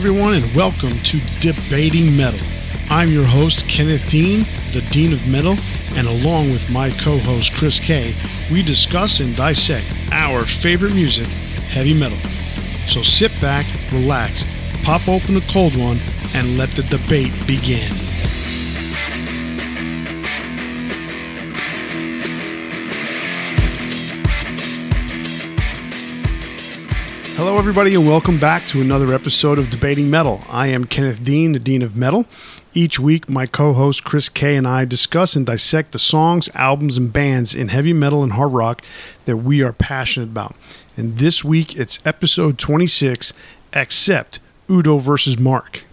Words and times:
everyone, 0.00 0.32
and 0.32 0.54
welcome 0.54 0.98
to 1.00 1.20
Debating 1.40 2.16
Metal. 2.16 2.40
I'm 2.88 3.10
your 3.10 3.26
host, 3.26 3.68
Kenneth 3.68 4.08
Dean, 4.08 4.46
the 4.72 4.80
Dean 4.90 5.12
of 5.12 5.30
Metal, 5.30 5.56
and 5.94 6.08
along 6.08 6.50
with 6.50 6.72
my 6.72 6.88
co 6.88 7.18
host, 7.18 7.52
Chris 7.52 7.78
Kaye, 7.78 8.14
we 8.50 8.62
discuss 8.62 9.20
and 9.20 9.36
dissect 9.36 9.84
our 10.10 10.46
favorite 10.46 10.94
music, 10.94 11.26
heavy 11.68 11.92
metal. 11.92 12.16
So 12.88 13.02
sit 13.02 13.30
back, 13.42 13.66
relax, 13.92 14.46
pop 14.84 15.06
open 15.06 15.36
a 15.36 15.42
cold 15.52 15.76
one, 15.76 15.98
and 16.34 16.56
let 16.56 16.70
the 16.70 16.82
debate 16.84 17.34
begin. 17.46 17.92
Hello, 27.42 27.56
everybody, 27.56 27.94
and 27.94 28.06
welcome 28.06 28.38
back 28.38 28.60
to 28.64 28.82
another 28.82 29.14
episode 29.14 29.58
of 29.58 29.70
Debating 29.70 30.10
Metal. 30.10 30.42
I 30.50 30.66
am 30.66 30.84
Kenneth 30.84 31.24
Dean, 31.24 31.52
the 31.52 31.58
Dean 31.58 31.80
of 31.80 31.96
Metal. 31.96 32.26
Each 32.74 33.00
week, 33.00 33.30
my 33.30 33.46
co 33.46 33.72
host 33.72 34.04
Chris 34.04 34.28
Kaye 34.28 34.56
and 34.56 34.68
I 34.68 34.84
discuss 34.84 35.34
and 35.34 35.46
dissect 35.46 35.92
the 35.92 35.98
songs, 35.98 36.50
albums, 36.52 36.98
and 36.98 37.10
bands 37.10 37.54
in 37.54 37.68
heavy 37.68 37.94
metal 37.94 38.22
and 38.22 38.34
hard 38.34 38.52
rock 38.52 38.82
that 39.24 39.38
we 39.38 39.62
are 39.62 39.72
passionate 39.72 40.28
about. 40.28 40.54
And 40.98 41.16
this 41.16 41.42
week, 41.42 41.74
it's 41.76 41.98
episode 42.04 42.58
26 42.58 43.32
Accept 43.72 44.38
Udo 44.68 44.98
versus 44.98 45.38
Mark. 45.38 45.84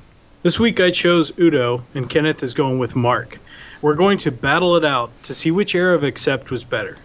This 0.43 0.59
week, 0.59 0.81
I 0.81 0.91
chose 0.91 1.31
Udo, 1.39 1.81
and 1.95 2.09
Kenneth 2.09 2.43
is 2.43 2.53
going 2.53 2.77
with 2.77 2.93
Mark. 2.93 3.39
We're 3.81 3.95
going 3.95 4.17
to 4.17 4.33
battle 4.33 4.75
it 4.75 4.83
out 4.83 5.11
to 5.23 5.33
see 5.33 5.51
which 5.51 5.75
era 5.75 5.95
of 5.95 6.03
Accept 6.03 6.51
was 6.51 6.65
better. 6.65 6.97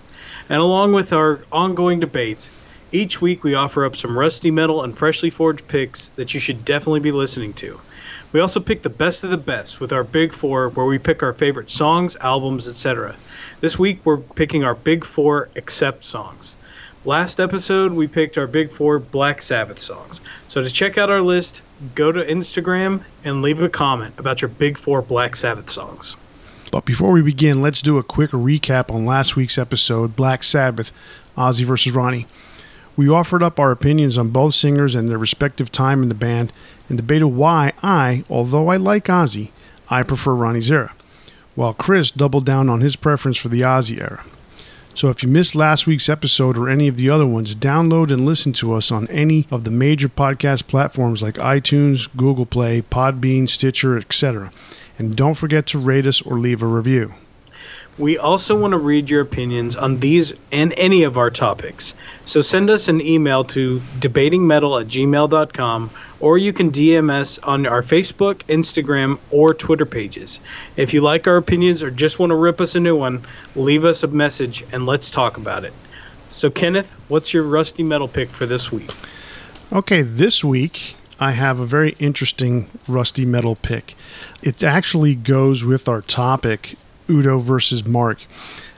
And 0.48 0.58
along 0.58 0.94
with 0.94 1.12
our 1.12 1.38
ongoing 1.52 2.00
debates, 2.00 2.50
each 2.92 3.20
week, 3.20 3.42
we 3.42 3.54
offer 3.54 3.84
up 3.84 3.96
some 3.96 4.18
rusty 4.18 4.50
metal 4.50 4.82
and 4.82 4.96
freshly 4.96 5.30
forged 5.30 5.66
picks 5.66 6.08
that 6.16 6.34
you 6.34 6.40
should 6.40 6.64
definitely 6.64 7.00
be 7.00 7.12
listening 7.12 7.54
to. 7.54 7.80
We 8.32 8.40
also 8.40 8.60
pick 8.60 8.82
the 8.82 8.90
best 8.90 9.24
of 9.24 9.30
the 9.30 9.36
best 9.36 9.80
with 9.80 9.92
our 9.92 10.04
Big 10.04 10.32
Four, 10.32 10.68
where 10.70 10.86
we 10.86 10.98
pick 10.98 11.22
our 11.22 11.32
favorite 11.32 11.70
songs, 11.70 12.16
albums, 12.16 12.68
etc. 12.68 13.14
This 13.60 13.78
week, 13.78 14.00
we're 14.04 14.18
picking 14.18 14.64
our 14.64 14.74
Big 14.74 15.04
Four 15.04 15.48
Accept 15.56 16.04
songs. 16.04 16.56
Last 17.04 17.40
episode, 17.40 17.92
we 17.92 18.06
picked 18.06 18.38
our 18.38 18.46
Big 18.46 18.70
Four 18.70 18.98
Black 18.98 19.42
Sabbath 19.42 19.78
songs. 19.78 20.20
So 20.48 20.62
to 20.62 20.70
check 20.70 20.98
out 20.98 21.10
our 21.10 21.20
list, 21.20 21.62
go 21.94 22.12
to 22.12 22.24
Instagram 22.24 23.02
and 23.24 23.42
leave 23.42 23.60
a 23.60 23.68
comment 23.68 24.14
about 24.18 24.40
your 24.40 24.50
Big 24.50 24.78
Four 24.78 25.02
Black 25.02 25.34
Sabbath 25.34 25.68
songs. 25.68 26.16
But 26.70 26.84
before 26.84 27.12
we 27.12 27.20
begin, 27.20 27.60
let's 27.60 27.82
do 27.82 27.98
a 27.98 28.02
quick 28.02 28.30
recap 28.30 28.90
on 28.90 29.04
last 29.04 29.36
week's 29.36 29.58
episode 29.58 30.16
Black 30.16 30.42
Sabbath, 30.42 30.92
Ozzy 31.36 31.64
versus 31.64 31.92
Ronnie. 31.92 32.26
We 32.96 33.08
offered 33.08 33.42
up 33.42 33.58
our 33.58 33.70
opinions 33.70 34.18
on 34.18 34.28
both 34.28 34.54
singers 34.54 34.94
and 34.94 35.10
their 35.10 35.18
respective 35.18 35.72
time 35.72 36.02
in 36.02 36.08
the 36.08 36.14
band 36.14 36.52
and 36.88 36.98
debated 36.98 37.28
why 37.28 37.72
I, 37.82 38.24
although 38.28 38.68
I 38.68 38.76
like 38.76 39.06
Ozzy, 39.06 39.50
I 39.88 40.02
prefer 40.02 40.34
Ronnie's 40.34 40.70
era, 40.70 40.94
while 41.54 41.72
Chris 41.72 42.10
doubled 42.10 42.44
down 42.44 42.68
on 42.68 42.82
his 42.82 42.96
preference 42.96 43.38
for 43.38 43.48
the 43.48 43.62
Ozzy 43.62 44.00
era. 44.00 44.24
So 44.94 45.08
if 45.08 45.22
you 45.22 45.28
missed 45.28 45.54
last 45.54 45.86
week's 45.86 46.10
episode 46.10 46.58
or 46.58 46.68
any 46.68 46.86
of 46.86 46.96
the 46.96 47.08
other 47.08 47.26
ones, 47.26 47.56
download 47.56 48.12
and 48.12 48.26
listen 48.26 48.52
to 48.54 48.74
us 48.74 48.92
on 48.92 49.08
any 49.08 49.46
of 49.50 49.64
the 49.64 49.70
major 49.70 50.08
podcast 50.08 50.66
platforms 50.66 51.22
like 51.22 51.36
iTunes, 51.36 52.14
Google 52.14 52.44
Play, 52.44 52.82
Podbean, 52.82 53.48
Stitcher, 53.48 53.96
etc. 53.96 54.52
And 54.98 55.16
don't 55.16 55.34
forget 55.34 55.66
to 55.68 55.78
rate 55.78 56.04
us 56.04 56.20
or 56.20 56.38
leave 56.38 56.62
a 56.62 56.66
review. 56.66 57.14
We 57.98 58.16
also 58.16 58.58
want 58.58 58.72
to 58.72 58.78
read 58.78 59.10
your 59.10 59.20
opinions 59.20 59.76
on 59.76 60.00
these 60.00 60.32
and 60.50 60.72
any 60.78 61.02
of 61.02 61.18
our 61.18 61.30
topics. 61.30 61.94
So 62.24 62.40
send 62.40 62.70
us 62.70 62.88
an 62.88 63.02
email 63.02 63.44
to 63.44 63.80
debatingmetal 63.98 64.80
at 64.80 64.88
gmail.com 64.88 65.90
or 66.20 66.38
you 66.38 66.54
can 66.54 66.70
DM 66.70 67.10
us 67.10 67.38
on 67.40 67.66
our 67.66 67.82
Facebook, 67.82 68.36
Instagram, 68.44 69.18
or 69.30 69.52
Twitter 69.52 69.84
pages. 69.84 70.40
If 70.76 70.94
you 70.94 71.02
like 71.02 71.26
our 71.26 71.36
opinions 71.36 71.82
or 71.82 71.90
just 71.90 72.18
want 72.18 72.30
to 72.30 72.36
rip 72.36 72.62
us 72.62 72.74
a 72.74 72.80
new 72.80 72.96
one, 72.96 73.26
leave 73.56 73.84
us 73.84 74.02
a 74.02 74.08
message 74.08 74.64
and 74.72 74.86
let's 74.86 75.10
talk 75.10 75.36
about 75.36 75.64
it. 75.64 75.74
So, 76.28 76.48
Kenneth, 76.48 76.94
what's 77.08 77.34
your 77.34 77.42
rusty 77.42 77.82
metal 77.82 78.08
pick 78.08 78.30
for 78.30 78.46
this 78.46 78.72
week? 78.72 78.90
Okay, 79.70 80.00
this 80.00 80.42
week 80.42 80.96
I 81.20 81.32
have 81.32 81.60
a 81.60 81.66
very 81.66 81.94
interesting 81.98 82.70
rusty 82.88 83.26
metal 83.26 83.56
pick. 83.56 83.94
It 84.42 84.64
actually 84.64 85.14
goes 85.14 85.62
with 85.62 85.88
our 85.88 86.00
topic 86.00 86.76
Udo 87.12 87.38
versus 87.38 87.84
Mark. 87.84 88.20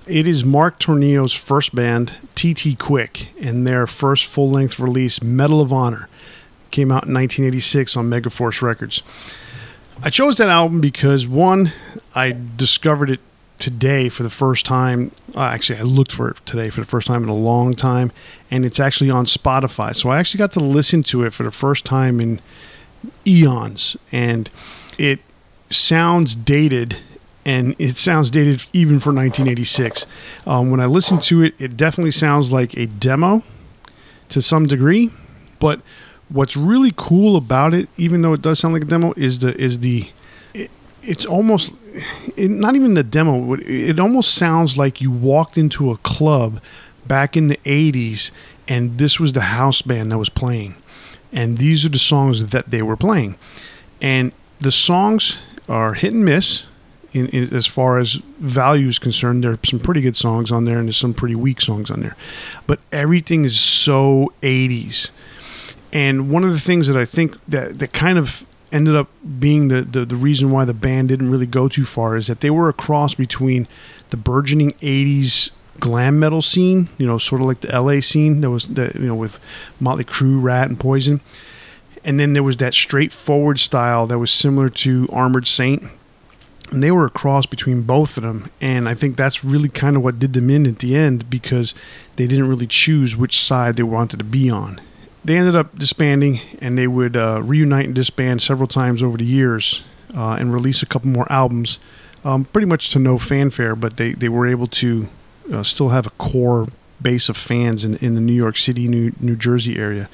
It 0.07 0.27
is 0.27 0.45
Mark 0.45 0.79
Tornillo's 0.79 1.33
first 1.33 1.75
band, 1.75 2.17
TT 2.35 2.79
Quick, 2.79 3.29
and 3.41 3.67
their 3.67 3.87
first 3.87 4.27
full 4.27 4.51
length 4.51 4.79
release, 4.79 5.23
Metal 5.23 5.61
of 5.61 5.73
Honor, 5.73 6.09
came 6.71 6.91
out 6.91 7.05
in 7.07 7.15
1986 7.15 7.97
on 7.97 8.11
Megaforce 8.11 8.61
Records. 8.61 9.03
I 10.03 10.11
chose 10.11 10.37
that 10.37 10.49
album 10.49 10.81
because, 10.81 11.27
one, 11.27 11.73
I 12.15 12.37
discovered 12.57 13.09
it 13.09 13.21
today 13.59 14.09
for 14.09 14.25
the 14.25 14.31
first 14.31 14.67
time. 14.67 15.13
Uh, 15.35 15.43
actually, 15.43 15.79
I 15.79 15.83
looked 15.83 16.13
for 16.13 16.29
it 16.29 16.37
today 16.45 16.69
for 16.69 16.81
the 16.81 16.87
first 16.87 17.07
time 17.07 17.23
in 17.23 17.29
a 17.29 17.35
long 17.35 17.75
time, 17.75 18.13
and 18.51 18.65
it's 18.65 18.81
actually 18.81 19.11
on 19.11 19.25
Spotify. 19.27 19.95
So 19.97 20.11
I 20.11 20.19
actually 20.19 20.39
got 20.39 20.53
to 20.53 20.61
listen 20.61 21.03
to 21.05 21.23
it 21.23 21.33
for 21.33 21.45
the 21.45 21.51
first 21.51 21.85
time 21.85 22.21
in 22.21 22.41
eons, 23.27 23.97
and 24.13 24.51
it 24.99 25.21
sounds 25.71 26.37
dated 26.37 26.99
and 27.45 27.77
it 27.79 27.99
sounds 27.99 28.31
dated 28.31 28.65
even 28.73 29.01
for 29.01 29.11
1986. 29.11 30.07
Um, 30.47 30.71
when 30.71 30.81
I 30.81 30.87
listen 30.87 31.21
to 31.21 31.43
it, 31.43 31.55
it 31.59 31.77
definitely 31.77 32.11
sounds 32.11 32.53
like 32.53 32.77
a 32.77 32.87
demo 32.87 33.43
to 34.31 34.41
some 34.41 34.67
degree. 34.67 35.11
But 35.59 35.81
what's 36.29 36.57
really 36.57 36.93
cool 36.97 37.37
about 37.37 37.75
it, 37.75 37.89
even 37.97 38.23
though 38.23 38.33
it 38.33 38.43
does 38.43 38.59
sound 38.59 38.75
like 38.75 38.83
a 38.83 38.87
demo, 38.87 39.13
is 39.17 39.41
the 39.41 39.59
is 39.61 39.81
the 39.81 40.11
it, 40.55 40.71
it's 41.03 41.27
almost 41.27 41.73
it, 42.37 42.51
not 42.51 42.77
even 42.77 42.95
the 42.95 43.03
demo. 43.03 43.55
It 43.55 44.01
almost 44.01 44.35
sounds 44.35 44.79
like 44.79 45.01
you 45.01 45.11
walked 45.11 45.59
into 45.59 45.91
a 45.91 45.99
club 45.99 46.61
back 47.07 47.37
in 47.37 47.49
the 47.49 47.59
80s, 47.65 48.31
and 48.67 48.97
this 48.97 49.21
was 49.21 49.33
the 49.33 49.43
house 49.43 49.83
band 49.83 50.13
that 50.13 50.19
was 50.19 50.31
playing, 50.31 50.77
and 51.33 51.59
these 51.59 51.85
are 51.85 51.91
the 51.91 51.99
songs 51.99 52.47
that 52.49 52.71
they 52.71 52.81
were 52.81 52.97
playing, 52.97 53.37
and 54.01 54.33
the 54.61 54.73
songs 54.73 55.37
are 55.69 55.95
hit 55.95 56.13
and 56.13 56.25
miss 56.25 56.65
in, 57.15 57.29
in, 57.29 57.55
as 57.55 57.67
far 57.67 57.99
as 57.99 58.15
value 58.39 58.89
is 58.89 58.99
concerned. 58.99 59.45
There 59.45 59.53
are 59.53 59.59
some 59.65 59.79
pretty 59.79 60.03
good 60.03 60.17
songs 60.17 60.53
on 60.53 60.65
there, 60.65 60.79
and 60.79 60.89
there's 60.89 60.99
some 60.99 61.15
pretty 61.15 61.37
weak 61.37 61.61
songs 61.61 61.91
on 61.91 62.01
there. 62.01 62.17
But 62.67 62.81
everything 62.93 63.45
is 63.45 63.59
so 63.59 64.33
80s. 64.43 65.11
And 65.93 66.31
one 66.31 66.45
of 66.45 66.53
the 66.53 66.61
things 66.61 66.89
that 66.89 66.97
I 66.97 67.05
think 67.05 67.39
that, 67.47 67.79
that 67.79 67.93
kind 67.93 68.19
of 68.19 68.45
ended 68.73 68.97
up 68.97 69.09
being 69.39 69.69
the, 69.69 69.83
the, 69.83 70.05
the 70.05 70.17
reason 70.17 70.51
why 70.51 70.65
the 70.65 70.75
band 70.75 71.09
didn't 71.09 71.31
really 71.31 71.47
go 71.47 71.69
too 71.69 71.85
far 71.85 72.17
is 72.17 72.27
that 72.27 72.41
they 72.41 72.51
were 72.51 72.69
a 72.69 72.73
cross 72.73 73.15
between 73.15 73.69
the 74.11 74.17
burgeoning 74.17 74.73
80s 74.73 75.51
glam 75.79 76.19
metal 76.19 76.43
scene, 76.43 76.89
you 76.99 77.07
know, 77.07 77.19
sort 77.19 77.41
of 77.41 77.47
like 77.47 77.61
the 77.61 77.81
LA 77.81 78.01
scene 78.01 78.41
that 78.41 78.51
was, 78.51 78.67
that, 78.69 78.97
you 78.97 79.07
know, 79.07 79.15
with 79.15 79.39
Motley 79.79 80.05
Crue, 80.05 80.43
Ratt, 80.43 80.69
and 80.69 80.79
Poison. 80.79 81.21
And 82.05 82.19
then 82.19 82.33
there 82.33 82.43
was 82.43 82.57
that 82.59 82.75
straightforward 82.75 83.61
style 83.61 84.07
that 84.09 84.19
was 84.19 84.33
similar 84.33 84.69
to 84.69 85.09
Armored 85.13 85.47
Saint, 85.47 85.85
and 86.71 86.83
they 86.83 86.91
were 86.91 87.07
a 87.07 87.11
cross 87.11 87.47
between 87.47 87.83
both 87.83 88.17
of 88.17 88.23
them. 88.23 88.51
And 88.61 88.89
i 88.89 88.95
think 88.95 89.17
that's 89.17 89.45
really 89.45 89.69
kind 89.69 89.97
of 89.97 90.03
what 90.03 90.19
did 90.19 90.33
them 90.33 90.51
in 90.51 90.67
at 90.67 90.79
the 90.79 90.97
end 90.97 91.31
because 91.31 91.75
they 92.17 92.27
didn't 92.27 92.49
really 92.49 92.67
choose 92.67 93.17
which 93.17 93.41
side 93.41 93.77
they 93.77 93.83
wanted 93.83 94.19
to 94.19 94.25
be 94.25 94.51
on. 94.51 94.81
They 95.25 95.39
ended 95.39 95.57
up 95.57 95.79
disbanding 95.79 96.41
and 96.61 96.77
they 96.77 96.87
would 96.87 97.17
uh, 97.17 97.41
reunite 97.43 97.87
and 97.87 97.95
disband 97.95 98.43
several 98.43 98.69
times 98.69 99.03
over 99.03 99.17
the 99.17 99.25
years 99.25 99.83
uh, 100.15 100.37
and 100.39 100.53
release 100.53 100.83
a 100.83 100.87
couple 100.87 101.09
more 101.11 101.31
albums 101.31 101.79
um, 102.25 102.45
pretty 102.47 102.67
much 102.67 102.91
to 102.91 102.99
no 102.99 103.19
fanfare 103.19 103.75
but 103.75 103.97
they, 103.97 104.13
they 104.13 104.29
were 104.29 104.47
able 104.47 104.67
to 104.67 105.09
uh, 105.53 105.63
still 105.63 105.91
have 105.91 106.07
a 106.07 106.11
core 106.11 106.67
base 107.01 107.29
of 107.29 107.37
fans 107.37 107.85
in, 107.85 107.97
in 107.97 108.15
the 108.15 108.21
new 108.21 108.33
york 108.33 108.57
city 108.57 108.89
new, 108.89 109.13
new 109.21 109.37
jersey 109.37 109.79
area. 109.79 110.09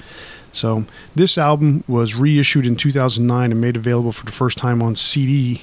So 0.52 0.86
this 1.14 1.38
album 1.38 1.84
was 1.86 2.14
reissued 2.14 2.66
in 2.66 2.74
2009 2.74 3.52
and 3.52 3.60
made 3.60 3.76
available 3.76 4.10
for 4.10 4.26
the 4.26 4.32
first 4.32 4.58
time 4.58 4.82
on 4.82 4.96
cd 4.96 5.62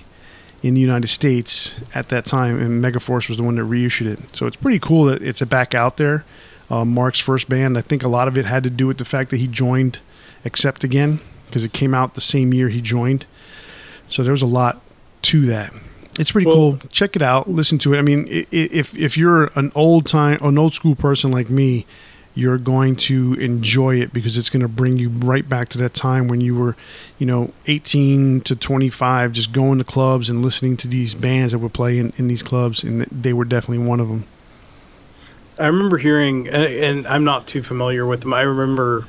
in 0.63 0.74
the 0.74 0.81
United 0.81 1.07
States 1.07 1.75
at 1.94 2.09
that 2.09 2.25
time, 2.25 2.59
and 2.59 2.83
Megaforce 2.83 3.30
was 3.30 3.38
the 3.38 3.44
one 3.44 3.56
that 3.56 3.63
reissued 3.63 4.07
it. 4.07 4.36
So 4.36 4.48
it's 4.48 4.56
pretty 4.56 4.80
cool 4.80 5.06
that 5.06 5.21
it's 5.21 5.42
back 5.42 5.75
out 5.75 5.98
there. 5.98 6.25
Uh, 6.69 6.83
Mark's 6.83 7.19
first 7.19 7.48
band. 7.48 7.77
I 7.77 7.81
think 7.81 8.04
a 8.04 8.07
lot 8.07 8.27
of 8.27 8.38
it 8.38 8.45
had 8.45 8.63
to 8.63 8.69
do 8.69 8.88
with 8.88 8.98
the 8.98 9.06
fact 9.06 9.30
that 9.30 9.38
he 9.38 9.48
joined 9.48 10.00
Accept 10.45 10.83
again 10.83 11.19
because 11.45 11.63
it 11.63 11.74
came 11.74 11.94
out 11.94 12.13
the 12.13 12.21
same 12.21 12.54
year 12.54 12.69
he 12.69 12.81
joined. 12.81 13.25
So 14.09 14.24
there 14.24 14.31
was 14.31 14.42
a 14.42 14.48
lot 14.48 14.81
to 15.24 15.45
that. 15.45 15.74
It's 16.19 16.31
pretty 16.31 16.48
well, 16.48 16.56
cool. 16.56 16.80
Check 16.89 17.15
it 17.15 17.21
out. 17.21 17.50
Listen 17.50 17.77
to 17.80 17.94
it. 17.94 18.00
I 18.00 18.01
mean, 18.01 18.27
if 18.30 18.95
if 18.95 19.18
you're 19.18 19.51
an 19.56 19.71
old 19.75 20.07
time, 20.07 20.39
an 20.42 20.57
old 20.57 20.74
school 20.74 20.95
person 20.95 21.31
like 21.31 21.50
me, 21.50 21.86
you're 22.38 22.60
going 22.60 22.95
to 22.95 23.34
enjoy 23.34 24.00
it 24.00 24.13
because 24.13 24.38
it's 24.38 24.51
going 24.51 24.62
to 24.62 24.68
bring 24.68 25.00
you 25.00 25.10
right 25.10 25.50
back 25.50 25.69
to 25.69 25.78
that 25.80 25.95
time 25.95 26.28
when 26.28 26.39
you 26.39 26.54
were, 26.54 26.75
you 27.18 27.25
know, 27.25 27.51
18 27.66 28.42
to 28.42 28.56
25, 28.56 29.31
just 29.31 29.51
going 29.51 29.80
to 29.80 29.84
clubs 29.84 30.30
and 30.30 30.44
listening 30.44 30.78
to 30.78 30.88
these 30.88 31.16
bands 31.16 31.51
that 31.51 31.57
would 31.57 31.74
play 31.74 31.98
in, 31.98 32.13
in 32.16 32.28
these 32.28 32.44
clubs, 32.44 32.84
and 32.84 33.01
they 33.06 33.34
were 33.34 33.44
definitely 33.44 33.84
one 33.84 34.00
of 34.00 34.07
them. 34.07 34.25
I 35.57 35.66
remember 35.66 35.98
hearing, 35.98 36.48
and 36.48 37.07
I'm 37.07 37.24
not 37.24 37.48
too 37.48 37.63
familiar 37.63 38.06
with 38.06 38.22
them. 38.22 38.36
I 38.36 38.42
remember 38.42 39.07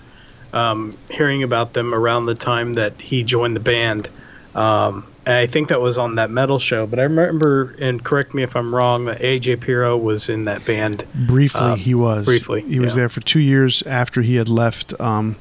um, 0.54 0.96
hearing 1.10 1.42
about 1.42 1.74
them 1.74 1.94
around 1.94 2.24
the 2.24 2.34
time 2.34 2.72
that 2.74 2.98
he 2.98 3.24
joined 3.24 3.54
the 3.54 3.60
band. 3.60 4.08
Um, 4.54 5.06
I 5.26 5.46
think 5.46 5.68
that 5.68 5.80
was 5.80 5.98
on 5.98 6.14
that 6.14 6.30
metal 6.30 6.58
show. 6.58 6.86
But 6.86 6.98
I 6.98 7.02
remember, 7.02 7.74
and 7.78 8.02
correct 8.02 8.32
me 8.34 8.42
if 8.42 8.56
I'm 8.56 8.74
wrong, 8.74 9.04
that 9.06 9.20
AJ 9.20 9.60
Pero 9.60 9.96
was 9.96 10.28
in 10.28 10.46
that 10.46 10.64
band. 10.64 11.04
Briefly, 11.14 11.60
Um, 11.60 11.78
he 11.78 11.94
was. 11.94 12.24
briefly, 12.24 12.62
he 12.62 12.80
was 12.80 12.94
there 12.94 13.08
for 13.08 13.20
two 13.20 13.40
years 13.40 13.82
after 13.82 14.22
he 14.22 14.36
had 14.36 14.48
left. 14.48 14.98
Um, 14.98 15.36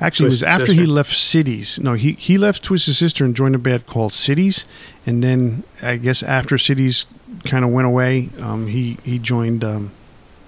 actually, 0.00 0.26
it 0.26 0.30
was 0.30 0.40
Twisted 0.40 0.60
after 0.60 0.72
he 0.72 0.86
left 0.86 1.16
Cities. 1.16 1.78
No, 1.80 1.94
he 1.94 2.12
he 2.12 2.36
left 2.36 2.64
Twisted 2.64 2.96
Sister 2.96 3.24
and 3.24 3.36
joined 3.36 3.54
a 3.54 3.58
band 3.58 3.86
called 3.86 4.12
Cities, 4.12 4.64
and 5.06 5.22
then 5.22 5.62
I 5.80 5.96
guess 5.96 6.22
after 6.24 6.58
Cities 6.58 7.06
kind 7.44 7.64
of 7.64 7.70
went 7.70 7.86
away, 7.86 8.28
um, 8.40 8.66
he 8.66 8.98
he 9.04 9.18
joined 9.20 9.62
um, 9.62 9.92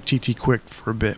TT 0.04 0.36
Quick 0.36 0.62
for 0.68 0.90
a 0.90 0.94
bit. 0.94 1.16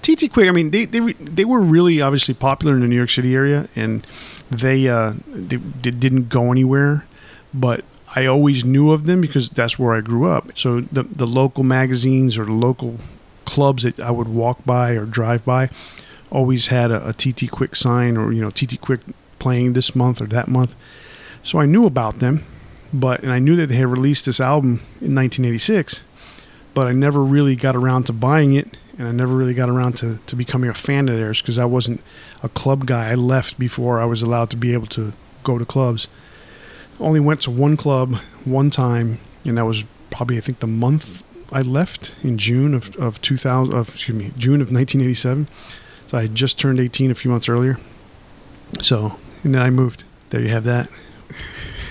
TT 0.00 0.32
Quick, 0.32 0.48
I 0.48 0.52
mean, 0.52 0.70
they 0.70 0.86
they 0.86 1.00
they 1.12 1.44
were 1.44 1.60
really 1.60 2.00
obviously 2.00 2.32
popular 2.32 2.74
in 2.74 2.80
the 2.80 2.86
New 2.86 2.96
York 2.96 3.10
City 3.10 3.34
area, 3.34 3.68
and 3.76 4.06
they 4.50 4.88
uh, 4.88 5.14
didn't 5.46 6.28
go 6.28 6.50
anywhere, 6.50 7.06
but 7.52 7.84
I 8.14 8.26
always 8.26 8.64
knew 8.64 8.92
of 8.92 9.04
them 9.04 9.20
because 9.20 9.50
that's 9.50 9.78
where 9.78 9.94
I 9.94 10.00
grew 10.00 10.28
up. 10.30 10.58
So 10.58 10.80
the 10.80 11.02
the 11.02 11.26
local 11.26 11.64
magazines 11.64 12.38
or 12.38 12.44
the 12.44 12.52
local 12.52 12.98
clubs 13.44 13.82
that 13.82 13.98
I 14.00 14.10
would 14.10 14.28
walk 14.28 14.64
by 14.64 14.92
or 14.92 15.04
drive 15.04 15.44
by 15.44 15.70
always 16.30 16.68
had 16.68 16.90
a, 16.90 17.08
a 17.08 17.12
TT 17.12 17.50
Quick 17.50 17.76
sign 17.76 18.16
or 18.16 18.32
you 18.32 18.40
know 18.40 18.50
TT 18.50 18.80
Quick 18.80 19.00
playing 19.38 19.74
this 19.74 19.94
month 19.94 20.20
or 20.20 20.26
that 20.26 20.48
month. 20.48 20.74
So 21.44 21.60
I 21.60 21.66
knew 21.66 21.86
about 21.86 22.18
them, 22.18 22.44
but 22.92 23.22
and 23.22 23.32
I 23.32 23.38
knew 23.38 23.56
that 23.56 23.66
they 23.66 23.76
had 23.76 23.86
released 23.86 24.24
this 24.24 24.40
album 24.40 24.80
in 25.00 25.14
1986, 25.14 26.02
but 26.74 26.86
I 26.86 26.92
never 26.92 27.22
really 27.22 27.56
got 27.56 27.76
around 27.76 28.04
to 28.04 28.12
buying 28.12 28.54
it, 28.54 28.76
and 28.98 29.06
I 29.06 29.12
never 29.12 29.34
really 29.34 29.54
got 29.54 29.68
around 29.68 29.96
to, 29.98 30.18
to 30.26 30.36
becoming 30.36 30.68
a 30.68 30.74
fan 30.74 31.08
of 31.08 31.16
theirs 31.16 31.40
because 31.40 31.56
I 31.56 31.64
wasn't 31.64 32.02
a 32.42 32.48
club 32.48 32.84
guy. 32.86 33.10
I 33.10 33.14
left 33.14 33.58
before 33.58 34.00
I 34.00 34.04
was 34.04 34.22
allowed 34.22 34.50
to 34.50 34.56
be 34.56 34.72
able 34.72 34.88
to 34.88 35.12
go 35.44 35.56
to 35.56 35.64
clubs. 35.64 36.08
Only 36.98 37.20
went 37.20 37.42
to 37.42 37.50
one 37.50 37.76
club 37.76 38.16
one 38.44 38.70
time, 38.70 39.20
and 39.44 39.56
that 39.56 39.64
was 39.64 39.84
probably 40.10 40.36
I 40.36 40.40
think 40.40 40.58
the 40.58 40.66
month 40.66 41.22
I 41.52 41.62
left 41.62 42.14
in 42.22 42.38
June 42.38 42.74
of, 42.74 42.94
of 42.96 43.22
2000. 43.22 43.72
Of, 43.72 43.90
excuse 43.90 44.16
me, 44.16 44.32
June 44.36 44.60
of 44.60 44.72
1987. 44.72 45.48
So 46.08 46.18
I 46.18 46.22
had 46.22 46.34
just 46.34 46.58
turned 46.58 46.80
18 46.80 47.10
a 47.10 47.14
few 47.14 47.30
months 47.30 47.48
earlier. 47.48 47.78
So 48.82 49.16
and 49.44 49.54
then 49.54 49.62
I 49.62 49.70
moved. 49.70 50.02
There 50.30 50.40
you 50.40 50.48
have 50.48 50.64
that. 50.64 50.88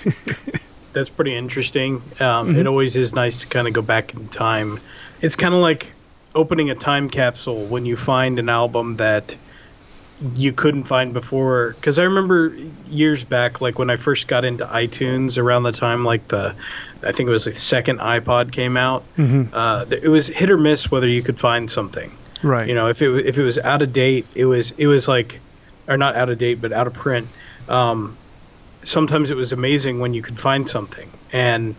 That's 0.93 1.09
pretty 1.09 1.35
interesting. 1.35 1.95
Um, 2.19 2.47
Mm-hmm. 2.47 2.59
It 2.59 2.67
always 2.67 2.95
is 2.95 3.13
nice 3.13 3.41
to 3.41 3.47
kind 3.47 3.67
of 3.67 3.73
go 3.73 3.81
back 3.81 4.13
in 4.13 4.27
time. 4.27 4.79
It's 5.21 5.35
kind 5.35 5.53
of 5.53 5.59
like 5.61 5.87
opening 6.37 6.69
a 6.69 6.75
time 6.75 7.09
capsule 7.09 7.65
when 7.65 7.85
you 7.85 7.97
find 7.97 8.39
an 8.39 8.47
album 8.47 8.95
that 8.97 9.35
you 10.35 10.53
couldn't 10.53 10.85
find 10.85 11.13
before. 11.13 11.71
Because 11.71 11.99
I 11.99 12.03
remember 12.03 12.55
years 12.87 13.23
back, 13.23 13.59
like 13.59 13.77
when 13.77 13.89
I 13.89 13.97
first 13.97 14.27
got 14.27 14.45
into 14.45 14.65
iTunes 14.65 15.37
around 15.37 15.63
the 15.63 15.71
time, 15.71 16.05
like 16.05 16.27
the, 16.29 16.55
I 17.03 17.11
think 17.11 17.27
it 17.27 17.31
was 17.31 17.45
the 17.45 17.51
second 17.51 17.99
iPod 17.99 18.51
came 18.51 18.77
out. 18.77 19.03
Mm-hmm. 19.17 19.53
Uh, 19.53 19.85
it 19.89 20.09
was 20.09 20.27
hit 20.27 20.49
or 20.49 20.57
miss 20.57 20.89
whether 20.89 21.07
you 21.07 21.21
could 21.21 21.39
find 21.39 21.69
something. 21.69 22.11
Right. 22.43 22.67
You 22.67 22.75
know, 22.75 22.87
if 22.87 23.01
it 23.01 23.09
if 23.25 23.37
it 23.37 23.43
was 23.43 23.57
out 23.57 23.81
of 23.81 23.91
date, 23.93 24.27
it 24.35 24.45
was 24.45 24.71
it 24.71 24.87
was 24.87 25.07
like, 25.07 25.39
or 25.87 25.97
not 25.97 26.15
out 26.15 26.29
of 26.29 26.37
date, 26.37 26.61
but 26.61 26.71
out 26.71 26.85
of 26.85 26.93
print. 26.93 27.27
Um, 27.67 28.15
sometimes 28.83 29.31
it 29.31 29.37
was 29.37 29.51
amazing 29.51 29.99
when 29.99 30.13
you 30.13 30.21
could 30.21 30.37
find 30.37 30.67
something, 30.67 31.09
and 31.33 31.75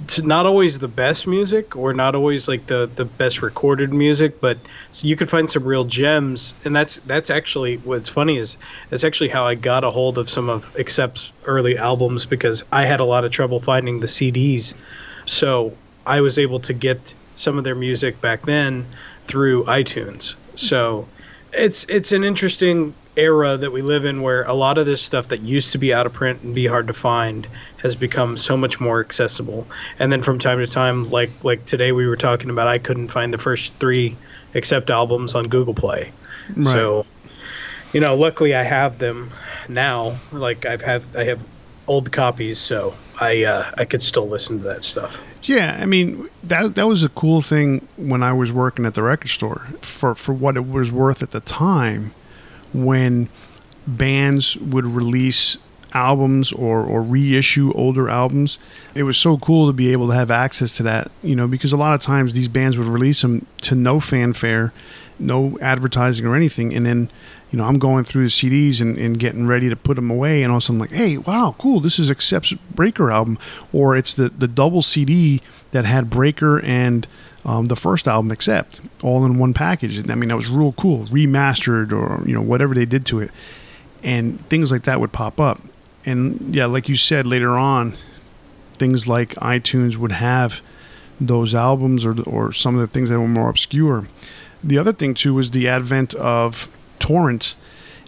it's 0.00 0.22
not 0.22 0.46
always 0.46 0.78
the 0.78 0.88
best 0.88 1.26
music 1.26 1.74
or 1.76 1.92
not 1.92 2.14
always 2.14 2.46
like 2.46 2.66
the 2.66 2.90
the 2.94 3.04
best 3.04 3.42
recorded 3.42 3.92
music, 3.92 4.40
but 4.40 4.58
so 4.92 5.08
you 5.08 5.16
could 5.16 5.28
find 5.28 5.50
some 5.50 5.64
real 5.64 5.84
gems, 5.84 6.54
and 6.64 6.74
that's 6.74 6.96
that's 7.06 7.30
actually 7.30 7.78
what's 7.78 8.08
funny 8.08 8.38
is 8.38 8.56
that's 8.90 9.04
actually 9.04 9.28
how 9.28 9.44
I 9.44 9.54
got 9.54 9.84
a 9.84 9.90
hold 9.90 10.16
of 10.16 10.30
some 10.30 10.48
of 10.48 10.72
Accept's 10.76 11.32
early 11.44 11.76
albums 11.76 12.26
because 12.26 12.64
I 12.70 12.84
had 12.84 13.00
a 13.00 13.04
lot 13.04 13.24
of 13.24 13.32
trouble 13.32 13.58
finding 13.60 14.00
the 14.00 14.06
CDs, 14.06 14.74
so 15.26 15.76
I 16.06 16.20
was 16.20 16.38
able 16.38 16.60
to 16.60 16.72
get 16.72 17.14
some 17.34 17.58
of 17.58 17.64
their 17.64 17.74
music 17.74 18.20
back 18.20 18.46
then 18.46 18.86
through 19.24 19.64
iTunes. 19.64 20.36
So 20.54 21.08
it's 21.52 21.84
it's 21.84 22.12
an 22.12 22.22
interesting 22.22 22.94
era 23.18 23.56
that 23.56 23.72
we 23.72 23.82
live 23.82 24.04
in 24.04 24.22
where 24.22 24.44
a 24.44 24.54
lot 24.54 24.78
of 24.78 24.86
this 24.86 25.02
stuff 25.02 25.28
that 25.28 25.40
used 25.40 25.72
to 25.72 25.78
be 25.78 25.92
out 25.92 26.06
of 26.06 26.12
print 26.12 26.42
and 26.42 26.54
be 26.54 26.66
hard 26.66 26.86
to 26.86 26.94
find 26.94 27.46
has 27.82 27.96
become 27.96 28.36
so 28.36 28.56
much 28.56 28.80
more 28.80 29.00
accessible. 29.00 29.66
And 29.98 30.10
then 30.12 30.22
from 30.22 30.38
time 30.38 30.58
to 30.58 30.66
time, 30.66 31.10
like 31.10 31.30
like 31.42 31.64
today 31.66 31.92
we 31.92 32.06
were 32.06 32.16
talking 32.16 32.48
about, 32.48 32.68
I 32.68 32.78
couldn't 32.78 33.08
find 33.08 33.34
the 33.34 33.38
first 33.38 33.74
three 33.74 34.16
Accept 34.54 34.88
albums 34.88 35.34
on 35.34 35.48
Google 35.48 35.74
Play. 35.74 36.10
Right. 36.56 36.64
So 36.64 37.06
you 37.92 38.00
know, 38.00 38.14
luckily 38.14 38.54
I 38.54 38.62
have 38.62 38.98
them 38.98 39.30
now. 39.68 40.16
Like 40.32 40.64
I've 40.64 40.82
have 40.82 41.16
I 41.16 41.24
have 41.24 41.42
old 41.86 42.12
copies, 42.12 42.58
so 42.58 42.94
I 43.20 43.44
uh, 43.44 43.70
I 43.76 43.84
could 43.84 44.02
still 44.02 44.28
listen 44.28 44.58
to 44.58 44.64
that 44.64 44.84
stuff. 44.84 45.22
Yeah, 45.42 45.78
I 45.80 45.86
mean 45.86 46.28
that 46.44 46.74
that 46.74 46.86
was 46.86 47.02
a 47.02 47.08
cool 47.08 47.42
thing 47.42 47.86
when 47.96 48.22
I 48.22 48.32
was 48.32 48.52
working 48.52 48.86
at 48.86 48.94
the 48.94 49.02
record 49.02 49.28
store 49.28 49.66
for 49.80 50.14
for 50.14 50.32
what 50.32 50.56
it 50.56 50.68
was 50.68 50.92
worth 50.92 51.22
at 51.22 51.32
the 51.32 51.40
time 51.40 52.12
when 52.72 53.28
bands 53.86 54.56
would 54.56 54.84
release 54.84 55.56
albums 55.94 56.52
or 56.52 56.82
or 56.82 57.02
reissue 57.02 57.72
older 57.74 58.08
albums. 58.08 58.58
It 58.94 59.04
was 59.04 59.16
so 59.16 59.38
cool 59.38 59.66
to 59.66 59.72
be 59.72 59.92
able 59.92 60.08
to 60.08 60.14
have 60.14 60.30
access 60.30 60.76
to 60.76 60.82
that, 60.84 61.10
you 61.22 61.34
know, 61.34 61.46
because 61.46 61.72
a 61.72 61.76
lot 61.76 61.94
of 61.94 62.02
times 62.02 62.32
these 62.32 62.48
bands 62.48 62.76
would 62.76 62.86
release 62.86 63.22
them 63.22 63.46
to 63.62 63.74
no 63.74 64.00
fanfare, 64.00 64.72
no 65.18 65.58
advertising 65.60 66.26
or 66.26 66.36
anything, 66.36 66.74
and 66.74 66.84
then 66.86 67.10
you 67.50 67.56
know, 67.56 67.64
I'm 67.64 67.78
going 67.78 68.04
through 68.04 68.24
the 68.24 68.30
CDs 68.30 68.80
and, 68.80 68.98
and 68.98 69.18
getting 69.18 69.46
ready 69.46 69.70
to 69.70 69.76
put 69.76 69.94
them 69.94 70.10
away, 70.10 70.42
and 70.42 70.52
all 70.52 70.58
of 70.58 70.64
a 70.64 70.66
sudden, 70.66 70.76
I'm 70.76 70.80
like, 70.80 70.90
hey, 70.90 71.16
wow, 71.16 71.54
cool, 71.58 71.80
this 71.80 71.98
is 71.98 72.10
Accept's 72.10 72.52
Breaker 72.52 73.10
album, 73.10 73.38
or 73.72 73.96
it's 73.96 74.12
the, 74.12 74.28
the 74.28 74.48
double 74.48 74.82
CD 74.82 75.40
that 75.70 75.86
had 75.86 76.10
Breaker 76.10 76.60
and 76.60 77.06
um, 77.44 77.66
the 77.66 77.76
first 77.76 78.08
album, 78.08 78.30
Accept 78.30 78.80
all 79.02 79.24
in 79.24 79.38
one 79.38 79.54
package. 79.54 79.98
I 80.10 80.14
mean, 80.14 80.28
that 80.28 80.36
was 80.36 80.48
real 80.48 80.72
cool, 80.72 81.06
remastered, 81.06 81.92
or 81.92 82.26
you 82.26 82.34
know, 82.34 82.42
whatever 82.42 82.74
they 82.74 82.86
did 82.86 83.06
to 83.06 83.20
it, 83.20 83.30
and 84.02 84.44
things 84.48 84.70
like 84.70 84.84
that 84.84 85.00
would 85.00 85.12
pop 85.12 85.40
up. 85.40 85.60
And 86.04 86.54
yeah, 86.54 86.66
like 86.66 86.88
you 86.88 86.96
said 86.96 87.26
later 87.26 87.58
on, 87.58 87.96
things 88.74 89.06
like 89.06 89.34
iTunes 89.36 89.96
would 89.96 90.12
have 90.12 90.60
those 91.20 91.54
albums 91.54 92.04
or 92.04 92.20
or 92.22 92.52
some 92.52 92.74
of 92.74 92.80
the 92.80 92.86
things 92.86 93.10
that 93.10 93.18
were 93.18 93.28
more 93.28 93.48
obscure. 93.48 94.06
The 94.62 94.78
other 94.78 94.92
thing 94.92 95.14
too 95.14 95.34
was 95.34 95.50
the 95.50 95.68
advent 95.68 96.14
of 96.14 96.68
torrents 96.98 97.56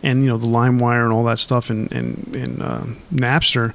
and 0.03 0.23
you 0.23 0.29
know 0.29 0.39
the 0.39 0.47
LimeWire 0.47 1.05
and 1.05 1.13
all 1.13 1.25
that 1.25 1.39
stuff 1.39 1.71
and 1.71 1.91
and, 1.93 2.35
and 2.35 2.63
uh, 2.63 2.85
Napster. 3.13 3.75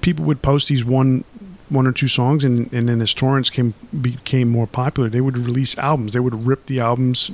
People 0.00 0.24
would 0.26 0.42
post 0.42 0.68
these 0.68 0.84
one 0.84 1.24
one 1.68 1.86
or 1.86 1.92
two 1.92 2.08
songs 2.08 2.44
and 2.44 2.72
and 2.72 2.88
then 2.88 3.00
as 3.00 3.14
torrents 3.14 3.50
came 3.50 3.74
became 4.00 4.48
more 4.48 4.66
popular, 4.66 5.08
they 5.08 5.20
would 5.20 5.36
release 5.36 5.76
albums. 5.78 6.12
They 6.12 6.20
would 6.20 6.46
rip 6.46 6.66
the 6.66 6.80
albums 6.80 7.30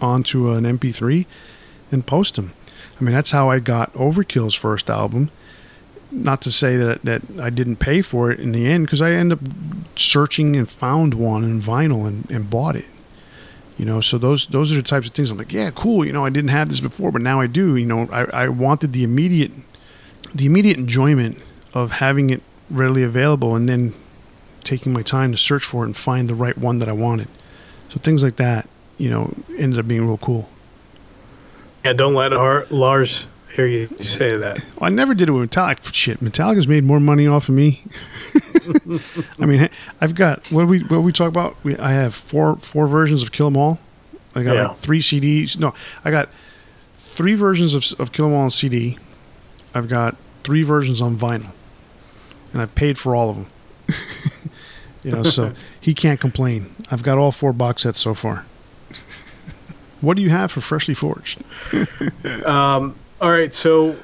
onto 0.00 0.50
an 0.50 0.64
MP3 0.64 1.26
and 1.90 2.06
post 2.06 2.36
them. 2.36 2.52
I 3.00 3.04
mean, 3.04 3.14
that's 3.14 3.30
how 3.30 3.50
I 3.50 3.58
got 3.58 3.92
Overkill's 3.94 4.54
first 4.54 4.90
album. 4.90 5.30
Not 6.10 6.42
to 6.42 6.52
say 6.52 6.76
that 6.76 7.02
that 7.02 7.22
I 7.40 7.50
didn't 7.50 7.76
pay 7.76 8.02
for 8.02 8.30
it 8.30 8.38
in 8.40 8.52
the 8.52 8.66
end, 8.66 8.86
because 8.86 9.00
I 9.00 9.12
ended 9.12 9.38
up 9.38 9.52
searching 9.96 10.56
and 10.56 10.68
found 10.68 11.14
one 11.14 11.44
in 11.44 11.60
vinyl 11.60 12.06
and, 12.06 12.30
and 12.30 12.50
bought 12.50 12.76
it. 12.76 12.86
You 13.78 13.86
know, 13.86 14.00
so 14.00 14.18
those 14.18 14.46
those 14.46 14.70
are 14.72 14.76
the 14.76 14.82
types 14.82 15.06
of 15.06 15.14
things 15.14 15.30
I'm 15.30 15.38
like, 15.38 15.52
yeah, 15.52 15.70
cool. 15.70 16.04
You 16.04 16.12
know, 16.12 16.24
I 16.24 16.30
didn't 16.30 16.50
have 16.50 16.68
this 16.68 16.80
before, 16.80 17.10
but 17.10 17.22
now 17.22 17.40
I 17.40 17.46
do. 17.46 17.76
You 17.76 17.86
know, 17.86 18.08
I, 18.12 18.44
I 18.44 18.48
wanted 18.48 18.92
the 18.92 19.04
immediate 19.04 19.52
the 20.34 20.46
immediate 20.46 20.76
enjoyment 20.76 21.38
of 21.74 21.92
having 21.92 22.30
it 22.30 22.42
readily 22.72 23.02
available, 23.02 23.54
and 23.54 23.68
then 23.68 23.94
taking 24.64 24.92
my 24.92 25.02
time 25.02 25.32
to 25.32 25.38
search 25.38 25.64
for 25.64 25.82
it 25.84 25.86
and 25.86 25.96
find 25.96 26.28
the 26.28 26.34
right 26.34 26.56
one 26.56 26.78
that 26.78 26.88
I 26.88 26.92
wanted. 26.92 27.28
So 27.90 27.98
things 28.00 28.22
like 28.22 28.36
that, 28.36 28.68
you 28.98 29.10
know, 29.10 29.34
ended 29.58 29.78
up 29.78 29.86
being 29.88 30.06
real 30.06 30.18
cool. 30.18 30.48
Yeah, 31.84 31.92
don't 31.92 32.14
let 32.14 32.32
Lars 32.72 33.28
hear 33.54 33.66
you 33.66 33.88
say 34.00 34.36
that. 34.36 34.60
Well, 34.76 34.86
I 34.86 34.88
never 34.88 35.14
did 35.14 35.28
it 35.28 35.32
with 35.32 35.50
Metallica. 35.50 35.92
Shit, 35.92 36.20
Metallica's 36.20 36.68
made 36.68 36.84
more 36.84 37.00
money 37.00 37.26
off 37.26 37.48
of 37.48 37.54
me. 37.56 37.82
I 39.40 39.44
mean, 39.46 39.68
I've 40.00 40.14
got 40.14 40.50
what 40.50 40.68
we 40.68 40.80
what 40.84 41.02
we 41.02 41.12
talk 41.12 41.28
about. 41.28 41.56
We, 41.64 41.76
I 41.76 41.92
have 41.92 42.14
four 42.14 42.56
four 42.56 42.86
versions 42.86 43.22
of 43.22 43.32
Kill 43.32 43.48
'Em 43.48 43.56
All. 43.56 43.80
I 44.34 44.42
got 44.42 44.54
Yeah. 44.54 44.68
like 44.68 44.78
three 44.78 45.00
CDs. 45.00 45.58
No, 45.58 45.74
I 46.04 46.10
got 46.10 46.28
three 46.98 47.34
versions 47.34 47.74
of 47.74 47.84
of 48.00 48.12
Kill 48.12 48.26
'Em 48.26 48.32
All 48.34 48.42
on 48.42 48.50
CD. 48.50 48.96
I've 49.74 49.88
got 49.88 50.16
three 50.44 50.62
versions 50.62 51.00
on 51.00 51.16
vinyl, 51.16 51.50
and 52.52 52.62
I've 52.62 52.74
paid 52.74 52.98
for 52.98 53.14
all 53.14 53.30
of 53.30 53.36
them. 53.36 53.46
you 55.02 55.12
know, 55.12 55.22
so 55.22 55.52
he 55.80 55.94
can't 55.94 56.20
complain. 56.20 56.74
I've 56.90 57.02
got 57.02 57.18
all 57.18 57.32
four 57.32 57.52
box 57.52 57.82
sets 57.82 58.00
so 58.00 58.14
far. 58.14 58.44
what 60.00 60.16
do 60.16 60.22
you 60.22 60.30
have 60.30 60.52
for 60.52 60.60
Freshly 60.60 60.94
Forged? 60.94 61.42
Um, 62.44 62.94
all 63.20 63.30
right, 63.30 63.52
so 63.52 63.96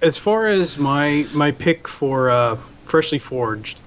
as 0.00 0.16
far 0.16 0.46
as 0.46 0.78
my 0.78 1.26
my 1.32 1.50
pick 1.50 1.88
for 1.88 2.30
uh, 2.30 2.56
freshly 2.84 3.18
forged, 3.18 3.80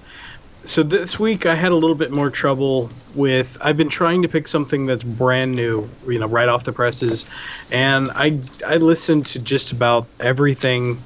so 0.64 0.82
this 0.82 1.18
week 1.18 1.46
I 1.46 1.54
had 1.54 1.72
a 1.72 1.74
little 1.74 1.96
bit 1.96 2.10
more 2.10 2.30
trouble 2.30 2.90
with. 3.14 3.58
I've 3.60 3.76
been 3.76 3.88
trying 3.88 4.22
to 4.22 4.28
pick 4.28 4.46
something 4.46 4.86
that's 4.86 5.02
brand 5.02 5.54
new, 5.54 5.88
you 6.06 6.18
know, 6.18 6.26
right 6.26 6.48
off 6.48 6.64
the 6.64 6.72
presses, 6.72 7.26
and 7.70 8.10
I 8.14 8.38
I 8.66 8.76
listened 8.76 9.26
to 9.26 9.38
just 9.38 9.72
about 9.72 10.06
everything 10.20 11.02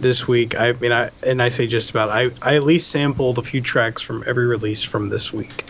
this 0.00 0.26
week. 0.28 0.54
I 0.54 0.72
mean, 0.72 0.92
I 0.92 1.10
and 1.22 1.42
I 1.42 1.48
say 1.48 1.66
just 1.66 1.90
about. 1.90 2.08
I 2.08 2.30
I 2.42 2.56
at 2.56 2.62
least 2.62 2.90
sampled 2.90 3.38
a 3.38 3.42
few 3.42 3.60
tracks 3.60 4.02
from 4.02 4.24
every 4.26 4.46
release 4.46 4.82
from 4.82 5.08
this 5.08 5.32
week, 5.32 5.64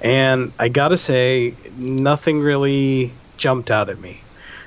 and 0.00 0.52
I 0.58 0.68
gotta 0.68 0.96
say, 0.96 1.54
nothing 1.76 2.40
really 2.40 3.12
jumped 3.36 3.70
out 3.70 3.88
at 3.88 3.98
me. 3.98 4.20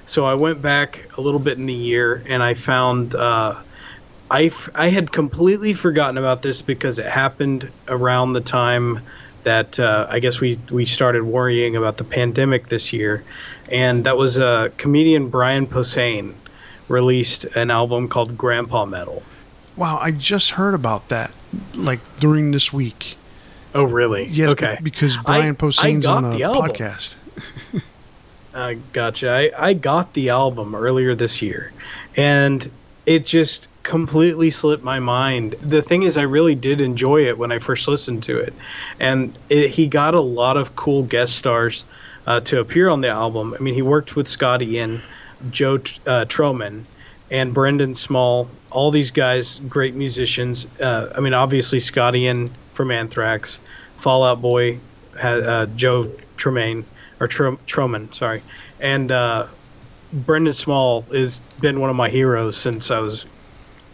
So 0.06 0.26
I 0.26 0.34
went 0.36 0.62
back 0.62 1.08
a 1.18 1.22
little 1.22 1.40
bit 1.40 1.58
in 1.58 1.66
the 1.66 1.74
year, 1.74 2.24
and 2.28 2.42
I 2.44 2.54
found. 2.54 3.16
Uh, 3.16 3.56
I, 4.34 4.50
I 4.74 4.88
had 4.88 5.12
completely 5.12 5.74
forgotten 5.74 6.18
about 6.18 6.42
this 6.42 6.62
because 6.62 7.00
it 7.00 7.06
happened 7.06 7.70
around 7.90 8.32
the 8.32 8.40
time 8.40 9.02
that 9.44 9.78
uh, 9.78 10.08
I 10.10 10.20
guess 10.20 10.40
we, 10.40 10.58
we 10.72 10.86
started 10.86 11.24
worrying 11.24 11.76
about 11.76 11.98
the 11.98 12.06
pandemic 12.06 12.68
this 12.68 12.94
year. 12.94 13.26
And 13.70 14.06
that 14.06 14.16
was 14.16 14.40
uh, 14.40 14.70
comedian 14.78 15.30
Brian 15.30 15.68
Posehn 15.68 16.34
released 16.92 17.46
an 17.56 17.72
album 17.72 18.08
called 18.08 18.38
Grandpa 18.38 18.86
Metal. 18.86 19.24
Wow, 19.76 19.98
I 20.00 20.12
just 20.12 20.52
heard 20.52 20.74
about 20.74 21.10
that 21.10 21.32
like 21.74 22.00
during 22.20 22.52
this 22.52 22.72
week. 22.72 23.18
Oh, 23.74 23.84
really? 23.84 24.26
Yes, 24.26 24.52
okay. 24.52 24.78
because 24.84 25.18
Brian 25.18 25.56
Posehn's 25.56 26.06
on 26.06 26.26
a 26.26 26.38
podcast. 26.38 27.16
I 28.54 28.74
gotcha. 28.92 29.32
I, 29.32 29.70
I 29.70 29.74
got 29.74 30.14
the 30.14 30.30
album 30.30 30.76
earlier 30.76 31.16
this 31.16 31.42
year, 31.42 31.72
and 32.18 32.70
it 33.06 33.26
just 33.26 33.70
completely 33.84 34.52
slipped 34.52 34.84
my 34.84 35.00
mind. 35.00 35.54
The 35.62 35.82
thing 35.82 36.04
is, 36.04 36.18
I 36.18 36.24
really 36.24 36.56
did 36.56 36.82
enjoy 36.82 37.28
it 37.28 37.38
when 37.38 37.54
I 37.54 37.60
first 37.60 37.88
listened 37.88 38.24
to 38.24 38.38
it, 38.38 38.54
and 39.00 39.38
it, 39.50 39.70
he 39.70 39.88
got 39.88 40.16
a 40.16 40.22
lot 40.22 40.58
of 40.58 40.76
cool 40.76 41.04
guest 41.04 41.38
stars 41.38 41.86
uh, 42.28 42.42
to 42.42 42.60
appear 42.60 42.90
on 42.90 43.02
the 43.02 43.10
album. 43.10 43.56
I 43.58 43.62
mean, 43.62 43.74
he 43.74 43.82
worked 43.82 44.18
with 44.18 44.28
Scott 44.28 44.62
Ian, 44.62 45.02
Joe 45.50 45.76
uh, 45.76 46.26
Trohman, 46.26 46.84
and 47.30 47.54
Brendan 47.54 47.96
Small. 47.96 48.48
All 48.70 48.92
these 48.92 49.12
guys, 49.12 49.60
great 49.68 49.96
musicians. 49.96 50.68
Uh, 50.80 51.12
I 51.16 51.20
mean, 51.20 51.34
obviously 51.34 51.80
Scott 51.80 52.16
Ian 52.16 52.52
from 52.74 52.92
Anthrax, 52.92 53.60
Fallout 53.98 54.42
Boy, 54.42 54.80
uh, 55.22 55.66
Joe 55.76 56.12
Tremaine 56.38 56.86
or 57.20 57.28
Tro- 57.28 57.58
Trohman, 57.68 58.14
sorry, 58.14 58.42
and 58.80 59.12
uh, 59.12 59.48
Brendan 60.12 60.54
Small 60.54 61.04
has 61.04 61.40
been 61.60 61.80
one 61.80 61.90
of 61.90 61.96
my 61.96 62.10
heroes 62.10 62.58
since 62.58 62.92
I 62.92 63.00
was 63.00 63.26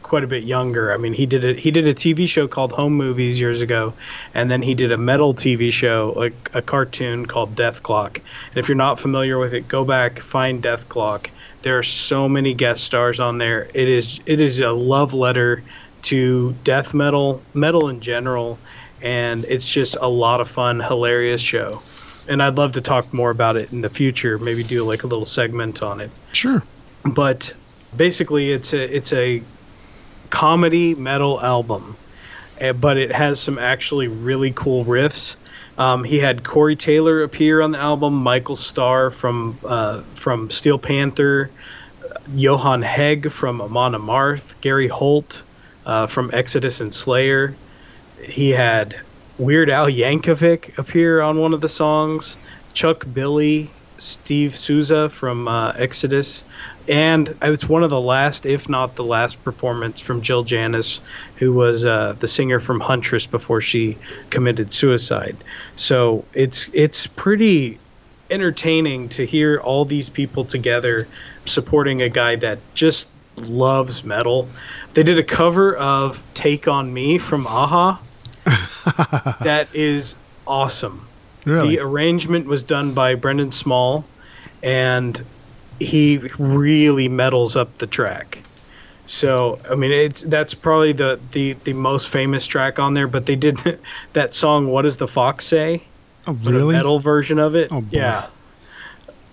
quite 0.07 0.23
a 0.23 0.27
bit 0.27 0.43
younger. 0.43 0.93
I 0.93 0.97
mean, 0.97 1.13
he 1.13 1.25
did 1.25 1.43
a 1.43 1.53
he 1.53 1.69
did 1.69 1.85
a 1.85 1.93
TV 1.93 2.27
show 2.27 2.47
called 2.47 2.71
Home 2.71 2.93
Movies 2.93 3.39
years 3.39 3.61
ago, 3.61 3.93
and 4.33 4.49
then 4.49 4.61
he 4.61 4.73
did 4.73 4.91
a 4.91 4.97
metal 4.97 5.33
TV 5.33 5.71
show, 5.71 6.13
like 6.15 6.49
a 6.53 6.61
cartoon 6.61 7.25
called 7.25 7.55
Dethklok. 7.55 8.15
And 8.15 8.57
if 8.57 8.69
you're 8.69 8.75
not 8.75 8.99
familiar 8.99 9.37
with 9.37 9.53
it, 9.53 9.67
go 9.67 9.83
back 9.83 10.19
find 10.19 10.63
Dethklok. 10.63 11.27
There 11.67 11.77
are 11.77 11.83
so 11.83 12.29
many 12.29 12.53
guest 12.53 12.85
stars 12.85 13.19
on 13.19 13.39
there. 13.39 13.67
It 13.73 13.89
is 13.89 14.21
it 14.25 14.39
is 14.39 14.61
a 14.61 14.71
love 14.71 15.13
letter 15.13 15.61
to 16.03 16.53
death 16.63 16.93
metal, 16.93 17.41
metal 17.53 17.89
in 17.89 17.99
general, 17.99 18.57
and 19.01 19.43
it's 19.43 19.69
just 19.69 19.97
a 19.99 20.07
lot 20.07 20.39
of 20.39 20.47
fun, 20.47 20.79
hilarious 20.79 21.41
show. 21.41 21.81
And 22.29 22.41
I'd 22.41 22.55
love 22.55 22.71
to 22.71 22.81
talk 22.81 23.13
more 23.13 23.31
about 23.31 23.57
it 23.57 23.73
in 23.73 23.81
the 23.81 23.89
future. 23.89 24.37
Maybe 24.37 24.63
do 24.63 24.85
like 24.85 25.03
a 25.03 25.07
little 25.07 25.25
segment 25.25 25.83
on 25.83 25.99
it. 25.99 26.09
Sure. 26.31 26.63
But 27.03 27.53
basically, 27.93 28.53
it's 28.53 28.73
a 28.73 28.95
it's 28.95 29.11
a 29.11 29.43
comedy 30.29 30.95
metal 30.95 31.41
album, 31.41 31.97
eh, 32.59 32.71
but 32.71 32.95
it 32.95 33.11
has 33.11 33.41
some 33.41 33.59
actually 33.59 34.07
really 34.07 34.53
cool 34.55 34.85
riffs. 34.85 35.35
Um, 35.77 36.03
he 36.03 36.17
had 36.17 36.43
Corey 36.43 36.75
Taylor 36.75 37.21
appear 37.21 37.61
on 37.61 37.71
the 37.71 37.77
album, 37.77 38.15
Michael 38.15 38.55
Starr 38.55 39.11
from 39.11 39.57
uh, 39.63 40.01
from 40.15 40.49
Steel 40.49 40.79
Panther, 40.79 41.51
Johan 42.33 42.81
Hegg 42.81 43.31
from 43.31 43.61
Amon 43.61 43.93
Amarth, 43.93 44.59
Gary 44.61 44.87
Holt 44.87 45.43
uh, 45.85 46.07
from 46.07 46.31
Exodus 46.33 46.81
and 46.81 46.93
Slayer. 46.93 47.55
He 48.23 48.49
had 48.49 48.99
Weird 49.37 49.69
Al 49.69 49.87
Yankovic 49.87 50.77
appear 50.79 51.21
on 51.21 51.37
one 51.37 51.53
of 51.53 51.61
the 51.61 51.69
songs, 51.69 52.35
Chuck 52.73 53.05
Billy, 53.13 53.69
Steve 53.99 54.55
Souza 54.55 55.09
from 55.09 55.47
uh, 55.47 55.73
Exodus, 55.75 56.43
and 56.87 57.35
it's 57.41 57.67
one 57.67 57.83
of 57.83 57.89
the 57.89 57.99
last, 57.99 58.45
if 58.45 58.69
not 58.69 58.95
the 58.95 59.03
last, 59.03 59.43
performance 59.43 59.99
from 59.99 60.21
Jill 60.21 60.43
Janus, 60.43 61.01
who 61.35 61.53
was 61.53 61.83
uh, 61.83 62.15
the 62.19 62.27
singer 62.27 62.59
from 62.59 62.79
Huntress 62.79 63.25
before 63.27 63.61
she 63.61 63.97
committed 64.29 64.71
suicide. 64.71 65.35
So 65.75 66.25
it's 66.33 66.69
it's 66.73 67.07
pretty 67.07 67.79
entertaining 68.29 69.09
to 69.09 69.25
hear 69.25 69.59
all 69.59 69.85
these 69.85 70.09
people 70.09 70.45
together 70.45 71.07
supporting 71.45 72.01
a 72.01 72.09
guy 72.09 72.35
that 72.37 72.59
just 72.73 73.09
loves 73.37 74.03
metal. 74.03 74.47
They 74.93 75.03
did 75.03 75.19
a 75.19 75.23
cover 75.23 75.75
of 75.75 76.21
"Take 76.33 76.67
on 76.67 76.93
Me" 76.93 77.17
from 77.17 77.45
a-ha. 77.45 77.99
that 79.43 79.67
is 79.73 80.15
awesome. 80.45 81.05
Really? 81.43 81.75
The 81.75 81.81
arrangement 81.81 82.45
was 82.45 82.63
done 82.63 82.93
by 82.93 83.15
Brendan 83.15 83.51
Small, 83.51 84.05
and 84.63 85.21
he 85.79 86.19
really 86.39 87.07
metals 87.07 87.55
up 87.55 87.77
the 87.77 87.87
track. 87.87 88.43
So 89.05 89.59
I 89.69 89.75
mean, 89.75 89.91
it's 89.91 90.21
that's 90.21 90.53
probably 90.53 90.93
the, 90.93 91.19
the, 91.31 91.53
the 91.63 91.73
most 91.73 92.09
famous 92.09 92.45
track 92.45 92.77
on 92.77 92.93
there. 92.93 93.07
But 93.07 93.25
they 93.25 93.35
did 93.35 93.57
that 94.13 94.33
song. 94.33 94.67
What 94.67 94.83
does 94.83 94.97
the 94.97 95.07
fox 95.07 95.45
say? 95.45 95.83
Oh, 96.27 96.33
really? 96.33 96.73
The 96.73 96.79
metal 96.79 96.99
version 96.99 97.39
of 97.39 97.55
it. 97.55 97.69
Oh, 97.71 97.81
boy. 97.81 97.97
Yeah. 97.97 98.27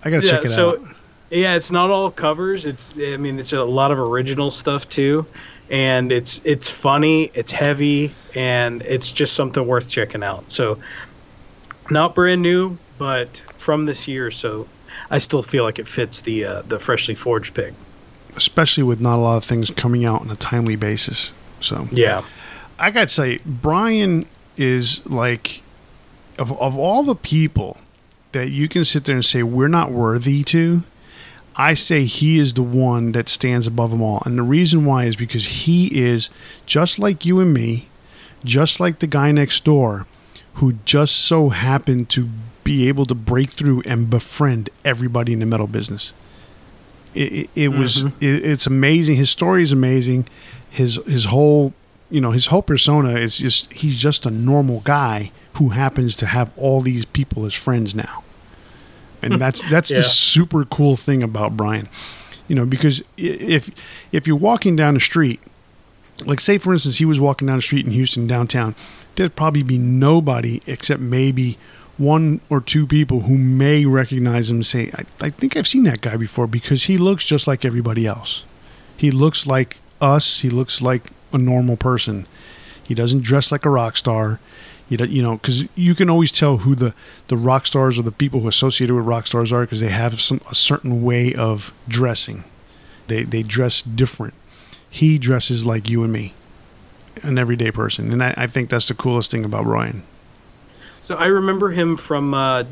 I 0.03 0.09
gotta 0.09 0.25
yeah, 0.25 0.31
check 0.31 0.45
it 0.45 0.49
so, 0.49 0.71
out. 0.71 0.95
Yeah, 1.31 1.55
it's 1.55 1.71
not 1.71 1.89
all 1.89 2.11
covers. 2.11 2.65
It's 2.65 2.93
I 2.97 3.17
mean, 3.17 3.39
it's 3.39 3.51
a 3.51 3.63
lot 3.63 3.91
of 3.91 3.99
original 3.99 4.51
stuff 4.51 4.87
too, 4.87 5.25
and 5.69 6.11
it's 6.11 6.39
it's 6.45 6.69
funny, 6.69 7.31
it's 7.33 7.51
heavy, 7.51 8.13
and 8.35 8.81
it's 8.83 9.11
just 9.11 9.33
something 9.33 9.65
worth 9.65 9.89
checking 9.89 10.23
out. 10.23 10.51
So, 10.51 10.79
not 11.89 12.13
brand 12.13 12.43
new, 12.43 12.77
but 12.97 13.37
from 13.57 13.85
this 13.85 14.07
year. 14.07 14.29
So 14.29 14.67
I 15.09 15.19
still 15.19 15.43
feel 15.43 15.63
like 15.63 15.79
it 15.79 15.87
fits 15.87 16.21
the 16.21 16.45
uh, 16.45 16.61
the 16.63 16.79
freshly 16.79 17.15
forged 17.15 17.53
pick. 17.53 17.73
Especially 18.35 18.83
with 18.83 18.99
not 18.99 19.15
a 19.15 19.21
lot 19.21 19.37
of 19.37 19.45
things 19.45 19.69
coming 19.71 20.05
out 20.05 20.21
on 20.21 20.29
a 20.29 20.35
timely 20.35 20.75
basis. 20.75 21.31
So 21.59 21.87
yeah, 21.91 22.23
I 22.77 22.91
gotta 22.91 23.09
say, 23.09 23.39
Brian 23.45 24.25
is 24.57 25.05
like 25.05 25.61
of 26.37 26.51
of 26.59 26.77
all 26.77 27.03
the 27.03 27.15
people 27.15 27.77
that 28.31 28.49
you 28.49 28.67
can 28.67 28.83
sit 28.83 29.05
there 29.05 29.15
and 29.15 29.25
say 29.25 29.43
we're 29.43 29.67
not 29.67 29.91
worthy 29.91 30.43
to. 30.43 30.83
I 31.55 31.73
say 31.73 32.03
he 32.03 32.37
is 32.37 32.53
the 32.53 32.63
one 32.63 33.13
that 33.13 33.29
stands 33.29 33.65
above 33.65 33.91
them 33.91 34.01
all. 34.01 34.21
And 34.25 34.37
the 34.37 34.43
reason 34.43 34.83
why 34.83 35.05
is 35.05 35.15
because 35.15 35.45
he 35.45 35.87
is 35.87 36.29
just 36.65 36.99
like 36.99 37.25
you 37.25 37.39
and 37.39 37.53
me, 37.53 37.87
just 38.43 38.81
like 38.81 38.99
the 38.99 39.07
guy 39.07 39.31
next 39.31 39.63
door, 39.63 40.05
who 40.55 40.73
just 40.83 41.15
so 41.15 41.49
happened 41.49 42.09
to 42.09 42.29
be 42.65 42.89
able 42.89 43.05
to 43.05 43.15
break 43.15 43.51
through 43.51 43.81
and 43.85 44.09
befriend 44.09 44.69
everybody 44.83 45.31
in 45.31 45.39
the 45.39 45.45
metal 45.45 45.67
business. 45.67 46.11
It, 47.13 47.31
it, 47.31 47.49
it 47.55 47.69
mm-hmm. 47.69 47.79
was 47.79 48.03
it, 48.03 48.11
it's 48.21 48.67
amazing. 48.67 49.15
His 49.15 49.29
story 49.29 49.63
is 49.63 49.71
amazing. 49.71 50.27
His 50.69 50.95
his 51.05 51.25
whole 51.25 51.73
you 52.09 52.19
know 52.19 52.31
his 52.31 52.47
whole 52.47 52.63
persona 52.63 53.11
is 53.11 53.37
just 53.37 53.71
he's 53.71 53.97
just 53.97 54.25
a 54.25 54.31
normal 54.31 54.81
guy 54.81 55.31
who 55.53 55.69
happens 55.69 56.17
to 56.17 56.25
have 56.25 56.51
all 56.57 56.81
these 56.81 57.05
people 57.05 57.45
as 57.45 57.53
friends 57.53 57.95
now, 57.95 58.23
and 59.21 59.39
that's 59.39 59.67
that's 59.69 59.91
yeah. 59.91 59.99
the 59.99 60.03
super 60.03 60.65
cool 60.65 60.97
thing 60.97 61.23
about 61.23 61.55
Brian. 61.55 61.87
You 62.49 62.55
know 62.55 62.65
because 62.65 63.01
if 63.15 63.69
if 64.11 64.27
you're 64.27 64.35
walking 64.35 64.75
down 64.75 64.95
the 64.95 64.99
street, 64.99 65.39
like 66.25 66.39
say 66.39 66.57
for 66.57 66.73
instance 66.73 66.97
he 66.97 67.05
was 67.05 67.19
walking 67.19 67.47
down 67.47 67.57
the 67.57 67.61
street 67.61 67.85
in 67.85 67.91
Houston 67.91 68.27
downtown, 68.27 68.75
there'd 69.15 69.35
probably 69.35 69.63
be 69.63 69.77
nobody 69.77 70.61
except 70.65 70.99
maybe 70.99 71.57
one 71.97 72.41
or 72.49 72.59
two 72.59 72.85
people 72.85 73.21
who 73.21 73.37
may 73.37 73.85
recognize 73.85 74.49
him 74.49 74.63
say, 74.63 74.91
I, 74.93 75.05
I 75.25 75.29
think 75.29 75.55
I've 75.55 75.67
seen 75.67 75.83
that 75.83 76.01
guy 76.01 76.17
before 76.17 76.47
because 76.47 76.85
he 76.85 76.97
looks 76.97 77.25
just 77.25 77.47
like 77.47 77.63
everybody 77.63 78.05
else. 78.05 78.43
He 78.97 79.11
looks 79.11 79.45
like 79.45 79.77
us. 80.01 80.39
He 80.39 80.49
looks 80.49 80.81
like 80.81 81.11
a 81.31 81.37
normal 81.37 81.77
person. 81.77 82.27
He 82.83 82.93
doesn't 82.93 83.23
dress 83.23 83.51
like 83.51 83.65
a 83.65 83.69
rock 83.69 83.97
star. 83.97 84.39
You 84.89 84.97
you 85.05 85.23
know, 85.23 85.37
because 85.37 85.65
you 85.73 85.95
can 85.95 86.09
always 86.11 86.31
tell 86.31 86.57
who 86.57 86.75
the, 86.75 86.93
the 87.27 87.37
rock 87.37 87.65
stars 87.65 87.97
or 87.97 88.03
the 88.03 88.11
people 88.11 88.41
who 88.41 88.47
associated 88.47 88.93
with 88.93 89.05
rock 89.05 89.25
stars 89.25 89.51
are 89.51 89.61
because 89.61 89.79
they 89.79 89.89
have 89.89 90.21
some 90.21 90.41
a 90.49 90.53
certain 90.53 91.01
way 91.01 91.33
of 91.33 91.73
dressing. 91.87 92.43
They 93.07 93.23
they 93.23 93.41
dress 93.41 93.81
different. 93.81 94.35
He 94.87 95.17
dresses 95.17 95.65
like 95.65 95.89
you 95.89 96.03
and 96.03 96.13
me, 96.13 96.33
an 97.23 97.39
everyday 97.39 97.71
person, 97.71 98.11
and 98.13 98.23
I, 98.23 98.33
I 98.37 98.47
think 98.47 98.69
that's 98.69 98.87
the 98.87 98.93
coolest 98.93 99.31
thing 99.31 99.43
about 99.43 99.63
Brian. 99.63 100.03
So 101.05 101.13
I 101.13 101.27
remember 101.27 101.69
him 101.69 101.97
from 101.97 102.33
uh, 102.33 102.63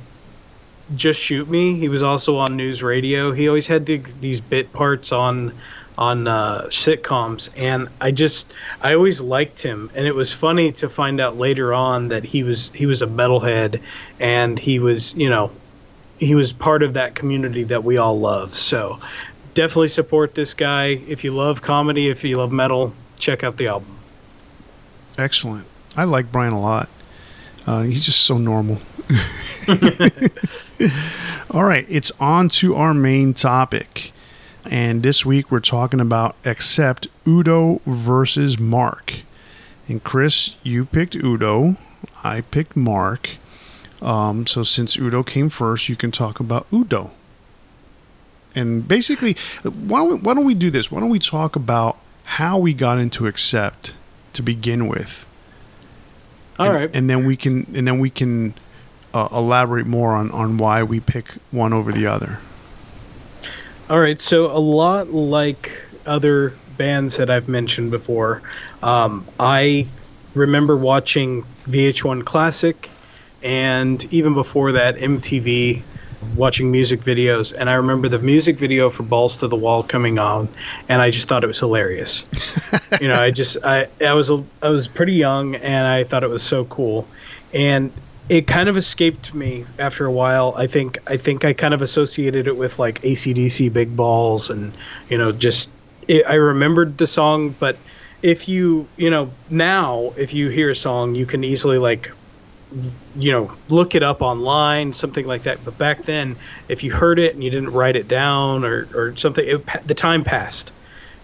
Just 0.95 1.21
Shoot 1.21 1.47
Me. 1.47 1.77
He 1.77 1.87
was 1.87 2.01
also 2.01 2.37
on 2.37 2.57
news 2.57 2.81
radio. 2.81 3.31
He 3.31 3.47
always 3.47 3.67
had 3.67 3.85
the, 3.85 3.97
these 3.97 4.41
bit 4.41 4.73
parts 4.73 5.11
on 5.11 5.53
on 5.99 6.27
uh, 6.27 6.63
sitcoms, 6.69 7.51
and 7.55 7.89
I 8.01 8.09
just 8.09 8.51
I 8.81 8.95
always 8.95 9.21
liked 9.21 9.61
him, 9.61 9.91
and 9.93 10.07
it 10.07 10.15
was 10.15 10.33
funny 10.33 10.71
to 10.71 10.89
find 10.89 11.21
out 11.21 11.37
later 11.37 11.75
on 11.75 12.07
that 12.07 12.23
he 12.23 12.41
was 12.41 12.71
he 12.71 12.87
was 12.87 13.03
a 13.03 13.05
metalhead, 13.05 13.79
and 14.19 14.57
he 14.57 14.79
was 14.79 15.13
you 15.13 15.29
know 15.29 15.51
he 16.17 16.33
was 16.33 16.53
part 16.53 16.81
of 16.81 16.93
that 16.93 17.13
community 17.13 17.65
that 17.65 17.83
we 17.83 17.97
all 17.97 18.19
love. 18.19 18.55
So 18.55 18.97
definitely 19.53 19.89
support 19.89 20.33
this 20.33 20.55
guy 20.55 20.85
if 20.87 21.23
you 21.23 21.35
love 21.35 21.61
comedy, 21.61 22.09
if 22.09 22.23
you 22.23 22.37
love 22.37 22.51
metal, 22.51 22.95
check 23.19 23.43
out 23.43 23.57
the 23.57 23.67
album. 23.67 23.95
Excellent. 25.19 25.67
I 25.95 26.05
like 26.05 26.31
Brian 26.31 26.53
a 26.53 26.59
lot. 26.59 26.89
Uh, 27.65 27.83
he's 27.83 28.05
just 28.05 28.21
so 28.21 28.37
normal. 28.37 28.81
All 31.51 31.63
right, 31.63 31.85
it's 31.89 32.11
on 32.19 32.49
to 32.49 32.75
our 32.75 32.93
main 32.93 33.33
topic. 33.33 34.11
And 34.65 35.03
this 35.03 35.25
week 35.25 35.51
we're 35.51 35.59
talking 35.59 35.99
about 35.99 36.35
Accept 36.45 37.07
Udo 37.27 37.81
versus 37.85 38.59
Mark. 38.59 39.13
And 39.87 40.03
Chris, 40.03 40.55
you 40.63 40.85
picked 40.85 41.15
Udo. 41.15 41.75
I 42.23 42.41
picked 42.41 42.75
Mark. 42.75 43.31
Um, 44.01 44.47
so 44.47 44.63
since 44.63 44.97
Udo 44.97 45.23
came 45.23 45.49
first, 45.49 45.89
you 45.89 45.95
can 45.95 46.11
talk 46.11 46.39
about 46.39 46.67
Udo. 46.73 47.11
And 48.55 48.87
basically, 48.87 49.35
why 49.63 49.99
don't, 49.99 50.09
we, 50.09 50.15
why 50.15 50.33
don't 50.33 50.45
we 50.45 50.53
do 50.53 50.69
this? 50.69 50.91
Why 50.91 50.99
don't 50.99 51.09
we 51.09 51.19
talk 51.19 51.55
about 51.55 51.97
how 52.23 52.57
we 52.57 52.73
got 52.73 52.99
into 52.99 53.25
Accept 53.27 53.93
to 54.33 54.41
begin 54.41 54.87
with? 54.87 55.25
All 56.59 56.67
and, 56.67 56.75
right, 56.75 56.89
and 56.93 57.09
then 57.09 57.25
we 57.25 57.35
can 57.35 57.65
and 57.73 57.87
then 57.87 57.99
we 57.99 58.09
can 58.09 58.53
uh, 59.13 59.27
elaborate 59.31 59.87
more 59.87 60.15
on 60.15 60.31
on 60.31 60.57
why 60.57 60.83
we 60.83 60.99
pick 60.99 61.31
one 61.51 61.73
over 61.73 61.91
the 61.91 62.07
other. 62.07 62.39
All 63.89 63.99
right, 63.99 64.19
so 64.19 64.55
a 64.55 64.59
lot 64.59 65.11
like 65.11 65.71
other 66.05 66.53
bands 66.77 67.17
that 67.17 67.29
I've 67.29 67.49
mentioned 67.49 67.91
before, 67.91 68.41
um, 68.81 69.25
I 69.39 69.87
remember 70.33 70.75
watching 70.75 71.43
VH1 71.67 72.25
Classic, 72.25 72.89
and 73.43 74.03
even 74.13 74.33
before 74.33 74.71
that, 74.73 74.95
MTV, 74.95 75.83
watching 76.35 76.71
music 76.71 77.01
videos. 77.01 77.53
And 77.57 77.69
I 77.69 77.73
remember 77.73 78.07
the 78.09 78.19
music 78.19 78.57
video 78.57 78.89
for 78.89 79.03
Balls 79.03 79.37
to 79.37 79.47
the 79.47 79.55
Wall 79.55 79.83
coming 79.83 80.19
on, 80.19 80.49
and 80.89 81.01
I 81.01 81.11
just 81.11 81.27
thought 81.27 81.43
it 81.43 81.47
was 81.47 81.59
hilarious. 81.59 82.25
you 83.01 83.07
know, 83.07 83.15
I 83.15 83.31
just 83.31 83.57
I 83.63 83.87
I 84.05 84.13
was 84.13 84.29
a, 84.29 84.43
I 84.61 84.69
was 84.69 84.87
pretty 84.87 85.13
young, 85.13 85.55
and 85.55 85.87
I 85.87 86.03
thought 86.03 86.23
it 86.23 86.29
was 86.29 86.43
so 86.43 86.65
cool, 86.65 87.07
and 87.53 87.91
it 88.29 88.47
kind 88.47 88.69
of 88.69 88.77
escaped 88.77 89.33
me 89.33 89.65
after 89.79 90.05
a 90.05 90.11
while. 90.11 90.53
I 90.57 90.67
think 90.67 90.97
I 91.07 91.17
think 91.17 91.45
I 91.45 91.53
kind 91.53 91.73
of 91.73 91.81
associated 91.81 92.47
it 92.47 92.55
with 92.55 92.79
like 92.79 93.01
ACDC 93.01 93.71
Big 93.73 93.95
Balls 93.95 94.49
and 94.49 94.73
you 95.09 95.17
know 95.17 95.31
just 95.31 95.69
it, 96.07 96.25
I 96.25 96.35
remembered 96.35 96.97
the 96.97 97.07
song, 97.07 97.55
but 97.59 97.77
if 98.21 98.47
you 98.47 98.87
you 98.97 99.09
know 99.09 99.31
now 99.49 100.13
if 100.17 100.33
you 100.33 100.49
hear 100.49 100.69
a 100.69 100.75
song, 100.75 101.15
you 101.15 101.25
can 101.25 101.43
easily 101.43 101.77
like 101.77 102.11
you 103.15 103.31
know 103.31 103.51
look 103.69 103.95
it 103.95 104.03
up 104.03 104.21
online, 104.21 104.93
something 104.93 105.25
like 105.25 105.43
that. 105.43 105.63
But 105.63 105.77
back 105.77 106.03
then, 106.03 106.35
if 106.67 106.83
you 106.83 106.91
heard 106.91 107.19
it 107.19 107.33
and 107.33 107.43
you 107.43 107.49
didn't 107.49 107.71
write 107.71 107.95
it 107.95 108.07
down 108.07 108.63
or 108.63 108.87
or 108.93 109.15
something, 109.15 109.45
it, 109.47 109.87
the 109.87 109.95
time 109.95 110.23
passed. 110.23 110.71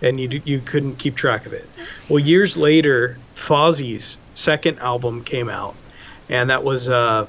And 0.02 0.18
you 0.20 0.42
you 0.46 0.60
couldn't 0.60 0.96
keep 0.96 1.16
track 1.16 1.46
of 1.46 1.52
it. 1.52 1.68
Well, 2.08 2.20
years 2.20 2.56
later, 2.56 3.18
Fozzy's 3.34 4.18
second 4.34 4.80
album 4.80 5.26
came 5.26 5.50
out, 5.50 5.76
and 6.30 6.50
that 6.50 6.64
was 6.64 6.88
uh, 6.88 7.26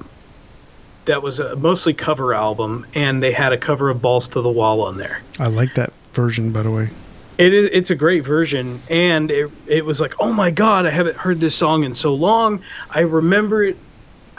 that 1.07 1.23
was 1.23 1.41
a 1.41 1.57
mostly 1.57 1.95
cover 1.95 2.33
album, 2.33 2.87
and 2.95 3.21
they 3.21 3.33
had 3.33 3.53
a 3.53 3.59
cover 3.59 3.91
of 3.91 4.01
"Balls 4.01 4.29
to 4.29 4.41
the 4.41 4.51
Wall" 4.51 4.83
on 4.83 4.99
there. 4.99 5.21
I 5.41 5.49
like 5.49 5.75
that 5.75 5.93
version, 6.13 6.53
by 6.53 6.63
the 6.63 6.71
way. 6.71 6.91
It 7.39 7.55
is 7.55 7.71
it's 7.73 7.91
a 7.91 7.95
great 7.95 8.25
version, 8.25 8.81
and 8.89 9.31
it 9.31 9.51
it 9.67 9.85
was 9.85 10.01
like, 10.01 10.15
oh 10.21 10.33
my 10.33 10.51
god, 10.51 10.87
I 10.87 10.91
haven't 10.91 11.17
heard 11.17 11.41
this 11.41 11.55
song 11.55 11.85
in 11.85 11.95
so 11.95 12.15
long. 12.15 12.63
I 12.91 13.01
remember 13.01 13.65
it. 13.65 13.77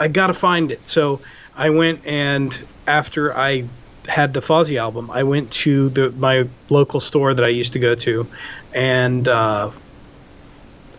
I 0.02 0.08
gotta 0.08 0.34
find 0.34 0.72
it. 0.72 0.88
So 0.88 1.20
I 1.54 1.70
went 1.70 2.04
and 2.06 2.50
after 2.88 3.36
I 3.36 3.64
had 4.08 4.34
the 4.34 4.40
Fozzy 4.40 4.76
album, 4.76 5.12
I 5.12 5.22
went 5.22 5.52
to 5.62 5.90
the 5.90 6.10
my 6.10 6.48
local 6.70 6.98
store 6.98 7.32
that 7.34 7.44
I 7.44 7.50
used 7.50 7.74
to 7.74 7.78
go 7.78 7.94
to, 7.94 8.26
and 8.74 9.28
uh, 9.28 9.70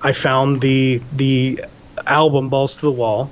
I 0.02 0.14
found 0.14 0.62
the 0.62 1.02
the 1.12 1.66
album 2.08 2.50
"Balls 2.50 2.78
to 2.78 2.82
the 2.82 2.92
Wall." 2.92 3.30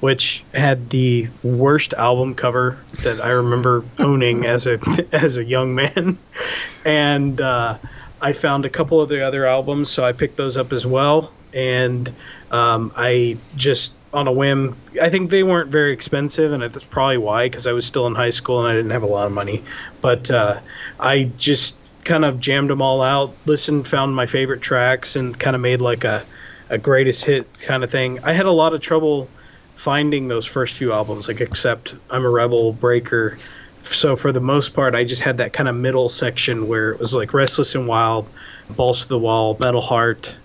which 0.00 0.44
had 0.54 0.90
the 0.90 1.28
worst 1.42 1.92
album 1.94 2.32
cover 2.32 2.78
that 3.02 3.20
I 3.20 3.30
remember 3.30 3.82
owning 3.98 4.46
as 4.46 4.68
a 4.68 4.78
as 5.12 5.38
a 5.38 5.44
young 5.44 5.74
man, 5.74 6.16
and 6.84 7.40
uh, 7.40 7.76
I 8.22 8.32
found 8.32 8.64
a 8.64 8.70
couple 8.70 9.00
of 9.00 9.08
the 9.08 9.26
other 9.26 9.44
albums, 9.44 9.90
so 9.90 10.04
I 10.04 10.12
picked 10.12 10.36
those 10.36 10.56
up 10.56 10.72
as 10.72 10.86
well, 10.86 11.32
and 11.52 12.08
um, 12.52 12.92
I 12.96 13.38
just 13.56 13.92
on 14.12 14.26
a 14.26 14.32
whim. 14.32 14.76
I 15.00 15.10
think 15.10 15.30
they 15.30 15.42
weren't 15.42 15.70
very 15.70 15.92
expensive, 15.92 16.52
and 16.52 16.62
that's 16.62 16.84
probably 16.84 17.18
why, 17.18 17.46
because 17.46 17.66
I 17.66 17.72
was 17.72 17.84
still 17.84 18.06
in 18.06 18.14
high 18.14 18.30
school 18.30 18.60
and 18.60 18.68
I 18.68 18.74
didn't 18.74 18.90
have 18.90 19.02
a 19.02 19.06
lot 19.06 19.26
of 19.26 19.32
money. 19.32 19.62
But 20.00 20.30
uh, 20.30 20.60
I 20.98 21.30
just 21.36 21.76
kind 22.04 22.24
of 22.24 22.40
jammed 22.40 22.70
them 22.70 22.80
all 22.80 23.02
out, 23.02 23.34
listened, 23.44 23.86
found 23.86 24.16
my 24.16 24.26
favorite 24.26 24.62
tracks, 24.62 25.16
and 25.16 25.38
kind 25.38 25.54
of 25.54 25.62
made 25.62 25.80
like 25.80 26.04
a 26.04 26.24
a 26.70 26.78
greatest 26.78 27.24
hit 27.24 27.46
kind 27.60 27.82
of 27.82 27.90
thing. 27.90 28.22
I 28.24 28.32
had 28.32 28.46
a 28.46 28.52
lot 28.52 28.74
of 28.74 28.80
trouble 28.80 29.28
finding 29.74 30.28
those 30.28 30.44
first 30.44 30.76
few 30.76 30.92
albums, 30.92 31.28
like 31.28 31.40
Accept 31.40 31.94
I'm 32.10 32.24
a 32.24 32.30
Rebel, 32.30 32.72
Breaker. 32.72 33.38
So 33.82 34.16
for 34.16 34.32
the 34.32 34.40
most 34.40 34.74
part, 34.74 34.94
I 34.94 35.04
just 35.04 35.22
had 35.22 35.38
that 35.38 35.52
kind 35.52 35.68
of 35.68 35.76
middle 35.76 36.08
section 36.10 36.68
where 36.68 36.90
it 36.90 37.00
was 37.00 37.14
like 37.14 37.32
Restless 37.32 37.74
and 37.74 37.86
Wild, 37.86 38.28
Balls 38.70 39.02
to 39.02 39.08
the 39.08 39.18
Wall, 39.18 39.56
Metal 39.60 39.80
Heart, 39.80 40.36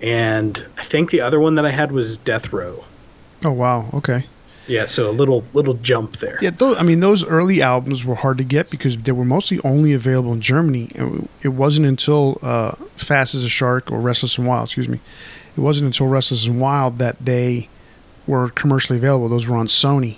and 0.00 0.64
I 0.78 0.82
think 0.82 1.10
the 1.10 1.20
other 1.20 1.40
one 1.40 1.56
that 1.56 1.66
I 1.66 1.70
had 1.70 1.92
was 1.92 2.16
Death 2.18 2.52
Row. 2.52 2.84
Oh 3.46 3.52
wow, 3.52 3.88
okay. 3.94 4.26
Yeah, 4.66 4.86
so 4.86 5.08
a 5.08 5.12
little 5.12 5.44
little 5.54 5.74
jump 5.74 6.16
there. 6.16 6.36
Yeah, 6.42 6.50
those, 6.50 6.76
I 6.78 6.82
mean 6.82 6.98
those 6.98 7.24
early 7.24 7.62
albums 7.62 8.04
were 8.04 8.16
hard 8.16 8.38
to 8.38 8.44
get 8.44 8.70
because 8.70 8.96
they 8.96 9.12
were 9.12 9.24
mostly 9.24 9.60
only 9.62 9.92
available 9.92 10.32
in 10.32 10.40
Germany. 10.40 10.90
It 11.42 11.50
wasn't 11.50 11.86
until 11.86 12.40
uh, 12.42 12.72
Fast 12.96 13.36
as 13.36 13.44
a 13.44 13.48
Shark 13.48 13.92
or 13.92 14.00
Restless 14.00 14.36
and 14.36 14.48
Wild, 14.48 14.66
excuse 14.66 14.88
me, 14.88 14.98
it 15.56 15.60
wasn't 15.60 15.86
until 15.86 16.08
Restless 16.08 16.44
and 16.46 16.60
Wild 16.60 16.98
that 16.98 17.24
they 17.24 17.68
were 18.26 18.48
commercially 18.48 18.98
available. 18.98 19.28
Those 19.28 19.46
were 19.46 19.56
on 19.56 19.68
Sony, 19.68 20.16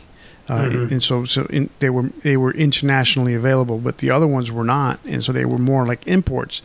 uh, 0.48 0.60
mm-hmm. 0.60 0.94
and 0.94 1.04
so 1.04 1.26
so 1.26 1.44
in, 1.50 1.68
they 1.80 1.90
were 1.90 2.04
they 2.22 2.38
were 2.38 2.52
internationally 2.52 3.34
available, 3.34 3.76
but 3.76 3.98
the 3.98 4.08
other 4.10 4.26
ones 4.26 4.50
were 4.50 4.64
not, 4.64 5.00
and 5.04 5.22
so 5.22 5.32
they 5.32 5.44
were 5.44 5.58
more 5.58 5.86
like 5.86 6.06
imports. 6.06 6.62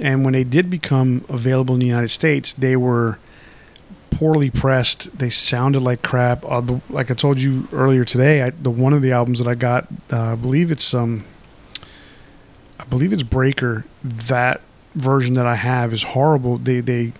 And 0.00 0.24
when 0.24 0.32
they 0.32 0.44
did 0.44 0.70
become 0.70 1.24
available 1.28 1.74
in 1.74 1.80
the 1.80 1.86
United 1.86 2.08
States, 2.08 2.52
they 2.52 2.74
were 2.74 3.20
poorly 4.10 4.50
pressed. 4.50 5.18
They 5.18 5.30
sounded 5.30 5.80
like 5.80 6.02
crap. 6.02 6.44
Uh, 6.44 6.60
the, 6.60 6.80
like 6.90 7.10
I 7.10 7.14
told 7.14 7.38
you 7.38 7.68
earlier 7.72 8.04
today, 8.04 8.42
I, 8.42 8.50
the 8.50 8.70
one 8.70 8.92
of 8.92 9.02
the 9.02 9.12
albums 9.12 9.38
that 9.38 9.48
I 9.48 9.54
got, 9.54 9.86
uh, 10.12 10.32
I 10.32 10.34
believe 10.34 10.70
it's 10.70 10.92
um, 10.92 11.24
I 12.78 12.84
believe 12.84 13.12
it's 13.12 13.22
Breaker. 13.22 13.84
That 14.02 14.60
version 14.94 15.34
that 15.34 15.46
I 15.46 15.56
have 15.56 15.92
is 15.92 16.02
horrible. 16.02 16.58
They 16.58 16.80
they 16.80 17.12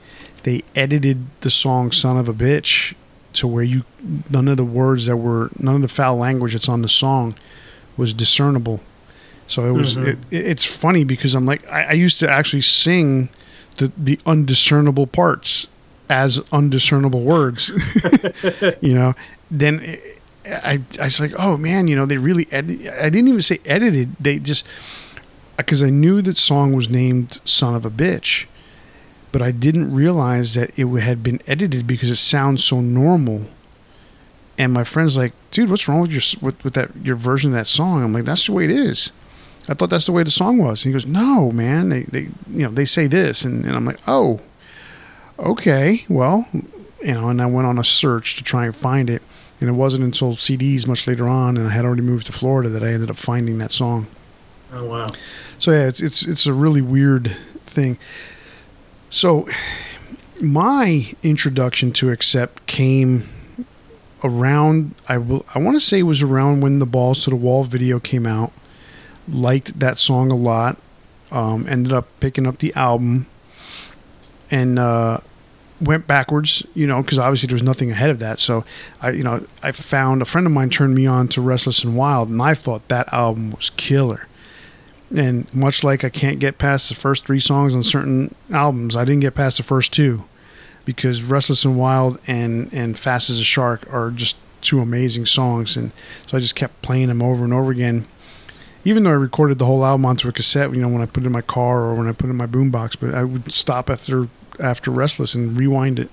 they 0.42 0.62
edited 0.74 1.26
the 1.40 1.50
song 1.50 1.92
"Son 1.92 2.16
of 2.16 2.28
a 2.28 2.34
Bitch" 2.34 2.94
to 3.34 3.46
where 3.46 3.64
you 3.64 3.84
none 4.28 4.48
of 4.48 4.56
the 4.56 4.64
words 4.64 5.06
that 5.06 5.16
were 5.16 5.50
none 5.58 5.76
of 5.76 5.82
the 5.82 5.88
foul 5.88 6.16
language 6.16 6.52
that's 6.52 6.68
on 6.68 6.82
the 6.82 6.88
song 6.88 7.34
was 7.96 8.12
discernible. 8.12 8.80
So 9.46 9.64
it 9.64 9.72
was 9.72 9.96
mm-hmm. 9.96 10.34
it, 10.34 10.44
it's 10.48 10.64
funny 10.64 11.04
because 11.04 11.34
I'm 11.34 11.46
like 11.46 11.66
I, 11.68 11.84
I 11.84 11.92
used 11.92 12.18
to 12.20 12.30
actually 12.30 12.62
sing 12.62 13.28
the 13.76 13.92
the 13.96 14.18
undiscernible 14.26 15.06
parts 15.06 15.66
as 16.10 16.40
undiscernible 16.50 17.22
words, 17.22 17.68
you 18.82 18.92
know. 18.92 19.14
Then 19.50 19.96
I 20.44 20.82
I 20.98 21.04
was 21.04 21.20
like, 21.20 21.32
oh 21.38 21.56
man, 21.56 21.88
you 21.88 21.96
know, 21.96 22.04
they 22.04 22.18
really 22.18 22.48
edit. 22.50 22.86
I 22.88 23.08
didn't 23.08 23.28
even 23.28 23.42
say 23.42 23.60
edited. 23.64 24.16
They 24.18 24.38
just 24.40 24.66
uh, 25.16 25.58
because 25.58 25.82
I 25.82 25.88
knew 25.90 26.20
that 26.22 26.36
song 26.36 26.72
was 26.72 26.90
named 26.90 27.40
"Son 27.44 27.74
of 27.74 27.86
a 27.86 27.90
Bitch," 27.90 28.46
but 29.32 29.40
I 29.40 29.52
didn't 29.52 29.94
realize 29.94 30.54
that 30.54 30.76
it 30.76 30.86
had 30.86 31.22
been 31.22 31.40
edited 31.46 31.86
because 31.86 32.10
it 32.10 32.16
sounds 32.16 32.64
so 32.64 32.80
normal. 32.80 33.44
And 34.58 34.72
my 34.72 34.84
friend's 34.84 35.16
like, 35.16 35.32
"Dude, 35.52 35.70
what's 35.70 35.86
wrong 35.88 36.02
with 36.02 36.10
your 36.10 36.22
with, 36.42 36.62
with 36.64 36.74
that 36.74 36.90
your 37.02 37.16
version 37.16 37.52
of 37.52 37.54
that 37.54 37.68
song?" 37.68 38.02
I'm 38.02 38.12
like, 38.12 38.24
"That's 38.24 38.46
the 38.46 38.52
way 38.52 38.64
it 38.64 38.72
is." 38.72 39.12
I 39.68 39.74
thought 39.74 39.90
that's 39.90 40.06
the 40.06 40.12
way 40.12 40.24
the 40.24 40.32
song 40.32 40.58
was. 40.58 40.84
And 40.84 40.90
he 40.90 40.92
goes, 40.92 41.06
"No, 41.06 41.52
man. 41.52 41.88
They 41.90 42.02
they 42.02 42.22
you 42.50 42.64
know 42.64 42.70
they 42.70 42.84
say 42.84 43.06
this," 43.06 43.44
and, 43.44 43.64
and 43.64 43.76
I'm 43.76 43.84
like, 43.84 44.00
"Oh, 44.08 44.40
okay. 45.40 46.04
Well, 46.08 46.46
you 46.52 47.14
know." 47.14 47.28
And 47.28 47.40
I 47.40 47.46
went 47.46 47.66
on 47.66 47.78
a 47.78 47.84
search 47.84 48.36
to 48.36 48.44
try 48.44 48.66
and 48.66 48.74
find 48.74 49.10
it, 49.10 49.22
and 49.60 49.68
it 49.68 49.72
wasn't 49.72 50.04
until 50.04 50.34
CDs 50.34 50.86
much 50.86 51.06
later 51.06 51.28
on, 51.28 51.56
and 51.56 51.68
I 51.68 51.70
had 51.70 51.84
already 51.84 52.02
moved 52.02 52.26
to 52.26 52.32
Florida 52.32 52.68
that 52.68 52.82
I 52.82 52.88
ended 52.88 53.10
up 53.10 53.16
finding 53.16 53.58
that 53.58 53.72
song. 53.72 54.06
Oh 54.72 54.86
wow! 54.86 55.08
So 55.58 55.72
yeah, 55.72 55.86
it's 55.86 56.00
it's 56.00 56.22
it's 56.22 56.46
a 56.46 56.52
really 56.52 56.82
weird 56.82 57.36
thing. 57.66 57.98
So, 59.08 59.48
my 60.40 61.12
introduction 61.22 61.92
to 61.92 62.10
Accept 62.10 62.66
came 62.66 63.28
around. 64.22 64.94
I 65.08 65.18
will. 65.18 65.44
I 65.54 65.58
want 65.58 65.76
to 65.76 65.80
say 65.80 66.00
it 66.00 66.04
was 66.04 66.22
around 66.22 66.60
when 66.60 66.78
the 66.78 66.86
Balls 66.86 67.24
to 67.24 67.30
the 67.30 67.36
Wall 67.36 67.64
video 67.64 67.98
came 67.98 68.26
out. 68.26 68.52
Liked 69.28 69.78
that 69.80 69.98
song 69.98 70.30
a 70.30 70.36
lot. 70.36 70.76
Um, 71.32 71.66
ended 71.68 71.92
up 71.92 72.08
picking 72.18 72.46
up 72.46 72.58
the 72.58 72.74
album 72.74 73.26
and 74.50 74.78
uh, 74.78 75.18
went 75.80 76.06
backwards, 76.06 76.62
you 76.74 76.86
know, 76.86 77.02
because 77.02 77.18
obviously 77.18 77.46
there 77.46 77.54
was 77.54 77.62
nothing 77.62 77.90
ahead 77.90 78.10
of 78.10 78.18
that. 78.18 78.38
So 78.38 78.64
I, 79.00 79.10
you 79.10 79.22
know, 79.22 79.46
I 79.62 79.72
found 79.72 80.22
a 80.22 80.26
friend 80.26 80.46
of 80.46 80.52
mine 80.52 80.70
turned 80.70 80.94
me 80.94 81.06
on 81.06 81.28
to 81.28 81.40
Restless 81.40 81.84
and 81.84 81.96
Wild, 81.96 82.28
and 82.28 82.40
I 82.40 82.54
thought 82.54 82.86
that 82.88 83.12
album 83.12 83.52
was 83.52 83.70
killer. 83.70 84.26
And 85.14 85.52
much 85.52 85.82
like 85.82 86.04
I 86.04 86.08
can't 86.08 86.38
get 86.38 86.58
past 86.58 86.88
the 86.88 86.94
first 86.94 87.26
three 87.26 87.40
songs 87.40 87.74
on 87.74 87.82
certain 87.82 88.34
albums, 88.52 88.94
I 88.94 89.04
didn't 89.04 89.20
get 89.20 89.34
past 89.34 89.56
the 89.56 89.62
first 89.62 89.92
two 89.92 90.24
because 90.84 91.22
Restless 91.22 91.64
and 91.64 91.78
Wild 91.78 92.18
and 92.26 92.72
and 92.72 92.98
Fast 92.98 93.30
as 93.30 93.38
a 93.38 93.44
Shark 93.44 93.92
are 93.92 94.10
just 94.10 94.36
two 94.60 94.80
amazing 94.80 95.26
songs, 95.26 95.76
and 95.76 95.90
so 96.26 96.36
I 96.36 96.40
just 96.40 96.54
kept 96.54 96.82
playing 96.82 97.08
them 97.08 97.22
over 97.22 97.44
and 97.44 97.52
over 97.52 97.70
again. 97.72 98.06
Even 98.84 99.02
though 99.02 99.10
I 99.10 99.14
recorded 99.14 99.58
the 99.58 99.66
whole 99.66 99.84
album 99.84 100.06
onto 100.06 100.28
a 100.28 100.32
cassette, 100.32 100.72
you 100.72 100.80
know, 100.80 100.88
when 100.88 101.02
I 101.02 101.06
put 101.06 101.22
it 101.22 101.26
in 101.26 101.32
my 101.32 101.42
car 101.42 101.80
or 101.80 101.94
when 101.94 102.08
I 102.08 102.12
put 102.12 102.26
it 102.26 102.30
in 102.30 102.36
my 102.36 102.46
boombox, 102.46 102.96
but 102.98 103.12
I 103.12 103.24
would 103.24 103.52
stop 103.52 103.90
after 103.90 104.28
after 104.58 104.90
Restless 104.90 105.34
and 105.34 105.56
rewind 105.56 105.98
it. 106.00 106.10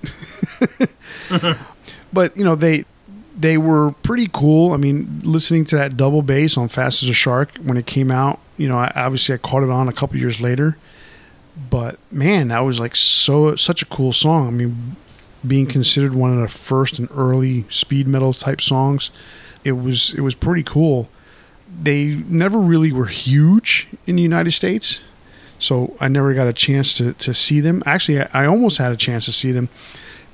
but 2.12 2.36
you 2.36 2.44
know 2.44 2.54
they 2.54 2.84
they 3.38 3.56
were 3.56 3.92
pretty 4.02 4.28
cool. 4.32 4.72
I 4.72 4.76
mean, 4.76 5.20
listening 5.22 5.64
to 5.66 5.76
that 5.76 5.96
double 5.96 6.22
bass 6.22 6.56
on 6.56 6.68
"Fast 6.68 7.02
as 7.02 7.08
a 7.08 7.14
Shark" 7.14 7.56
when 7.62 7.76
it 7.76 7.86
came 7.86 8.10
out, 8.10 8.40
you 8.56 8.68
know, 8.68 8.78
I, 8.78 8.92
obviously 8.94 9.34
I 9.34 9.38
caught 9.38 9.62
it 9.62 9.70
on 9.70 9.88
a 9.88 9.92
couple 9.92 10.18
years 10.18 10.40
later. 10.40 10.76
But 11.70 11.98
man, 12.12 12.48
that 12.48 12.60
was 12.60 12.78
like 12.78 12.94
so 12.94 13.56
such 13.56 13.82
a 13.82 13.86
cool 13.86 14.12
song. 14.12 14.48
I 14.48 14.50
mean, 14.50 14.96
being 15.46 15.66
considered 15.66 16.14
one 16.14 16.32
of 16.32 16.40
the 16.40 16.48
first 16.48 16.98
and 16.98 17.08
early 17.14 17.64
speed 17.70 18.06
metal 18.06 18.32
type 18.32 18.60
songs, 18.60 19.10
it 19.64 19.72
was 19.72 20.14
it 20.14 20.20
was 20.20 20.34
pretty 20.34 20.62
cool. 20.62 21.08
They 21.80 22.22
never 22.28 22.58
really 22.58 22.92
were 22.92 23.06
huge 23.06 23.88
in 24.06 24.16
the 24.16 24.22
United 24.22 24.52
States 24.52 25.00
so 25.58 25.96
I 26.00 26.08
never 26.08 26.34
got 26.34 26.46
a 26.46 26.52
chance 26.52 26.94
to, 26.94 27.12
to 27.14 27.34
see 27.34 27.60
them. 27.60 27.82
Actually, 27.86 28.22
I, 28.22 28.44
I 28.44 28.46
almost 28.46 28.78
had 28.78 28.92
a 28.92 28.96
chance 28.96 29.24
to 29.26 29.32
see 29.32 29.52
them 29.52 29.68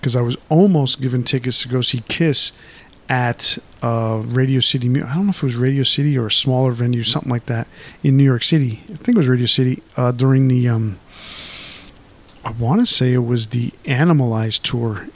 because 0.01 0.15
I 0.15 0.21
was 0.21 0.37
almost 0.49 1.01
given 1.01 1.23
tickets 1.23 1.63
to 1.63 1.69
go 1.69 1.81
see 1.81 2.03
Kiss 2.09 2.53
at 3.09 3.59
uh, 3.83 4.23
Radio 4.25 4.61
City. 4.61 4.89
I 4.89 5.15
don't 5.15 5.27
know 5.27 5.31
if 5.31 5.39
it 5.39 5.43
was 5.43 5.57
Radio 5.57 5.83
City 5.83 6.17
or 6.17 6.27
a 6.27 6.31
smaller 6.31 6.73
venue, 6.73 7.05
something 7.05 7.31
like 7.31 7.47
that, 7.47 7.67
in 8.03 8.17
New 8.17 8.25
York 8.25 8.43
City. 8.43 8.83
I 8.93 8.97
think 8.97 9.17
it 9.17 9.17
was 9.17 9.29
Radio 9.29 9.47
City 9.47 9.83
uh, 9.97 10.13
during 10.13 10.49
the. 10.49 10.69
Um, 10.69 10.99
I 12.45 12.51
want 12.51 12.87
to 12.87 12.87
say 12.87 13.15
it 13.15 13.25
was 13.25 13.49
the 13.49 13.73
Animalized 13.87 14.63
tour 14.63 15.09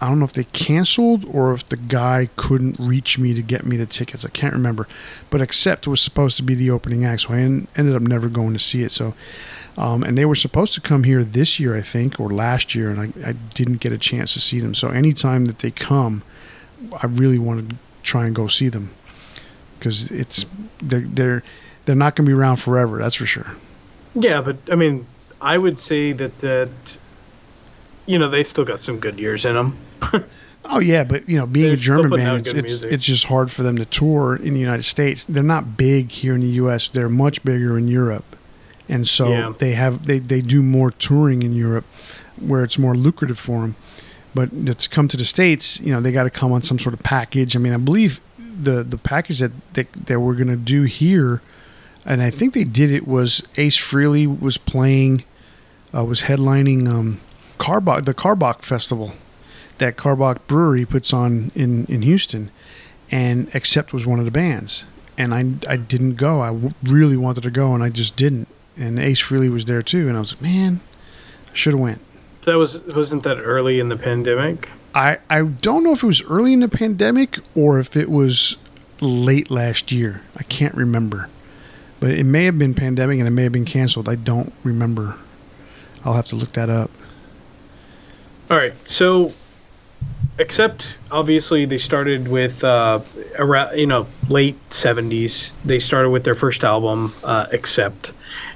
I 0.00 0.08
don't 0.08 0.18
know 0.18 0.24
if 0.24 0.32
they 0.32 0.44
canceled 0.44 1.24
or 1.26 1.52
if 1.52 1.68
the 1.68 1.76
guy 1.76 2.30
couldn't 2.36 2.76
reach 2.78 3.18
me 3.18 3.34
to 3.34 3.42
get 3.42 3.66
me 3.66 3.76
the 3.76 3.86
tickets. 3.86 4.24
I 4.24 4.30
can't 4.30 4.54
remember. 4.54 4.88
But 5.28 5.42
Accept 5.42 5.86
was 5.86 6.00
supposed 6.00 6.36
to 6.38 6.42
be 6.42 6.54
the 6.54 6.70
opening 6.70 7.04
act, 7.04 7.22
so 7.22 7.34
I 7.34 7.38
en- 7.40 7.68
ended 7.76 7.94
up 7.94 8.02
never 8.02 8.28
going 8.28 8.54
to 8.54 8.58
see 8.58 8.82
it. 8.82 8.92
So, 8.92 9.14
um, 9.76 10.02
and 10.02 10.16
they 10.16 10.24
were 10.24 10.34
supposed 10.34 10.72
to 10.74 10.80
come 10.80 11.04
here 11.04 11.22
this 11.22 11.60
year, 11.60 11.76
I 11.76 11.82
think, 11.82 12.18
or 12.18 12.30
last 12.30 12.74
year, 12.74 12.90
and 12.90 13.00
I, 13.00 13.28
I 13.28 13.32
didn't 13.32 13.80
get 13.80 13.92
a 13.92 13.98
chance 13.98 14.32
to 14.32 14.40
see 14.40 14.58
them. 14.58 14.74
So 14.74 14.88
anytime 14.88 15.44
that 15.46 15.58
they 15.58 15.70
come, 15.70 16.22
I 17.02 17.06
really 17.06 17.38
want 17.38 17.68
to 17.68 17.76
try 18.02 18.26
and 18.26 18.34
go 18.34 18.46
see 18.46 18.68
them 18.68 18.90
because 19.78 20.10
it's 20.10 20.46
they're 20.80 21.00
they're 21.00 21.42
they're 21.84 21.94
not 21.94 22.16
going 22.16 22.26
to 22.26 22.30
be 22.30 22.34
around 22.34 22.56
forever. 22.56 22.98
That's 22.98 23.16
for 23.16 23.26
sure. 23.26 23.52
Yeah, 24.14 24.40
but 24.40 24.56
I 24.70 24.76
mean, 24.76 25.06
I 25.40 25.58
would 25.58 25.78
say 25.78 26.12
that 26.12 26.38
that 26.38 26.98
you 28.10 28.18
know 28.18 28.28
they 28.28 28.42
still 28.42 28.64
got 28.64 28.82
some 28.82 28.98
good 28.98 29.18
years 29.18 29.44
in 29.44 29.54
them. 29.54 29.78
oh 30.64 30.80
yeah, 30.80 31.04
but 31.04 31.28
you 31.28 31.38
know, 31.38 31.46
being 31.46 31.66
They're 31.66 31.74
a 31.74 31.76
German 31.76 32.10
band, 32.10 32.46
it's, 32.46 32.58
it's, 32.58 32.82
it's, 32.82 33.04
just 33.04 33.26
hard 33.26 33.52
for 33.52 33.62
them 33.62 33.76
to 33.76 33.84
tour 33.84 34.34
in 34.34 34.52
the 34.54 34.60
United 34.60 34.82
States. 34.82 35.24
They're 35.24 35.42
not 35.42 35.76
big 35.76 36.10
here 36.10 36.34
in 36.34 36.40
the 36.40 36.48
U.S. 36.48 36.88
They're 36.88 37.08
much 37.08 37.44
bigger 37.44 37.78
in 37.78 37.86
Europe, 37.86 38.36
and 38.88 39.06
so 39.06 39.28
yeah. 39.28 39.52
they 39.56 39.74
have 39.74 40.06
they 40.06 40.18
they 40.18 40.40
do 40.40 40.62
more 40.62 40.90
touring 40.90 41.42
in 41.44 41.54
Europe, 41.54 41.84
where 42.40 42.64
it's 42.64 42.78
more 42.78 42.96
lucrative 42.96 43.38
for 43.38 43.60
them. 43.60 43.76
But 44.34 44.50
to 44.66 44.88
come 44.88 45.08
to 45.08 45.16
the 45.16 45.24
states, 45.24 45.80
you 45.80 45.92
know, 45.92 46.00
they 46.00 46.12
got 46.12 46.24
to 46.24 46.30
come 46.30 46.52
on 46.52 46.62
some 46.62 46.78
sort 46.78 46.94
of 46.94 47.02
package. 47.02 47.54
I 47.54 47.58
mean, 47.58 47.72
I 47.72 47.78
believe 47.78 48.20
the 48.38 48.82
the 48.82 48.98
package 48.98 49.38
that 49.38 49.52
that, 49.74 49.92
that 49.92 50.20
we're 50.20 50.34
going 50.34 50.48
to 50.48 50.56
do 50.56 50.82
here, 50.82 51.42
and 52.04 52.20
I 52.22 52.30
think 52.30 52.54
they 52.54 52.64
did 52.64 52.90
it 52.90 53.06
was 53.06 53.40
Ace 53.56 53.78
Frehley 53.78 54.26
was 54.26 54.58
playing, 54.58 55.22
uh, 55.94 56.04
was 56.04 56.22
headlining 56.22 56.88
um, 56.88 57.20
Karbach 57.60 58.06
the 58.06 58.14
Karbach 58.14 58.62
Festival 58.62 59.12
that 59.78 59.96
Karbach 59.96 60.38
Brewery 60.46 60.84
puts 60.84 61.12
on 61.12 61.52
in, 61.54 61.84
in 61.86 62.02
Houston, 62.02 62.50
and 63.10 63.54
Accept 63.54 63.92
was 63.92 64.06
one 64.06 64.18
of 64.18 64.24
the 64.24 64.30
bands. 64.30 64.84
And 65.18 65.34
I, 65.34 65.72
I 65.72 65.76
didn't 65.76 66.14
go. 66.14 66.40
I 66.40 66.48
w- 66.48 66.72
really 66.82 67.16
wanted 67.16 67.42
to 67.42 67.50
go, 67.50 67.74
and 67.74 67.82
I 67.82 67.90
just 67.90 68.16
didn't. 68.16 68.48
And 68.76 68.98
Ace 68.98 69.20
Frehley 69.22 69.52
was 69.52 69.66
there 69.66 69.82
too, 69.82 70.08
and 70.08 70.16
I 70.16 70.20
was 70.20 70.32
like, 70.32 70.42
man, 70.42 70.80
I 71.52 71.54
should 71.54 71.74
have 71.74 71.80
went. 71.80 72.00
That 72.46 72.56
was 72.56 72.80
wasn't 72.80 73.24
that 73.24 73.36
early 73.38 73.78
in 73.78 73.90
the 73.90 73.96
pandemic? 73.96 74.70
I 74.94 75.18
I 75.28 75.42
don't 75.42 75.84
know 75.84 75.92
if 75.92 76.02
it 76.02 76.06
was 76.06 76.22
early 76.22 76.54
in 76.54 76.60
the 76.60 76.68
pandemic 76.68 77.38
or 77.54 77.78
if 77.78 77.94
it 77.96 78.10
was 78.10 78.56
late 79.02 79.50
last 79.50 79.92
year. 79.92 80.22
I 80.38 80.44
can't 80.44 80.74
remember, 80.74 81.28
but 82.00 82.12
it 82.12 82.24
may 82.24 82.46
have 82.46 82.58
been 82.58 82.72
pandemic 82.72 83.18
and 83.18 83.28
it 83.28 83.32
may 83.32 83.42
have 83.42 83.52
been 83.52 83.66
canceled. 83.66 84.08
I 84.08 84.14
don't 84.14 84.54
remember. 84.64 85.16
I'll 86.02 86.14
have 86.14 86.28
to 86.28 86.36
look 86.36 86.52
that 86.52 86.70
up. 86.70 86.90
All 88.50 88.56
right, 88.56 88.74
so 88.86 89.32
Accept 90.40 90.98
obviously 91.12 91.66
they 91.66 91.78
started 91.78 92.26
with 92.26 92.64
uh, 92.64 92.98
around 93.38 93.78
you 93.78 93.86
know 93.86 94.08
late 94.28 94.58
70s 94.70 95.52
they 95.64 95.78
started 95.78 96.10
with 96.10 96.24
their 96.24 96.34
first 96.34 96.64
album 96.64 97.14
uh, 97.22 97.46
Accept 97.52 98.12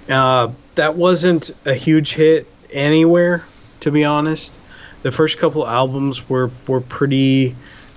uh, 0.09 0.51
that 0.75 0.97
wasn't 0.97 1.53
a 1.65 1.75
huge 1.75 2.15
hit 2.15 2.49
anywhere 2.73 3.45
to 3.81 3.91
be 3.91 4.03
honest. 4.03 4.59
The 5.03 5.13
first 5.13 5.39
couple 5.39 5.65
albums 5.65 6.29
were 6.29 6.51
were 6.67 6.81
pretty 6.81 7.55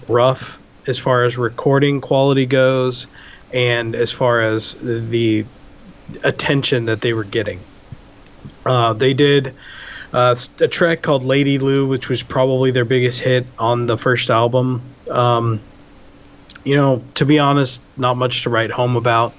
rough 0.08 0.60
as 0.86 1.00
far 1.00 1.24
as 1.24 1.38
recording 1.38 2.02
quality 2.02 2.46
goes 2.46 3.08
and 3.54 3.96
as 3.96 4.12
far 4.12 4.42
as 4.42 4.76
the 4.82 5.46
attention 6.24 6.86
that 6.86 7.02
they 7.02 7.14
were 7.14 7.24
getting. 7.24 7.60
Uh, 8.66 8.94
they 8.94 9.14
did 9.14 9.56
uh, 10.14 10.36
a 10.60 10.68
track 10.68 11.02
called 11.02 11.24
Lady 11.24 11.60
Lou, 11.60 11.88
which 11.88 12.10
was 12.10 12.24
probably 12.24 12.72
their 12.72 12.86
biggest 12.86 13.20
hit 13.20 13.46
on 13.60 13.88
the 13.88 13.98
first 13.98 14.30
album. 14.30 14.82
Um, 15.10 15.60
you 16.64 16.76
know, 16.76 17.04
to 17.16 17.26
be 17.26 17.40
honest, 17.40 17.82
not 17.96 18.18
much 18.18 18.44
to 18.44 18.50
write 18.50 18.72
home 18.72 18.96
about. 18.96 19.34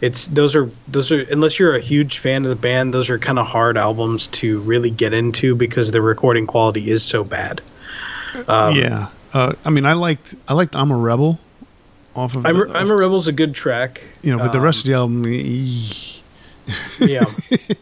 It's 0.00 0.28
those 0.28 0.56
are 0.56 0.70
those 0.88 1.12
are 1.12 1.20
unless 1.20 1.58
you're 1.58 1.74
a 1.74 1.80
huge 1.80 2.18
fan 2.18 2.44
of 2.44 2.48
the 2.48 2.56
band, 2.56 2.94
those 2.94 3.10
are 3.10 3.18
kind 3.18 3.38
of 3.38 3.46
hard 3.46 3.76
albums 3.76 4.28
to 4.28 4.60
really 4.60 4.90
get 4.90 5.12
into 5.12 5.54
because 5.54 5.90
the 5.90 6.00
recording 6.00 6.46
quality 6.46 6.90
is 6.90 7.02
so 7.02 7.22
bad. 7.22 7.60
Um, 8.48 8.76
yeah, 8.76 9.08
uh, 9.34 9.52
I 9.64 9.70
mean, 9.70 9.84
I 9.84 9.92
liked 9.92 10.34
I 10.48 10.54
liked 10.54 10.74
I'm 10.74 10.90
a 10.90 10.96
Rebel 10.96 11.38
off 12.14 12.34
of. 12.34 12.46
I'm, 12.46 12.54
the, 12.54 12.78
I'm 12.78 12.90
a 12.90 12.96
Rebel's 12.96 13.26
a 13.26 13.32
good 13.32 13.54
track. 13.54 14.02
You 14.22 14.32
know, 14.32 14.38
but 14.38 14.46
um, 14.46 14.52
the 14.52 14.60
rest 14.60 14.80
of 14.80 14.86
the 14.86 14.94
album, 14.94 15.24
yeah. 17.00 17.24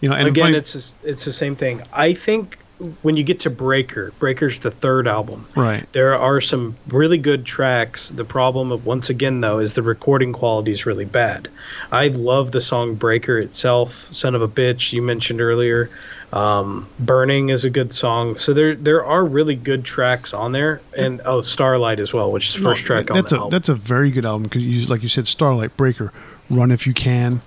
You 0.00 0.08
know, 0.08 0.14
and 0.16 0.28
again, 0.28 0.54
it's 0.54 0.72
just, 0.72 0.94
it's 1.04 1.24
the 1.24 1.32
same 1.32 1.56
thing. 1.56 1.82
I 1.92 2.14
think 2.14 2.58
when 3.02 3.16
you 3.16 3.22
get 3.22 3.40
to 3.40 3.50
Breaker, 3.50 4.12
Breaker's 4.18 4.58
the 4.60 4.70
third 4.70 5.06
album. 5.06 5.46
Right. 5.54 5.84
There 5.92 6.16
are 6.16 6.40
some 6.40 6.76
really 6.88 7.18
good 7.18 7.44
tracks. 7.44 8.08
The 8.08 8.24
problem, 8.24 8.72
of, 8.72 8.86
once 8.86 9.10
again, 9.10 9.42
though, 9.42 9.58
is 9.58 9.74
the 9.74 9.82
recording 9.82 10.32
quality 10.32 10.72
is 10.72 10.86
really 10.86 11.04
bad. 11.04 11.48
I 11.92 12.08
love 12.08 12.52
the 12.52 12.62
song 12.62 12.94
Breaker 12.94 13.38
itself. 13.38 14.08
Son 14.14 14.34
of 14.34 14.40
a 14.40 14.48
bitch, 14.48 14.92
you 14.94 15.02
mentioned 15.02 15.42
earlier. 15.42 15.90
Um, 16.32 16.88
Burning 16.98 17.50
is 17.50 17.64
a 17.64 17.70
good 17.70 17.92
song. 17.92 18.36
So 18.36 18.54
there 18.54 18.76
there 18.76 19.04
are 19.04 19.24
really 19.24 19.56
good 19.56 19.84
tracks 19.84 20.32
on 20.32 20.52
there, 20.52 20.80
and 20.96 21.20
oh, 21.24 21.40
Starlight 21.40 21.98
as 21.98 22.14
well, 22.14 22.30
which 22.30 22.48
is 22.48 22.54
the 22.54 22.62
first 22.62 22.86
track 22.86 23.08
that's 23.08 23.18
on 23.18 23.24
the 23.24 23.34
a, 23.34 23.38
album. 23.38 23.50
That's 23.50 23.68
a 23.68 23.74
very 23.74 24.10
good 24.10 24.24
album 24.24 24.44
because, 24.44 24.62
you, 24.62 24.86
like 24.86 25.02
you 25.02 25.08
said, 25.08 25.26
Starlight, 25.26 25.76
Breaker, 25.76 26.12
Run 26.48 26.70
If 26.70 26.86
You 26.86 26.94
Can, 26.94 27.42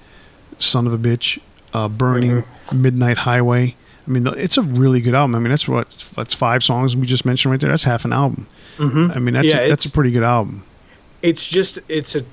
Son 0.59 0.85
of 0.85 0.93
a 0.93 0.97
Bitch, 0.97 1.39
uh, 1.73 1.87
Burning. 1.89 2.43
Midnight 2.71 3.17
Highway. 3.17 3.75
I 4.05 4.11
mean, 4.11 4.27
it's 4.27 4.57
a 4.57 4.61
really 4.61 5.01
good 5.01 5.15
album. 5.15 5.35
I 5.35 5.39
mean, 5.39 5.49
that's 5.49 5.67
what 5.67 5.89
that's 6.15 6.33
five 6.33 6.63
songs 6.63 6.95
we 6.95 7.05
just 7.07 7.25
mentioned 7.25 7.51
right 7.51 7.61
there. 7.61 7.69
That's 7.69 7.83
half 7.83 8.05
an 8.05 8.13
album. 8.13 8.47
Mm-hmm. 8.77 9.11
I 9.11 9.19
mean, 9.19 9.33
that's 9.33 9.47
yeah, 9.47 9.61
a, 9.61 9.69
that's 9.69 9.85
a 9.85 9.91
pretty 9.91 10.11
good 10.11 10.23
album. 10.23 10.63
It's 11.21 11.49
just 11.49 11.79
it's 11.87 12.15
a 12.15 12.23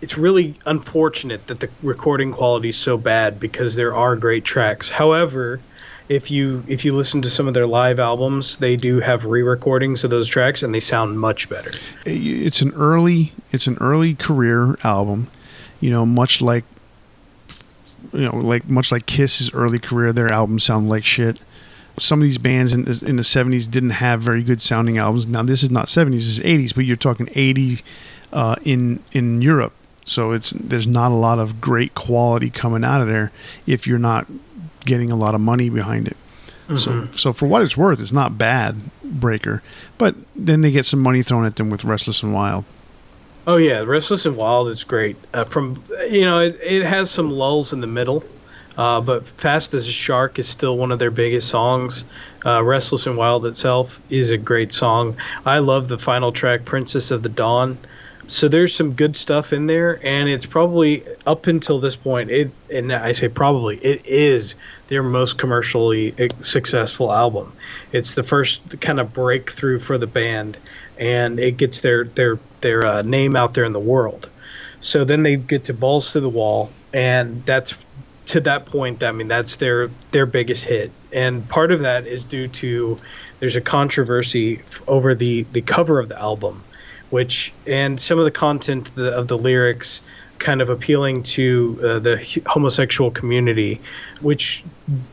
it's 0.00 0.16
really 0.16 0.54
unfortunate 0.64 1.46
that 1.48 1.60
the 1.60 1.68
recording 1.82 2.32
quality 2.32 2.70
is 2.70 2.76
so 2.76 2.96
bad 2.96 3.38
because 3.38 3.76
there 3.76 3.94
are 3.94 4.16
great 4.16 4.44
tracks. 4.44 4.88
However, 4.88 5.60
if 6.08 6.30
you 6.30 6.64
if 6.68 6.86
you 6.86 6.96
listen 6.96 7.20
to 7.22 7.28
some 7.28 7.48
of 7.48 7.54
their 7.54 7.66
live 7.66 7.98
albums, 7.98 8.56
they 8.56 8.76
do 8.76 9.00
have 9.00 9.26
re-recordings 9.26 10.04
of 10.04 10.10
those 10.10 10.26
tracks 10.26 10.62
and 10.62 10.74
they 10.74 10.80
sound 10.80 11.20
much 11.20 11.50
better. 11.50 11.72
It's 12.06 12.62
an 12.62 12.72
early 12.74 13.32
it's 13.52 13.66
an 13.66 13.76
early 13.78 14.14
career 14.14 14.78
album, 14.84 15.28
you 15.80 15.90
know, 15.90 16.06
much 16.06 16.40
like 16.40 16.64
you 18.12 18.20
know, 18.20 18.36
like 18.36 18.68
much 18.68 18.90
like 18.92 19.06
Kiss's 19.06 19.52
early 19.52 19.78
career, 19.78 20.12
their 20.12 20.32
albums 20.32 20.64
sound 20.64 20.88
like 20.88 21.04
shit. 21.04 21.38
Some 21.98 22.20
of 22.20 22.24
these 22.24 22.38
bands 22.38 22.72
in 22.72 22.84
the, 22.84 23.04
in 23.06 23.16
the 23.16 23.22
70s 23.22 23.68
didn't 23.68 23.90
have 23.90 24.20
very 24.20 24.42
good 24.42 24.62
sounding 24.62 24.98
albums. 24.98 25.26
Now 25.26 25.42
this 25.42 25.62
is 25.62 25.70
not 25.70 25.86
70s, 25.86 26.12
this 26.12 26.38
is 26.38 26.40
80s, 26.40 26.74
but 26.74 26.84
you're 26.84 26.96
talking 26.96 27.26
80s 27.26 27.82
uh, 28.32 28.56
in 28.64 29.02
in 29.12 29.42
Europe. 29.42 29.72
So 30.04 30.32
it's 30.32 30.50
there's 30.50 30.86
not 30.86 31.12
a 31.12 31.16
lot 31.16 31.38
of 31.38 31.60
great 31.60 31.94
quality 31.94 32.50
coming 32.50 32.84
out 32.84 33.00
of 33.00 33.08
there 33.08 33.32
if 33.66 33.86
you're 33.86 33.98
not 33.98 34.26
getting 34.84 35.10
a 35.10 35.16
lot 35.16 35.34
of 35.34 35.40
money 35.40 35.68
behind 35.68 36.08
it. 36.08 36.16
So, 36.76 37.06
so 37.16 37.32
for 37.32 37.46
what 37.46 37.62
it's 37.62 37.78
worth, 37.78 37.98
it's 37.98 38.12
not 38.12 38.36
bad, 38.36 38.76
Breaker. 39.02 39.62
But 39.96 40.16
then 40.36 40.60
they 40.60 40.70
get 40.70 40.84
some 40.84 41.00
money 41.00 41.22
thrown 41.22 41.46
at 41.46 41.56
them 41.56 41.70
with 41.70 41.82
Restless 41.82 42.22
and 42.22 42.34
Wild. 42.34 42.64
Oh 43.48 43.56
yeah, 43.56 43.80
Restless 43.80 44.26
and 44.26 44.36
Wild 44.36 44.68
is 44.68 44.84
great. 44.84 45.16
Uh, 45.32 45.42
from 45.42 45.82
you 46.10 46.26
know, 46.26 46.40
it, 46.40 46.60
it 46.62 46.84
has 46.84 47.10
some 47.10 47.30
lulls 47.30 47.72
in 47.72 47.80
the 47.80 47.86
middle, 47.86 48.22
uh, 48.76 49.00
but 49.00 49.26
Fast 49.26 49.72
as 49.72 49.88
a 49.88 49.90
Shark 49.90 50.38
is 50.38 50.46
still 50.46 50.76
one 50.76 50.92
of 50.92 50.98
their 50.98 51.10
biggest 51.10 51.48
songs. 51.48 52.04
Uh, 52.44 52.62
Restless 52.62 53.06
and 53.06 53.16
Wild 53.16 53.46
itself 53.46 54.02
is 54.10 54.30
a 54.30 54.36
great 54.36 54.70
song. 54.70 55.16
I 55.46 55.60
love 55.60 55.88
the 55.88 55.96
final 55.96 56.30
track, 56.30 56.66
Princess 56.66 57.10
of 57.10 57.22
the 57.22 57.30
Dawn. 57.30 57.78
So 58.28 58.46
there's 58.46 58.74
some 58.74 58.92
good 58.92 59.16
stuff 59.16 59.54
in 59.54 59.66
there, 59.66 59.98
and 60.04 60.28
it's 60.28 60.44
probably 60.44 61.02
up 61.26 61.46
until 61.46 61.80
this 61.80 61.96
point. 61.96 62.30
It 62.30 62.50
and 62.70 62.92
I 62.92 63.12
say 63.12 63.28
probably 63.28 63.78
it 63.78 64.04
is 64.04 64.54
their 64.88 65.02
most 65.02 65.38
commercially 65.38 66.14
successful 66.40 67.10
album. 67.10 67.54
It's 67.92 68.16
the 68.16 68.22
first 68.22 68.80
kind 68.82 69.00
of 69.00 69.14
breakthrough 69.14 69.78
for 69.78 69.96
the 69.96 70.06
band, 70.06 70.58
and 70.98 71.40
it 71.40 71.56
gets 71.56 71.80
their 71.80 72.04
their 72.04 72.38
their 72.60 72.84
uh, 72.84 73.02
name 73.02 73.34
out 73.34 73.54
there 73.54 73.64
in 73.64 73.72
the 73.72 73.80
world. 73.80 74.28
So 74.80 75.04
then 75.04 75.22
they 75.22 75.36
get 75.36 75.64
to 75.64 75.74
Balls 75.74 76.12
to 76.12 76.20
the 76.20 76.28
Wall, 76.28 76.70
and 76.92 77.44
that's 77.46 77.76
to 78.26 78.40
that 78.40 78.66
point. 78.66 79.02
I 79.02 79.12
mean, 79.12 79.28
that's 79.28 79.56
their 79.56 79.88
their 80.10 80.26
biggest 80.26 80.64
hit, 80.64 80.90
and 81.14 81.48
part 81.48 81.72
of 81.72 81.80
that 81.80 82.06
is 82.06 82.26
due 82.26 82.48
to 82.48 82.98
there's 83.40 83.56
a 83.56 83.62
controversy 83.62 84.60
over 84.86 85.14
the 85.14 85.46
the 85.52 85.62
cover 85.62 85.98
of 85.98 86.08
the 86.08 86.18
album, 86.18 86.62
which 87.10 87.52
and 87.66 88.00
some 88.00 88.18
of 88.18 88.24
the 88.24 88.30
content 88.30 88.88
of 88.88 88.94
the, 88.94 89.10
of 89.16 89.28
the 89.28 89.38
lyrics 89.38 90.00
kind 90.38 90.60
of 90.60 90.68
appealing 90.68 91.22
to 91.24 91.78
uh, 91.82 91.98
the 91.98 92.42
homosexual 92.46 93.10
community, 93.10 93.80
which 94.20 94.62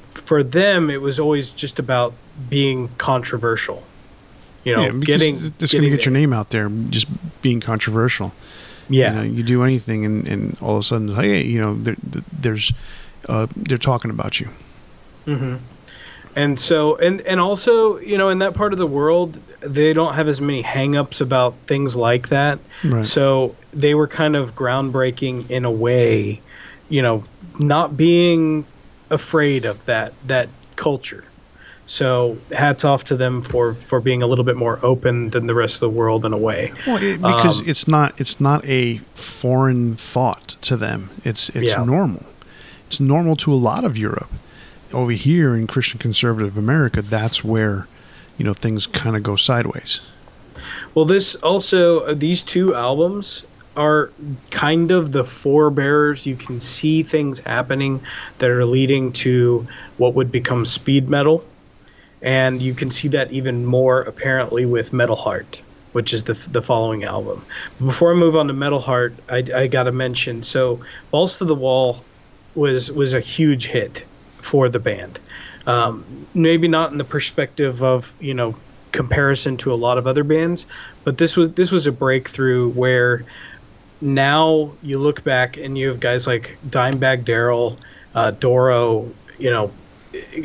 for 0.10 0.44
them 0.44 0.90
it 0.90 1.02
was 1.02 1.20
always 1.20 1.52
just 1.52 1.80
about 1.80 2.14
being 2.50 2.90
controversial 2.98 3.84
you 4.66 4.76
know, 4.76 4.82
yeah, 4.82 4.92
getting 5.00 5.54
it's 5.60 5.72
going 5.72 5.84
to 5.84 5.90
get 5.92 6.06
your 6.06 6.12
name 6.12 6.34
out 6.34 6.50
there, 6.50 6.68
just 6.90 7.06
being 7.42 7.62
controversial. 7.62 8.34
Yeah, 8.90 9.10
you, 9.10 9.16
know, 9.16 9.24
you 9.24 9.44
do 9.44 9.64
anything, 9.64 10.06
and, 10.06 10.28
and 10.28 10.58
all 10.60 10.78
of 10.78 10.82
a 10.82 10.84
sudden, 10.84 11.16
hey, 11.16 11.44
you 11.44 11.62
know, 11.62 11.76
there, 11.76 11.96
there's 12.34 12.74
uh, 13.30 13.46
they're 13.56 13.78
talking 13.78 14.10
about 14.10 14.40
you. 14.40 14.50
Mm-hmm. 15.28 15.58
And 16.36 16.60
so, 16.60 16.98
and 16.98 17.22
and 17.22 17.40
also, 17.40 17.98
you 18.00 18.18
know, 18.18 18.30
in 18.30 18.40
that 18.40 18.54
part 18.56 18.74
of 18.74 18.80
the 18.80 18.88
world, 18.88 19.40
they 19.62 19.94
don't 19.94 20.16
have 20.16 20.28
as 20.28 20.42
many 20.42 20.62
hangups 20.62 21.22
about 21.22 21.56
things 21.66 21.96
like 21.96 22.30
that. 22.30 22.60
Right. 22.84 23.06
So 23.06 23.56
they 23.72 23.96
were 23.96 24.08
kind 24.08 24.36
of 24.36 24.54
groundbreaking 24.54 25.50
in 25.50 25.64
a 25.64 25.72
way, 25.72 26.42
you 26.90 27.02
know, 27.02 27.24
not 27.58 27.96
being 27.96 28.66
afraid 29.10 29.66
of 29.66 29.86
that 29.86 30.14
that 30.28 30.50
culture. 30.76 31.24
So 31.88 32.38
hats 32.52 32.84
off 32.84 33.06
to 33.06 33.16
them 33.16 33.42
for 33.42 33.76
for 33.76 34.02
being 34.02 34.22
a 34.22 34.28
little 34.28 34.44
bit 34.44 34.58
more 34.58 34.80
open 34.84 35.30
than 35.30 35.48
the 35.48 35.56
rest 35.56 35.76
of 35.76 35.80
the 35.82 35.90
world 35.90 36.26
in 36.26 36.34
a 36.34 36.38
way. 36.38 36.74
Well, 36.86 37.02
it, 37.02 37.22
because 37.22 37.62
um, 37.62 37.70
it's 37.70 37.88
not 37.88 38.20
it's 38.20 38.42
not 38.42 38.66
a 38.66 38.98
foreign 39.14 39.96
thought 39.96 40.58
to 40.64 40.76
them. 40.76 41.12
It's 41.24 41.50
it's 41.50 41.70
yeah. 41.70 41.84
normal. 41.84 42.26
It's 42.88 43.00
normal 43.00 43.36
to 43.38 43.54
a 43.54 43.56
lot 43.56 43.86
of 43.86 43.98
Europe. 43.98 44.32
Over 44.96 45.12
here 45.12 45.56
in 45.56 45.68
Christian 45.68 46.00
conservative 46.00 46.58
America, 46.58 47.04
that's 47.04 47.44
where 47.44 47.88
you 48.38 48.46
know 48.46 48.54
things 48.54 48.88
kind 48.88 49.16
of 49.16 49.22
go 49.22 49.36
sideways. 49.36 50.02
Well, 50.96 51.06
this 51.06 51.36
also 51.36 52.00
uh, 52.00 52.14
these 52.16 52.42
two 52.42 52.74
albums 52.74 53.44
are 53.76 54.10
kind 54.50 54.90
of 54.90 55.12
the 55.12 55.24
forebearers. 55.24 56.26
You 56.26 56.36
can 56.36 56.60
see 56.60 57.04
things 57.04 57.42
happening 57.42 58.00
that 58.40 58.50
are 58.50 58.66
leading 58.66 59.12
to 59.12 59.68
what 59.98 60.16
would 60.16 60.32
become 60.32 60.66
speed 60.66 61.10
metal 61.10 61.44
and 62.26 62.62
you 62.62 62.74
can 62.74 62.92
see 62.92 63.08
that 63.10 63.32
even 63.32 63.66
more 63.66 64.02
apparently 64.02 64.66
with 64.66 64.92
Metal 64.92 65.16
Heart, 65.16 65.62
which 65.94 66.12
is 66.12 66.24
the 66.24 66.34
the 66.52 66.62
following 66.62 67.04
album. 67.04 67.46
Before 67.78 68.12
I 68.12 68.16
move 68.16 68.36
on 68.36 68.48
to 68.48 68.54
Metal 68.54 68.80
Heart, 68.80 69.14
I, 69.30 69.44
I 69.56 69.68
got 69.68 69.84
to 69.84 69.92
mention 69.92 70.44
so 70.44 70.80
Balls 71.12 71.38
to 71.38 71.46
the 71.46 71.56
Wall 71.56 72.04
was 72.56 72.92
was 72.92 73.14
a 73.14 73.20
huge 73.20 73.68
hit 73.68 74.06
for 74.46 74.70
the 74.70 74.80
band. 74.80 75.20
Um, 75.66 76.06
maybe 76.36 76.68
not 76.68 76.92
in 76.92 77.00
the 77.00 77.04
perspective 77.04 77.82
of 77.82 78.14
you 78.20 78.34
know 78.34 78.56
comparison 78.92 79.58
to 79.58 79.74
a 79.74 79.76
lot 79.76 79.98
of 79.98 80.08
other 80.08 80.24
bands, 80.24 80.66
but 81.04 81.18
this 81.18 81.36
was 81.36 81.54
this 81.54 81.72
was 81.72 81.88
a 81.88 81.92
breakthrough 81.92 82.70
where 82.70 83.26
now 84.02 84.72
you 84.84 85.00
look 85.00 85.24
back 85.24 85.58
and 85.58 85.78
you 85.78 85.88
have 85.90 86.00
guys 86.00 86.28
like 86.28 86.58
Dimebag 86.68 87.26
Darrell, 87.26 87.78
uh, 88.14 88.32
Doro, 88.32 89.12
you 89.40 89.50
know, 89.50 89.72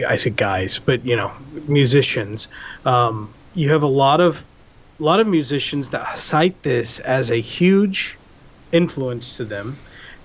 I 0.09 0.17
say 0.17 0.31
guys, 0.31 0.79
but 0.79 1.05
you 1.05 1.17
know, 1.17 1.31
musicians. 1.69 2.49
Um, 2.87 3.33
you 3.55 3.71
have 3.71 3.83
a 3.83 3.93
lot 4.05 4.21
of 4.21 4.45
a 4.99 5.03
lot 5.03 5.21
of 5.21 5.27
musicians 5.27 5.91
that 5.91 6.17
cite 6.17 6.63
this 6.63 7.01
as 7.01 7.31
a 7.31 7.41
huge 7.41 8.17
influence 8.73 9.37
to 9.37 9.45
them, 9.45 9.77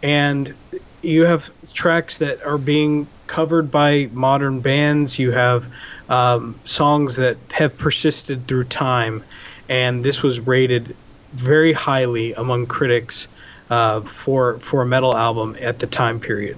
and 0.01 0.53
you 1.01 1.25
have 1.25 1.51
tracks 1.73 2.19
that 2.19 2.41
are 2.45 2.57
being 2.57 3.07
covered 3.27 3.71
by 3.71 4.09
modern 4.11 4.59
bands. 4.59 5.19
You 5.19 5.31
have 5.31 5.71
um, 6.09 6.59
songs 6.65 7.15
that 7.17 7.37
have 7.51 7.77
persisted 7.77 8.47
through 8.47 8.65
time, 8.65 9.23
and 9.69 10.03
this 10.03 10.23
was 10.23 10.39
rated 10.39 10.95
very 11.33 11.73
highly 11.73 12.33
among 12.33 12.67
critics 12.67 13.27
uh, 13.69 14.01
for 14.01 14.59
for 14.59 14.81
a 14.81 14.85
metal 14.85 15.15
album 15.15 15.55
at 15.59 15.79
the 15.79 15.87
time 15.87 16.19
period. 16.19 16.57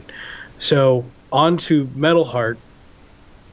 So 0.59 1.05
on 1.31 1.57
to 1.57 1.89
Metal 1.95 2.23
Heart 2.23 2.57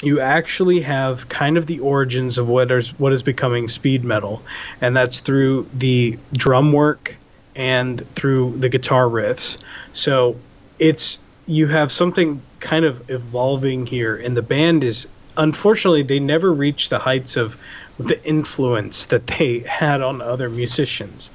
you 0.02 0.20
actually 0.20 0.80
have 0.80 1.28
kind 1.28 1.56
of 1.56 1.66
the 1.66 1.78
origins 1.80 2.38
of 2.38 2.48
what 2.48 2.70
is 2.70 2.98
what 2.98 3.12
is 3.12 3.22
becoming 3.22 3.68
speed 3.68 4.04
metal, 4.04 4.42
and 4.80 4.96
that's 4.96 5.20
through 5.20 5.68
the 5.74 6.18
drum 6.32 6.72
work 6.72 7.16
and 7.56 8.06
through 8.14 8.56
the 8.58 8.68
guitar 8.68 9.04
riffs. 9.04 9.58
So 9.92 10.36
it's 10.78 11.18
you 11.46 11.68
have 11.68 11.92
something 11.92 12.42
kind 12.64 12.86
of 12.86 13.10
evolving 13.10 13.86
here, 13.86 14.16
and 14.16 14.36
the 14.36 14.42
band 14.42 14.82
is 14.82 15.06
unfortunately 15.36 16.02
they 16.02 16.18
never 16.18 16.52
reached 16.52 16.90
the 16.90 16.98
heights 16.98 17.36
of 17.36 17.56
the 17.98 18.20
influence 18.26 19.06
that 19.06 19.26
they 19.26 19.60
had 19.60 20.00
on 20.00 20.20
other 20.20 20.48
musicians. 20.48 21.30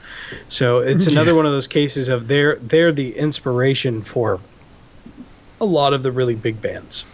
So 0.50 0.80
it's 0.80 1.06
mm-hmm. 1.06 1.12
another 1.12 1.36
one 1.36 1.46
of 1.46 1.52
those 1.52 1.68
cases 1.68 2.10
of 2.10 2.28
they're 2.28 2.56
they're 2.58 2.92
the 2.92 3.16
inspiration 3.16 4.02
for 4.02 4.40
a 5.62 5.66
lot 5.66 5.94
of 5.94 6.04
the 6.04 6.12
really 6.12 6.36
big 6.36 6.62
bands. 6.62 7.06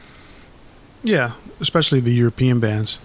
Yeah, 1.04 1.34
especially 1.60 1.99
the 1.99 2.13
European 2.13 2.60
bands. 2.60 2.97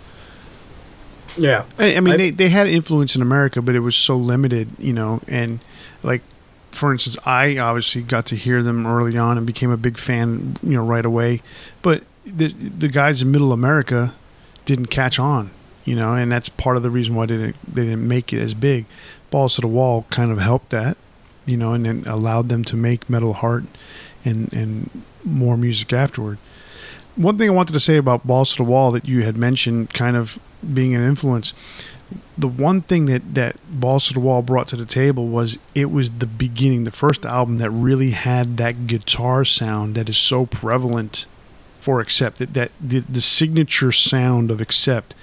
Yeah, 1.36 1.64
I, 1.78 1.96
I 1.96 2.00
mean 2.00 2.14
I, 2.14 2.16
they 2.16 2.30
they 2.30 2.48
had 2.48 2.68
influence 2.68 3.16
in 3.16 3.22
America, 3.22 3.60
but 3.60 3.74
it 3.74 3.80
was 3.80 3.96
so 3.96 4.16
limited, 4.16 4.68
you 4.78 4.92
know. 4.92 5.20
And 5.26 5.58
like, 6.02 6.22
for 6.70 6.92
instance, 6.92 7.16
I 7.24 7.58
obviously 7.58 8.02
got 8.02 8.26
to 8.26 8.36
hear 8.36 8.62
them 8.62 8.86
early 8.86 9.16
on 9.16 9.36
and 9.36 9.46
became 9.46 9.70
a 9.70 9.76
big 9.76 9.98
fan, 9.98 10.56
you 10.62 10.74
know, 10.74 10.84
right 10.84 11.04
away. 11.04 11.42
But 11.82 12.04
the 12.24 12.48
the 12.48 12.88
guys 12.88 13.22
in 13.22 13.30
Middle 13.30 13.52
America 13.52 14.14
didn't 14.64 14.86
catch 14.86 15.18
on, 15.18 15.50
you 15.84 15.96
know, 15.96 16.14
and 16.14 16.30
that's 16.30 16.48
part 16.48 16.76
of 16.76 16.82
the 16.82 16.90
reason 16.90 17.14
why 17.14 17.26
they 17.26 17.36
didn't 17.36 17.74
they 17.74 17.84
didn't 17.84 18.06
make 18.06 18.32
it 18.32 18.40
as 18.40 18.54
big. 18.54 18.86
Balls 19.30 19.54
to 19.56 19.60
the 19.60 19.68
Wall 19.68 20.06
kind 20.10 20.32
of 20.32 20.38
helped 20.38 20.70
that, 20.70 20.96
you 21.46 21.56
know, 21.56 21.72
and 21.72 21.84
then 21.84 22.04
allowed 22.06 22.48
them 22.48 22.64
to 22.64 22.76
make 22.76 23.10
Metal 23.10 23.34
Heart 23.34 23.64
and 24.24 24.52
and 24.52 25.04
more 25.24 25.56
music 25.56 25.92
afterward 25.92 26.38
one 27.16 27.36
thing 27.36 27.48
I 27.48 27.52
wanted 27.52 27.72
to 27.74 27.80
say 27.80 27.96
about 27.96 28.26
Balls 28.26 28.52
to 28.52 28.56
the 28.58 28.64
Wall 28.64 28.90
that 28.92 29.06
you 29.06 29.24
had 29.24 29.36
mentioned, 29.36 29.92
kind 29.92 30.16
of 30.16 30.38
being 30.72 30.94
an 30.94 31.02
influence. 31.02 31.52
The 32.36 32.48
one 32.48 32.82
thing 32.82 33.06
that 33.06 33.34
that 33.34 33.56
Balls 33.70 34.08
to 34.08 34.14
the 34.14 34.20
Wall 34.20 34.42
brought 34.42 34.68
to 34.68 34.76
the 34.76 34.86
table 34.86 35.28
was 35.28 35.58
it 35.74 35.90
was 35.90 36.10
the 36.10 36.26
beginning, 36.26 36.84
the 36.84 36.90
first 36.90 37.26
album 37.26 37.58
that 37.58 37.70
really 37.70 38.10
had 38.10 38.56
that 38.56 38.86
guitar 38.86 39.44
sound 39.44 39.94
that 39.94 40.08
is 40.08 40.18
so 40.18 40.46
prevalent 40.46 41.26
for 41.80 42.00
Accept. 42.00 42.38
That, 42.38 42.54
that 42.54 42.72
the, 42.80 43.00
the 43.00 43.20
signature 43.20 43.92
sound 43.92 44.50
of 44.50 44.60
Accept. 44.60 45.14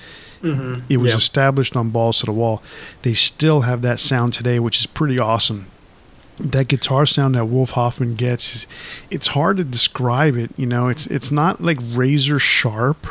Mm-hmm. 0.42 0.86
It 0.88 0.98
was 0.98 1.14
established 1.14 1.76
on 1.76 1.90
Balls 1.90 2.20
to 2.20 2.28
the 2.28 2.32
Wall. 2.32 2.62
They 3.02 3.16
still 3.16 3.62
have 3.62 3.82
that 3.82 4.00
sound 4.00 4.34
today, 4.34 4.60
which 4.60 4.80
is 4.80 4.86
pretty 4.86 5.18
awesome 5.18 5.68
that 6.40 6.68
guitar 6.68 7.06
sound 7.06 7.36
that 7.36 7.46
Wolf 7.46 7.72
Hoffmann 7.72 8.16
gets 8.16 8.56
is 8.56 8.68
it's 9.10 9.28
hard 9.28 9.58
to 9.58 9.64
describe 9.64 10.38
it. 10.38 10.52
You 10.58 10.66
know, 10.66 10.88
it's 10.88 11.08
it's 11.08 11.32
not 11.32 11.62
like 11.62 11.80
razor 11.82 12.40
sharp. 12.40 13.08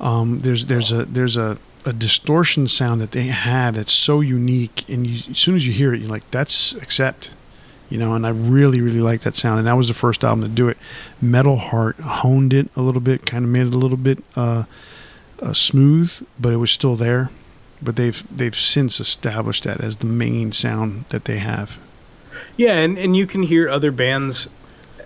Um, 0.00 0.40
there's 0.40 0.66
there's 0.66 0.90
a 0.90 1.04
there's 1.04 1.36
a, 1.36 1.58
a 1.84 1.92
distortion 1.92 2.68
sound 2.68 3.00
that 3.00 3.10
they 3.10 3.24
have 3.24 3.74
that's 3.74 3.92
so 3.92 4.20
unique, 4.20 4.88
and 4.88 5.06
you, 5.06 5.22
as 5.30 5.38
soon 5.38 5.56
as 5.56 5.66
you 5.66 5.72
hear 5.72 5.92
it, 5.92 6.00
you're 6.00 6.10
like, 6.10 6.28
"That's 6.30 6.72
Accept," 6.74 7.30
you 7.90 7.98
know. 7.98 8.14
And 8.14 8.26
I 8.26 8.30
really 8.30 8.80
really 8.80 9.00
like 9.00 9.22
that 9.22 9.34
sound, 9.34 9.58
and 9.58 9.66
that 9.66 9.76
was 9.76 9.88
the 9.88 9.94
first 9.94 10.24
album 10.24 10.42
to 10.42 10.48
do 10.48 10.68
it. 10.68 10.76
Metal 11.20 11.56
Heart 11.56 11.98
honed 12.00 12.52
it 12.52 12.68
a 12.76 12.82
little 12.82 13.00
bit, 13.00 13.26
kind 13.26 13.44
of 13.44 13.50
made 13.50 13.66
it 13.66 13.74
a 13.74 13.78
little 13.78 13.96
bit 13.96 14.22
uh, 14.36 14.64
uh, 15.40 15.52
smooth, 15.52 16.12
but 16.38 16.52
it 16.52 16.56
was 16.56 16.70
still 16.70 16.96
there. 16.96 17.30
But 17.80 17.96
they've 17.96 18.24
they've 18.34 18.56
since 18.56 19.00
established 19.00 19.64
that 19.64 19.80
as 19.80 19.96
the 19.96 20.06
main 20.06 20.52
sound 20.52 21.04
that 21.08 21.24
they 21.24 21.38
have. 21.38 21.78
Yeah, 22.56 22.74
and, 22.74 22.98
and 22.98 23.16
you 23.16 23.26
can 23.26 23.42
hear 23.42 23.68
other 23.68 23.90
bands 23.90 24.48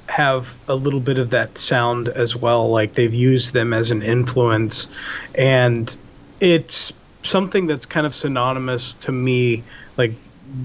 have 0.09 0.55
a 0.69 0.75
little 0.75 1.01
bit 1.01 1.19
of 1.19 1.31
that 1.31 1.59
sound 1.59 2.09
as 2.09 2.37
well. 2.37 2.69
Like 2.71 2.93
they've 2.93 3.15
used 3.15 3.55
them 3.55 3.73
as 3.73 3.91
an 3.91 4.03
influence, 4.03 4.89
and 5.35 5.95
it's 6.41 6.93
something 7.23 7.67
that's 7.67 7.87
kind 7.87 8.07
of 8.07 8.15
synonymous 8.15 8.95
to 8.95 9.13
me. 9.13 9.63
Like 9.97 10.13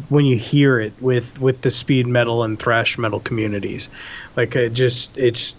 when 0.10 0.26
you 0.26 0.38
hear 0.38 0.80
it 0.80 0.94
with 1.00 1.40
with 1.42 1.62
the 1.62 1.72
speed 1.72 2.08
metal 2.08 2.44
and 2.44 2.60
thrash 2.60 2.98
metal 2.98 3.20
communities, 3.20 3.90
like 4.36 4.56
it 4.56 4.74
just 4.74 5.18
it's 5.18 5.56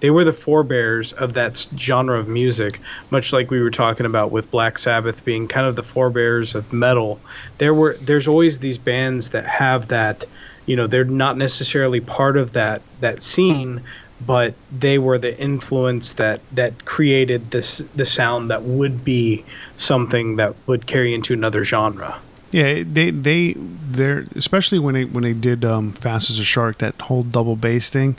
they 0.00 0.10
were 0.10 0.24
the 0.24 0.32
forebears 0.34 1.12
of 1.14 1.32
that 1.32 1.66
genre 1.78 2.18
of 2.18 2.28
music, 2.28 2.78
much 3.10 3.32
like 3.32 3.50
we 3.50 3.62
were 3.62 3.70
talking 3.70 4.04
about 4.04 4.30
with 4.30 4.50
Black 4.50 4.76
Sabbath 4.76 5.24
being 5.24 5.48
kind 5.48 5.66
of 5.66 5.76
the 5.76 5.82
forebears 5.82 6.54
of 6.54 6.72
metal. 6.72 7.18
There 7.58 7.72
were 7.74 7.96
there's 8.00 8.28
always 8.28 8.58
these 8.58 8.78
bands 8.78 9.30
that 9.30 9.46
have 9.46 9.88
that 9.88 10.24
you 10.66 10.76
know 10.76 10.86
they're 10.86 11.04
not 11.04 11.38
necessarily 11.38 12.00
part 12.00 12.36
of 12.36 12.52
that 12.52 12.82
that 13.00 13.22
scene 13.22 13.82
but 14.26 14.54
they 14.72 14.98
were 14.98 15.18
the 15.18 15.38
influence 15.40 16.14
that 16.14 16.40
that 16.52 16.84
created 16.84 17.50
this 17.50 17.78
the 17.94 18.04
sound 18.04 18.50
that 18.50 18.62
would 18.62 19.04
be 19.04 19.44
something 19.76 20.36
that 20.36 20.54
would 20.66 20.86
carry 20.86 21.14
into 21.14 21.34
another 21.34 21.64
genre. 21.64 22.18
Yeah 22.50 22.82
they 22.86 23.10
they 23.10 23.54
they're 23.56 24.26
especially 24.34 24.78
when 24.78 24.94
they 24.94 25.04
when 25.04 25.24
they 25.24 25.32
did 25.32 25.64
um, 25.64 25.92
fast 25.92 26.30
as 26.30 26.38
a 26.38 26.44
shark 26.44 26.78
that 26.78 27.00
whole 27.02 27.22
double 27.22 27.56
bass 27.56 27.90
thing 27.90 28.16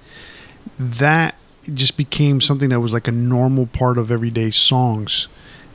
that 0.77 1.35
just 1.73 1.97
became 1.97 2.41
something 2.41 2.69
that 2.69 2.79
was 2.79 2.93
like 2.93 3.07
a 3.07 3.11
normal 3.11 3.65
part 3.65 3.97
of 3.97 4.11
everyday 4.11 4.51
songs 4.51 5.27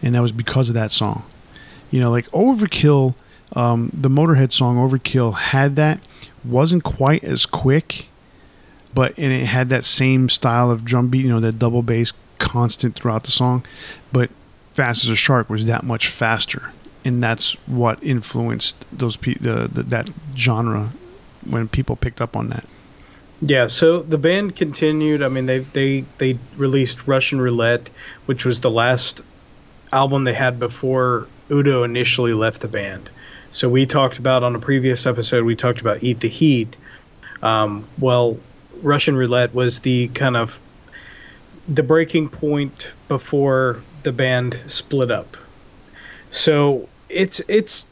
and 0.02 0.14
that 0.14 0.22
was 0.22 0.32
because 0.32 0.68
of 0.68 0.74
that 0.74 0.92
song. 0.92 1.24
You 1.90 2.00
know 2.00 2.10
like 2.10 2.26
overkill 2.30 3.14
um, 3.54 3.90
the 3.92 4.08
motorhead 4.08 4.52
song 4.52 4.76
overkill 4.76 5.34
had 5.34 5.76
that 5.76 6.00
wasn't 6.44 6.84
quite 6.84 7.24
as 7.24 7.46
quick, 7.46 8.06
but 8.94 9.16
and 9.18 9.32
it 9.32 9.46
had 9.46 9.68
that 9.68 9.84
same 9.84 10.28
style 10.28 10.70
of 10.70 10.84
drum 10.84 11.08
beat, 11.08 11.24
you 11.24 11.30
know, 11.30 11.40
that 11.40 11.58
double 11.58 11.82
bass 11.82 12.12
constant 12.38 12.94
throughout 12.94 13.24
the 13.24 13.30
song. 13.30 13.64
But 14.12 14.30
Fast 14.74 15.04
as 15.04 15.10
a 15.10 15.16
Shark 15.16 15.50
was 15.50 15.66
that 15.66 15.82
much 15.82 16.08
faster, 16.08 16.72
and 17.04 17.22
that's 17.22 17.52
what 17.66 18.02
influenced 18.02 18.76
those 18.92 19.16
pe- 19.16 19.34
the, 19.34 19.68
the, 19.70 19.82
that 19.82 20.08
genre 20.36 20.90
when 21.44 21.68
people 21.68 21.96
picked 21.96 22.20
up 22.20 22.36
on 22.36 22.48
that. 22.50 22.64
Yeah, 23.42 23.66
so 23.66 24.00
the 24.00 24.18
band 24.18 24.54
continued. 24.54 25.22
I 25.22 25.28
mean, 25.28 25.46
they 25.46 25.58
they 25.58 26.04
they 26.18 26.38
released 26.56 27.08
Russian 27.08 27.40
Roulette, 27.40 27.90
which 28.26 28.44
was 28.44 28.60
the 28.60 28.70
last 28.70 29.22
album 29.92 30.24
they 30.24 30.34
had 30.34 30.58
before 30.58 31.26
Udo 31.50 31.82
initially 31.82 32.32
left 32.32 32.60
the 32.60 32.68
band. 32.68 33.10
So 33.52 33.68
we 33.68 33.86
talked 33.86 34.18
about 34.18 34.44
on 34.44 34.54
a 34.54 34.60
previous 34.60 35.04
episode, 35.04 35.44
we 35.44 35.56
talked 35.56 35.80
about 35.80 36.02
Eat 36.02 36.20
the 36.20 36.28
Heat. 36.28 36.76
Um, 37.42 37.84
well, 37.98 38.38
Russian 38.82 39.16
Roulette 39.16 39.54
was 39.54 39.80
the 39.80 40.08
kind 40.08 40.36
of 40.36 40.58
the 41.68 41.82
breaking 41.82 42.28
point 42.28 42.90
before 43.08 43.82
the 44.02 44.12
band 44.12 44.58
split 44.66 45.10
up. 45.10 45.36
So 46.30 46.88
it's 47.08 47.40
it's 47.48 47.86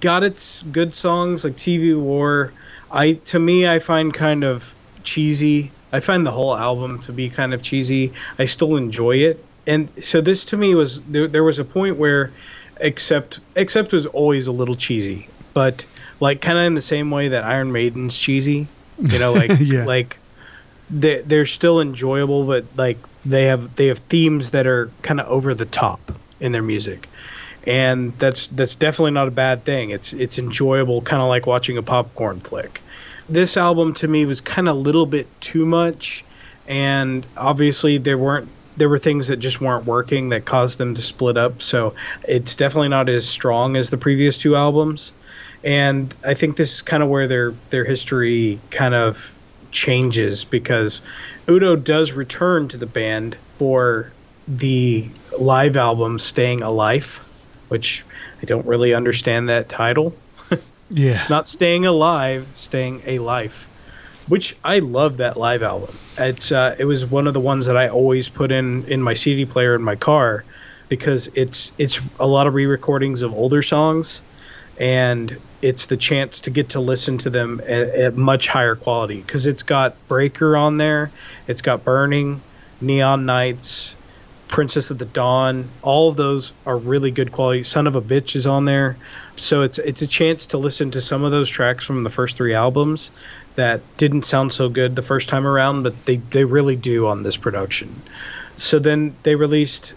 got 0.00 0.24
its 0.24 0.62
good 0.72 0.94
songs 0.94 1.44
like 1.44 1.54
TV 1.54 1.98
War. 1.98 2.52
I 2.90 3.14
to 3.26 3.38
me 3.38 3.68
I 3.68 3.78
find 3.78 4.12
kind 4.12 4.44
of 4.44 4.74
cheesy. 5.02 5.70
I 5.92 6.00
find 6.00 6.26
the 6.26 6.32
whole 6.32 6.56
album 6.56 6.98
to 7.00 7.12
be 7.12 7.28
kind 7.28 7.54
of 7.54 7.62
cheesy. 7.62 8.12
I 8.38 8.44
still 8.44 8.76
enjoy 8.76 9.16
it. 9.16 9.44
And 9.66 9.90
so 10.02 10.20
this 10.20 10.44
to 10.46 10.56
me 10.56 10.74
was 10.74 11.00
there, 11.02 11.26
there 11.26 11.44
was 11.44 11.58
a 11.58 11.64
point 11.64 11.96
where 11.96 12.32
Accept 12.80 13.40
Accept 13.56 13.92
was 13.92 14.06
always 14.06 14.46
a 14.46 14.52
little 14.52 14.74
cheesy, 14.74 15.28
but 15.54 15.84
like 16.20 16.40
kind 16.40 16.58
of 16.58 16.64
in 16.64 16.74
the 16.74 16.80
same 16.80 17.10
way 17.10 17.28
that 17.28 17.44
Iron 17.44 17.72
Maiden's 17.72 18.18
cheesy. 18.18 18.68
You 18.98 19.18
know, 19.18 19.32
like 19.32 19.50
yeah. 19.60 19.84
like 19.84 20.18
they 20.90 21.22
they're 21.22 21.46
still 21.46 21.80
enjoyable, 21.80 22.44
but 22.44 22.64
like 22.76 22.98
they 23.24 23.44
have 23.46 23.74
they 23.76 23.88
have 23.88 23.98
themes 23.98 24.50
that 24.50 24.66
are 24.66 24.90
kind 25.02 25.20
of 25.20 25.26
over 25.28 25.54
the 25.54 25.66
top 25.66 26.12
in 26.40 26.52
their 26.52 26.62
music, 26.62 27.08
and 27.66 28.16
that's 28.18 28.46
that's 28.48 28.74
definitely 28.74 29.12
not 29.12 29.28
a 29.28 29.32
bad 29.32 29.64
thing. 29.64 29.90
It's 29.90 30.12
it's 30.12 30.38
enjoyable, 30.38 31.02
kind 31.02 31.22
of 31.22 31.28
like 31.28 31.46
watching 31.46 31.76
a 31.76 31.82
popcorn 31.82 32.40
flick. 32.40 32.80
This 33.28 33.56
album 33.56 33.94
to 33.94 34.08
me 34.08 34.24
was 34.24 34.40
kind 34.40 34.68
of 34.68 34.76
a 34.76 34.78
little 34.78 35.06
bit 35.06 35.26
too 35.40 35.66
much, 35.66 36.24
and 36.68 37.26
obviously 37.36 37.98
there 37.98 38.18
weren't 38.18 38.48
there 38.76 38.88
were 38.88 38.98
things 38.98 39.28
that 39.28 39.38
just 39.38 39.60
weren't 39.60 39.86
working 39.86 40.28
that 40.28 40.44
caused 40.44 40.78
them 40.78 40.94
to 40.94 41.02
split 41.02 41.36
up. 41.36 41.62
So 41.62 41.94
it's 42.28 42.54
definitely 42.54 42.88
not 42.88 43.08
as 43.08 43.26
strong 43.26 43.76
as 43.76 43.90
the 43.90 43.96
previous 43.96 44.38
two 44.38 44.54
albums. 44.54 45.12
And 45.64 46.14
I 46.24 46.34
think 46.34 46.56
this 46.56 46.74
is 46.74 46.82
kind 46.82 47.02
of 47.02 47.08
where 47.08 47.26
their 47.26 47.52
their 47.70 47.84
history 47.84 48.58
kind 48.70 48.94
of 48.94 49.32
changes 49.72 50.44
because 50.44 51.02
Udo 51.48 51.76
does 51.76 52.12
return 52.12 52.68
to 52.68 52.76
the 52.76 52.86
band 52.86 53.36
for 53.58 54.12
the 54.48 55.08
live 55.38 55.76
album 55.76 56.18
Staying 56.18 56.62
Alive, 56.62 57.20
which 57.68 58.04
I 58.42 58.46
don't 58.46 58.66
really 58.66 58.94
understand 58.94 59.48
that 59.48 59.68
title. 59.68 60.16
yeah. 60.90 61.26
Not 61.28 61.48
staying 61.48 61.84
alive, 61.84 62.46
staying 62.54 63.02
a 63.06 63.18
life 63.18 63.68
which 64.28 64.56
I 64.64 64.80
love 64.80 65.18
that 65.18 65.36
live 65.36 65.62
album. 65.62 65.96
It's 66.18 66.50
uh, 66.52 66.74
it 66.78 66.84
was 66.84 67.06
one 67.06 67.26
of 67.26 67.34
the 67.34 67.40
ones 67.40 67.66
that 67.66 67.76
I 67.76 67.88
always 67.88 68.28
put 68.28 68.50
in 68.50 68.84
in 68.84 69.02
my 69.02 69.14
CD 69.14 69.44
player 69.44 69.74
in 69.74 69.82
my 69.82 69.96
car 69.96 70.44
because 70.88 71.28
it's 71.28 71.72
it's 71.78 72.00
a 72.18 72.26
lot 72.26 72.46
of 72.46 72.54
re-recordings 72.54 73.22
of 73.22 73.32
older 73.32 73.62
songs, 73.62 74.20
and 74.78 75.36
it's 75.62 75.86
the 75.86 75.96
chance 75.96 76.40
to 76.40 76.50
get 76.50 76.70
to 76.70 76.80
listen 76.80 77.18
to 77.18 77.30
them 77.30 77.60
at, 77.64 77.88
at 77.88 78.16
much 78.16 78.48
higher 78.48 78.76
quality 78.76 79.22
because 79.22 79.46
it's 79.46 79.62
got 79.62 79.96
Breaker 80.08 80.56
on 80.56 80.76
there, 80.76 81.10
it's 81.48 81.62
got 81.62 81.84
Burning, 81.84 82.40
Neon 82.80 83.26
Nights, 83.26 83.94
Princess 84.48 84.90
of 84.90 84.98
the 84.98 85.06
Dawn. 85.06 85.68
All 85.82 86.08
of 86.08 86.16
those 86.16 86.52
are 86.66 86.76
really 86.76 87.10
good 87.10 87.32
quality. 87.32 87.62
Son 87.62 87.86
of 87.86 87.96
a 87.96 88.02
Bitch 88.02 88.36
is 88.36 88.46
on 88.46 88.64
there, 88.64 88.96
so 89.36 89.62
it's 89.62 89.78
it's 89.78 90.02
a 90.02 90.06
chance 90.06 90.46
to 90.48 90.58
listen 90.58 90.90
to 90.92 91.00
some 91.00 91.24
of 91.24 91.30
those 91.30 91.48
tracks 91.48 91.84
from 91.84 92.04
the 92.04 92.10
first 92.10 92.36
three 92.36 92.54
albums 92.54 93.10
that 93.56 93.80
didn't 93.96 94.24
sound 94.24 94.52
so 94.52 94.68
good 94.68 94.94
the 94.94 95.02
first 95.02 95.28
time 95.28 95.46
around, 95.46 95.82
but 95.82 96.04
they, 96.04 96.16
they 96.16 96.44
really 96.44 96.76
do 96.76 97.06
on 97.06 97.22
this 97.22 97.36
production. 97.36 97.90
So 98.56 98.78
then 98.78 99.16
they 99.22 99.34
released 99.34 99.94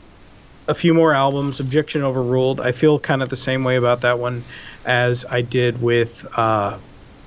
a 0.69 0.75
few 0.75 0.93
more 0.93 1.13
albums. 1.13 1.59
Objection 1.59 2.03
Overruled. 2.03 2.61
I 2.61 2.71
feel 2.71 2.99
kind 2.99 3.23
of 3.23 3.29
the 3.29 3.35
same 3.35 3.63
way 3.63 3.75
about 3.75 4.01
that 4.01 4.19
one 4.19 4.43
as 4.85 5.25
I 5.25 5.41
did 5.41 5.81
with 5.81 6.25
uh, 6.37 6.77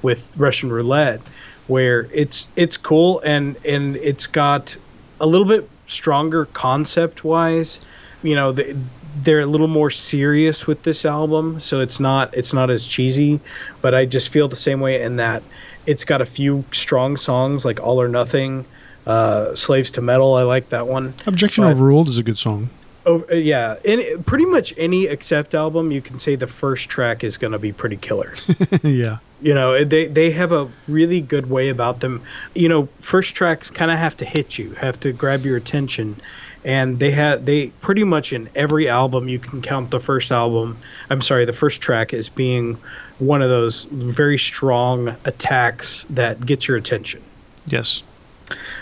with 0.00 0.32
Russian 0.36 0.72
Roulette, 0.72 1.20
where 1.66 2.08
it's 2.14 2.46
it's 2.56 2.76
cool 2.76 3.20
and 3.20 3.56
and 3.66 3.96
it's 3.96 4.26
got 4.26 4.76
a 5.20 5.26
little 5.26 5.46
bit 5.46 5.68
stronger 5.88 6.46
concept 6.46 7.24
wise. 7.24 7.80
You 8.22 8.36
know, 8.36 8.52
the, 8.52 8.76
they're 9.22 9.40
a 9.40 9.46
little 9.46 9.68
more 9.68 9.90
serious 9.90 10.66
with 10.66 10.84
this 10.84 11.04
album, 11.04 11.58
so 11.58 11.80
it's 11.80 11.98
not 11.98 12.32
it's 12.34 12.52
not 12.52 12.70
as 12.70 12.84
cheesy. 12.84 13.40
But 13.82 13.94
I 13.94 14.04
just 14.06 14.28
feel 14.28 14.48
the 14.48 14.56
same 14.56 14.80
way 14.80 15.02
in 15.02 15.16
that 15.16 15.42
it's 15.84 16.04
got 16.04 16.22
a 16.22 16.26
few 16.26 16.64
strong 16.72 17.16
songs 17.16 17.64
like 17.64 17.80
All 17.80 18.00
or 18.00 18.08
Nothing, 18.08 18.64
uh, 19.04 19.56
Slaves 19.56 19.90
to 19.92 20.00
Metal. 20.00 20.34
I 20.34 20.44
like 20.44 20.68
that 20.68 20.86
one. 20.86 21.12
Objection 21.26 21.64
but, 21.64 21.72
Overruled 21.72 22.08
is 22.08 22.18
a 22.18 22.22
good 22.22 22.38
song. 22.38 22.70
Oh 23.04 23.24
yeah, 23.32 23.76
any, 23.84 24.16
pretty 24.18 24.44
much 24.44 24.72
any 24.76 25.06
Accept 25.06 25.54
album, 25.54 25.90
you 25.90 26.00
can 26.00 26.18
say 26.18 26.36
the 26.36 26.46
first 26.46 26.88
track 26.88 27.24
is 27.24 27.36
going 27.36 27.52
to 27.52 27.58
be 27.58 27.72
pretty 27.72 27.96
killer. 27.96 28.34
yeah. 28.82 29.18
You 29.40 29.54
know, 29.54 29.82
they 29.82 30.06
they 30.06 30.30
have 30.30 30.52
a 30.52 30.70
really 30.86 31.20
good 31.20 31.50
way 31.50 31.68
about 31.68 31.98
them. 31.98 32.22
You 32.54 32.68
know, 32.68 32.86
first 33.00 33.34
tracks 33.34 33.70
kind 33.70 33.90
of 33.90 33.98
have 33.98 34.16
to 34.18 34.24
hit 34.24 34.56
you, 34.56 34.70
have 34.74 35.00
to 35.00 35.12
grab 35.12 35.44
your 35.44 35.56
attention, 35.56 36.20
and 36.64 37.00
they 37.00 37.10
had 37.10 37.44
they 37.44 37.70
pretty 37.80 38.04
much 38.04 38.32
in 38.32 38.48
every 38.54 38.88
album 38.88 39.28
you 39.28 39.40
can 39.40 39.60
count 39.60 39.90
the 39.90 39.98
first 39.98 40.30
album. 40.30 40.78
I'm 41.10 41.22
sorry, 41.22 41.44
the 41.44 41.52
first 41.52 41.80
track 41.80 42.14
as 42.14 42.28
being 42.28 42.76
one 43.18 43.42
of 43.42 43.50
those 43.50 43.84
very 43.84 44.38
strong 44.38 45.08
attacks 45.24 46.06
that 46.10 46.44
gets 46.46 46.68
your 46.68 46.76
attention. 46.76 47.20
Yes. 47.66 48.04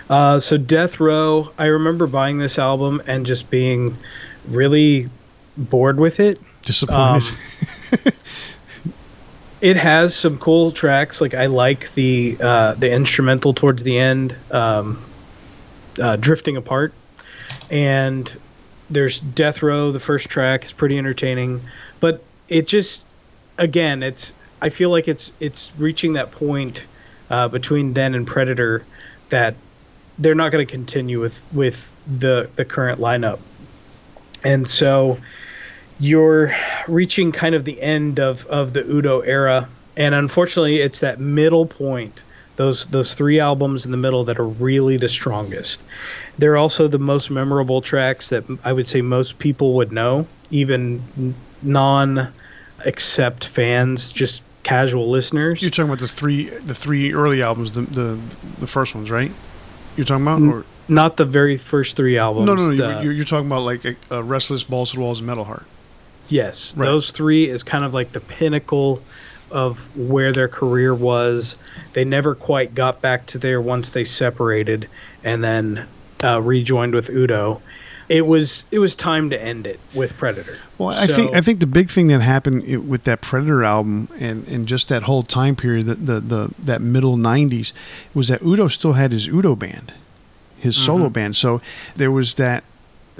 Uh, 0.08 0.38
so 0.38 0.56
Death 0.56 1.00
Row, 1.00 1.52
I 1.58 1.66
remember 1.66 2.06
buying 2.06 2.38
this 2.38 2.58
album 2.58 3.02
and 3.06 3.26
just 3.26 3.50
being 3.50 3.96
really 4.48 5.08
bored 5.56 5.98
with 5.98 6.20
it. 6.20 6.40
Disappointed. 6.62 7.28
Um, 7.28 8.12
it 9.60 9.76
has 9.76 10.14
some 10.14 10.38
cool 10.38 10.72
tracks. 10.72 11.20
Like 11.20 11.34
I 11.34 11.46
like 11.46 11.92
the 11.94 12.36
uh, 12.40 12.74
the 12.74 12.90
instrumental 12.90 13.54
towards 13.54 13.82
the 13.82 13.98
end, 13.98 14.34
um, 14.50 15.02
uh, 16.00 16.16
"Drifting 16.16 16.56
Apart," 16.56 16.92
and 17.70 18.32
there's 18.90 19.20
Death 19.20 19.62
Row. 19.62 19.92
The 19.92 20.00
first 20.00 20.28
track 20.28 20.64
is 20.64 20.72
pretty 20.72 20.98
entertaining, 20.98 21.62
but 22.00 22.22
it 22.48 22.66
just 22.66 23.06
again, 23.58 24.02
it's 24.02 24.32
I 24.60 24.70
feel 24.70 24.90
like 24.90 25.08
it's 25.08 25.32
it's 25.40 25.72
reaching 25.78 26.14
that 26.14 26.30
point 26.32 26.84
uh, 27.30 27.48
between 27.48 27.94
then 27.94 28.14
and 28.14 28.26
Predator 28.26 28.84
that 29.30 29.54
they're 30.18 30.34
not 30.34 30.52
going 30.52 30.64
to 30.66 30.70
continue 30.70 31.20
with 31.20 31.42
with 31.52 31.90
the 32.06 32.48
the 32.56 32.64
current 32.64 33.00
lineup, 33.00 33.38
and 34.44 34.68
so 34.68 35.18
you're 35.98 36.54
reaching 36.88 37.30
kind 37.32 37.54
of 37.54 37.64
the 37.64 37.80
end 37.80 38.18
of 38.18 38.46
of 38.46 38.72
the 38.72 38.80
Udo 38.80 39.20
era, 39.20 39.68
And 39.96 40.14
unfortunately, 40.14 40.80
it's 40.80 41.00
that 41.00 41.20
middle 41.20 41.66
point, 41.66 42.22
those 42.56 42.86
those 42.86 43.14
three 43.14 43.38
albums 43.40 43.84
in 43.84 43.90
the 43.90 43.96
middle 43.96 44.24
that 44.24 44.38
are 44.38 44.46
really 44.46 44.96
the 44.96 45.08
strongest. 45.08 45.84
They're 46.38 46.56
also 46.56 46.88
the 46.88 46.98
most 46.98 47.30
memorable 47.30 47.82
tracks 47.82 48.30
that 48.30 48.44
I 48.64 48.72
would 48.72 48.86
say 48.86 49.02
most 49.02 49.38
people 49.38 49.74
would 49.74 49.92
know, 49.92 50.26
even 50.50 51.34
non 51.62 52.32
accept 52.86 53.44
fans, 53.44 54.10
just 54.10 54.42
casual 54.62 55.08
listeners. 55.10 55.62
You're 55.62 55.70
talking 55.70 55.84
about 55.90 55.98
the 56.00 56.08
three 56.08 56.48
the 56.48 56.74
three 56.74 57.12
early 57.12 57.42
albums, 57.42 57.72
the 57.72 57.82
the, 57.82 58.18
the 58.58 58.66
first 58.66 58.94
ones, 58.94 59.10
right? 59.10 59.32
You're 59.96 60.06
talking 60.06 60.26
about, 60.26 60.42
or 60.42 60.64
not 60.88 61.16
the 61.16 61.24
very 61.24 61.56
first 61.56 61.96
three 61.96 62.16
albums. 62.18 62.46
no, 62.46 62.54
no, 62.54 62.70
no. 62.70 62.76
the- 62.98 63.02
You're, 63.04 63.12
you're 63.12 63.24
talking 63.24 63.46
about 63.46 63.62
like 63.62 63.84
a, 63.84 63.96
a 64.10 64.22
Restless 64.22 64.62
Balls 64.64 64.90
to 64.90 64.96
the 64.96 65.02
Walls 65.02 65.18
and 65.18 65.26
Metal 65.26 65.44
Heart. 65.44 65.64
Yes, 66.28 66.74
Right. 66.76 66.86
those 66.86 67.10
three 67.10 67.48
is 67.48 67.62
kind 67.64 67.84
of 67.84 67.92
like 67.92 68.12
the 68.12 68.20
pinnacle 68.20 69.02
of 69.50 69.78
where 69.96 70.32
their 70.32 70.46
career 70.46 70.94
was. 70.94 71.56
They 71.92 72.04
never 72.04 72.36
quite 72.36 72.72
got 72.72 73.00
back 73.02 73.26
to 73.26 73.38
there 73.38 73.60
once 73.60 73.90
they 73.90 74.04
separated 74.04 74.88
and 75.24 75.42
then 75.42 75.86
uh, 76.22 76.40
rejoined 76.40 76.94
with 76.94 77.10
Udo. 77.10 77.60
It 78.10 78.26
was 78.26 78.64
it 78.72 78.80
was 78.80 78.96
time 78.96 79.30
to 79.30 79.40
end 79.40 79.66
it 79.68 79.78
with 79.94 80.16
Predator. 80.18 80.58
Well, 80.78 80.88
I 80.88 81.06
think 81.06 81.32
I 81.32 81.40
think 81.40 81.60
the 81.60 81.66
big 81.66 81.90
thing 81.90 82.08
that 82.08 82.20
happened 82.20 82.88
with 82.88 83.04
that 83.04 83.20
Predator 83.20 83.62
album 83.62 84.08
and, 84.18 84.46
and 84.48 84.66
just 84.66 84.88
that 84.88 85.04
whole 85.04 85.22
time 85.22 85.54
period, 85.54 85.86
that 85.86 86.04
the, 86.06 86.18
the 86.20 86.50
that 86.58 86.80
middle 86.82 87.16
'90s, 87.16 87.72
was 88.12 88.26
that 88.26 88.42
Udo 88.42 88.66
still 88.66 88.94
had 88.94 89.12
his 89.12 89.28
Udo 89.28 89.54
band, 89.54 89.92
his 90.58 90.76
solo 90.76 91.04
Mm-hmm. 91.04 91.12
band. 91.12 91.36
So 91.36 91.60
there 91.94 92.10
was 92.10 92.34
that 92.34 92.64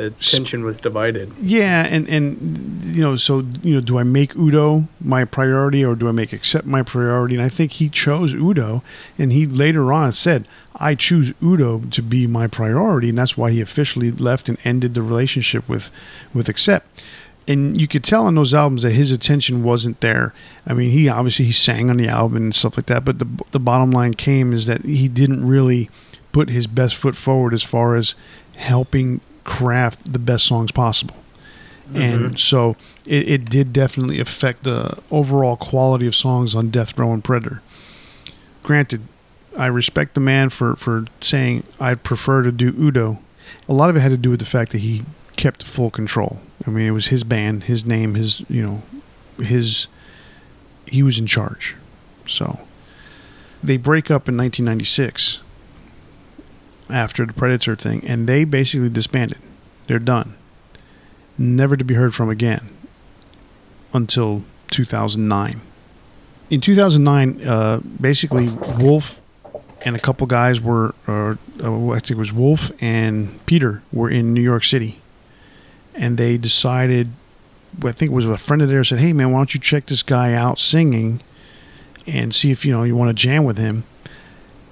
the 0.01 0.11
tension 0.13 0.65
was 0.65 0.81
divided. 0.81 1.31
Yeah, 1.43 1.85
and 1.85 2.09
and 2.09 2.83
you 2.85 3.03
know, 3.03 3.17
so 3.17 3.45
you 3.63 3.75
know, 3.75 3.83
do 3.83 3.99
I 3.99 4.03
make 4.03 4.35
Udo 4.35 4.89
my 4.99 5.27
priority 5.27 5.85
or 5.85 5.95
do 5.95 6.09
I 6.09 6.13
make 6.13 6.33
accept 6.33 6.67
my 6.67 6.83
priority? 6.83 7.35
And 7.35 7.45
I 7.45 7.51
think 7.51 7.73
he 7.73 7.91
chose 7.91 8.33
Udo, 8.33 8.83
and 9.19 9.31
he 9.31 9.47
later 9.47 9.93
on 9.93 10.15
said, 10.15 10.49
"I 10.75 10.95
choose 10.95 11.35
Udo 11.43 11.81
to 11.91 12.03
be 12.03 12.27
my 12.27 12.47
priority," 12.47 13.11
and 13.11 13.19
that's 13.19 13.37
why 13.37 13.51
he 13.51 13.61
officially 13.61 14.11
left 14.11 14.49
and 14.49 14.57
ended 14.65 14.95
the 14.95 15.03
relationship 15.03 15.69
with 15.69 15.91
with 16.33 16.49
accept. 16.49 17.05
And 17.47 17.79
you 17.79 17.87
could 17.87 18.05
tell 18.05 18.27
on 18.27 18.37
those 18.37 18.55
albums 18.55 18.83
that 18.83 18.93
his 18.93 19.11
attention 19.11 19.63
wasn't 19.63 20.01
there. 20.01 20.33
I 20.67 20.73
mean, 20.73 20.93
he 20.93 21.11
obviously 21.11 21.45
he 21.45 21.53
sang 21.53 21.91
on 21.91 21.99
the 21.99 22.09
album 22.09 22.37
and 22.37 22.55
stuff 22.55 22.79
like 22.79 22.87
that, 22.87 23.05
but 23.05 23.19
the 23.19 23.29
the 23.51 23.61
bottom 23.61 23.91
line 23.91 24.15
came 24.15 24.55
is 24.55 24.65
that 24.65 24.83
he 24.83 25.09
didn't 25.09 25.47
really 25.47 25.91
put 26.33 26.49
his 26.49 26.67
best 26.67 26.97
foot 26.97 27.17
forward 27.17 27.53
as 27.53 27.63
far 27.63 27.97
as 27.97 28.15
helping 28.57 29.21
craft 29.45 30.13
the 30.13 30.19
best 30.19 30.47
songs 30.47 30.73
possible. 30.73 31.17
And 31.95 32.21
mm-hmm. 32.21 32.37
so 32.37 32.77
it, 33.05 33.29
it 33.29 33.51
did 33.51 33.73
definitely 33.73 34.21
affect 34.21 34.65
the 34.65 34.99
overall 35.11 35.57
quality 35.57 36.07
of 36.07 36.15
songs 36.15 36.55
on 36.55 36.71
Death 36.71 36.97
Row 36.97 37.13
and 37.13 37.23
Predator. 37.23 37.63
Granted, 38.63 39.03
I 39.59 39.67
respect 39.67 40.15
the 40.15 40.21
man 40.21 40.51
for, 40.51 40.77
for 40.77 41.07
saying 41.21 41.65
I'd 41.81 42.05
prefer 42.05 42.43
to 42.43 42.53
do 42.53 42.75
Udo. 42.79 43.19
A 43.69 43.73
lot 43.73 43.91
of 43.91 43.97
it 43.97 44.01
had 44.01 44.13
to 44.13 44.17
do 44.17 44.31
with 44.31 44.39
the 44.39 44.47
fact 44.47 44.71
that 44.73 44.79
he 44.79 45.03
kept 45.37 45.65
full 45.65 45.91
control. 45.91 46.39
I 46.67 46.71
mean, 46.71 46.87
it 46.87 46.93
was 46.93 47.09
his 47.09 47.25
band, 47.25 47.65
his 47.65 47.85
name, 47.85 48.15
his, 48.15 48.41
you 48.49 48.63
know, 48.63 48.83
his, 49.45 49.89
he 50.87 51.03
was 51.03 51.19
in 51.19 51.27
charge. 51.27 51.75
So 52.29 52.61
they 53.63 53.77
break 53.77 54.11
up 54.11 54.29
in 54.29 54.37
1996 54.37 55.41
after 56.93 57.27
the 57.27 57.33
Predator 57.33 57.77
thing, 57.77 58.05
and 58.07 58.27
they 58.27 58.45
basically 58.45 58.89
disbanded. 58.89 59.39
They're 59.87 59.99
done. 59.99 60.37
Never 61.39 61.77
to 61.77 61.85
be 61.85 61.95
heard 61.95 62.15
from 62.15 62.31
again 62.31 62.69
until 63.93 64.45
2009. 64.71 65.61
In 66.51 66.61
2009, 66.61 67.47
uh, 67.47 67.81
basically, 68.01 68.49
Wolf 68.79 69.21
and 69.85 69.97
a 69.97 69.99
couple 69.99 70.27
guys 70.27 70.61
were, 70.61 70.95
or 71.07 71.39
uh, 71.63 71.91
I 71.91 72.01
think 72.01 72.13
it 72.13 72.17
was 72.17 72.33
Wolf 72.33 72.71
and 72.81 73.45
Peter 73.47 73.83
were 73.93 74.11
in 74.11 74.35
New 74.35 74.41
York 74.41 74.65
City, 74.65 75.01
and 75.95 76.17
they 76.19 76.37
decided. 76.37 77.11
I 77.85 77.93
think 77.93 78.11
it 78.11 78.15
was 78.15 78.27
a 78.27 78.37
friend 78.37 78.63
of 78.63 78.69
theirs 78.69 78.89
said, 78.89 78.99
"Hey 78.99 79.13
man, 79.13 79.31
why 79.31 79.39
don't 79.39 79.55
you 79.55 79.61
check 79.61 79.87
this 79.87 80.03
guy 80.03 80.35
out 80.35 80.59
singing, 80.59 81.21
and 82.07 82.35
see 82.35 82.51
if 82.51 82.65
you 82.65 82.73
know 82.73 82.83
you 82.83 82.97
want 82.97 83.11
to 83.11 83.15
jam 83.15 83.45
with 83.45 83.59
him." 83.59 83.85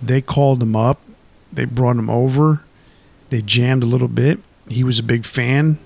They 0.02 0.20
called 0.20 0.62
him 0.62 0.74
up. 0.76 1.00
They 1.52 1.64
brought 1.64 1.96
him 1.96 2.10
over. 2.10 2.62
They 3.30 3.42
jammed 3.42 3.82
a 3.82 3.86
little 3.86 4.08
bit. 4.08 4.38
He 4.68 4.84
was 4.84 4.98
a 4.98 5.02
big 5.02 5.24
fan, 5.24 5.78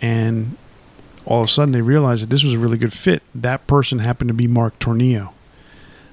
and 0.00 0.56
all 1.26 1.42
of 1.42 1.48
a 1.48 1.50
sudden 1.50 1.72
they 1.72 1.82
realized 1.82 2.22
that 2.22 2.30
this 2.30 2.42
was 2.42 2.54
a 2.54 2.58
really 2.58 2.78
good 2.78 2.92
fit. 2.92 3.22
That 3.34 3.66
person 3.66 3.98
happened 3.98 4.28
to 4.28 4.34
be 4.34 4.46
Mark 4.46 4.78
Tornillo. 4.78 5.30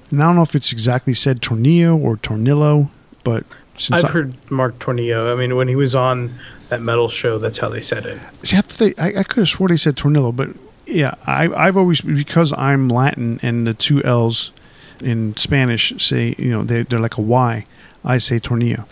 And 0.09 0.21
I 0.21 0.27
don't 0.27 0.35
know 0.35 0.41
if 0.41 0.55
it's 0.55 0.71
exactly 0.71 1.13
said 1.13 1.41
Tornillo 1.41 1.97
or 1.97 2.17
Tornillo, 2.17 2.89
but 3.23 3.45
since 3.77 4.03
I've 4.03 4.09
I, 4.09 4.13
heard 4.13 4.51
Mark 4.51 4.77
Tornillo. 4.79 5.31
I 5.31 5.35
mean, 5.35 5.55
when 5.55 5.67
he 5.67 5.75
was 5.75 5.95
on 5.95 6.33
that 6.69 6.81
metal 6.81 7.07
show, 7.07 7.37
that's 7.37 7.57
how 7.57 7.69
they 7.69 7.81
said 7.81 8.05
it. 8.05 8.19
See, 8.43 8.57
I, 8.57 8.61
they, 8.61 8.93
I, 8.97 9.19
I 9.19 9.23
could 9.23 9.41
have 9.41 9.49
swore 9.49 9.69
they 9.69 9.77
said 9.77 9.95
Tornillo, 9.95 10.35
but 10.35 10.49
yeah, 10.85 11.15
I, 11.25 11.47
I've 11.53 11.77
always 11.77 12.01
because 12.01 12.53
I'm 12.53 12.89
Latin 12.89 13.39
and 13.41 13.65
the 13.65 13.73
two 13.73 14.03
L's 14.03 14.51
in 14.99 15.35
Spanish 15.35 15.93
say 15.97 16.35
you 16.37 16.51
know 16.51 16.63
they 16.63 16.83
they're 16.83 16.99
like 16.99 17.17
a 17.17 17.21
Y. 17.21 17.65
I 18.03 18.17
say 18.17 18.39
Tornillo, 18.39 18.85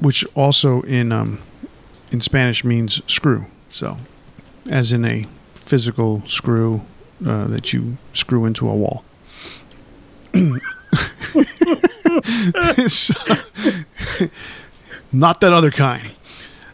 which 0.00 0.24
also 0.34 0.82
in 0.82 1.12
um, 1.12 1.40
in 2.10 2.20
Spanish 2.20 2.64
means 2.64 3.00
screw. 3.06 3.46
So, 3.70 3.98
as 4.70 4.92
in 4.92 5.04
a 5.04 5.26
physical 5.54 6.22
screw 6.26 6.82
uh, 7.26 7.46
that 7.48 7.72
you 7.72 7.96
screw 8.12 8.44
into 8.46 8.68
a 8.68 8.74
wall. 8.74 9.04
So- 12.88 13.14
not 15.12 15.40
that 15.40 15.52
other 15.52 15.70
kind. 15.70 16.10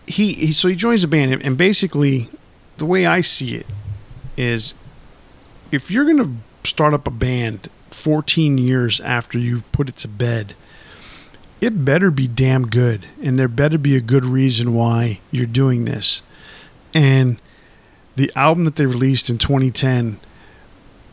He, 0.07 0.33
he 0.35 0.53
so 0.53 0.69
he 0.69 0.75
joins 0.77 1.03
the 1.03 1.09
band, 1.09 1.33
and- 1.33 1.43
and 1.43 1.57
basically, 1.57 2.29
the 2.79 2.87
way 2.87 3.07
I 3.07 3.21
see 3.21 3.55
it 3.55 3.67
is, 4.37 4.75
if 5.71 5.91
you're 5.91 6.05
going 6.05 6.19
to 6.19 6.69
start 6.69 6.95
up 6.95 7.07
a 7.07 7.11
band 7.11 7.69
14 7.91 8.59
years 8.59 9.01
after 9.01 9.39
you've 9.39 9.71
put 9.73 9.89
it 9.89 9.97
to 9.99 10.09
bed, 10.09 10.55
it 11.63 11.85
better 11.85 12.11
be 12.11 12.27
damn 12.27 12.67
good, 12.67 13.07
and 13.23 13.39
there 13.39 13.47
better 13.47 13.79
be 13.79 13.95
a 13.95 14.01
good 14.01 14.25
reason 14.25 14.75
why 14.75 15.21
you're 15.31 15.47
doing 15.47 15.85
this. 15.85 16.21
And 16.93 17.41
the 18.17 18.33
album 18.35 18.65
that 18.65 18.75
they 18.75 18.85
released 18.85 19.31
in 19.31 19.39
2010 19.39 20.19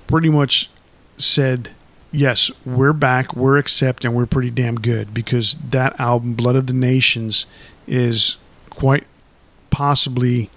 pretty 0.07 0.29
much 0.29 0.67
said, 1.19 1.69
yes, 2.11 2.49
we're 2.65 2.93
back, 2.93 3.35
we're 3.35 3.57
accept, 3.57 4.03
and 4.03 4.15
we're 4.15 4.25
pretty 4.25 4.49
damn 4.49 4.77
good 4.77 5.13
because 5.13 5.55
that 5.69 5.97
album, 5.99 6.33
Blood 6.33 6.55
of 6.55 6.65
the 6.65 6.73
Nations, 6.73 7.45
is 7.85 8.37
quite 8.71 9.05
possibly 9.69 10.49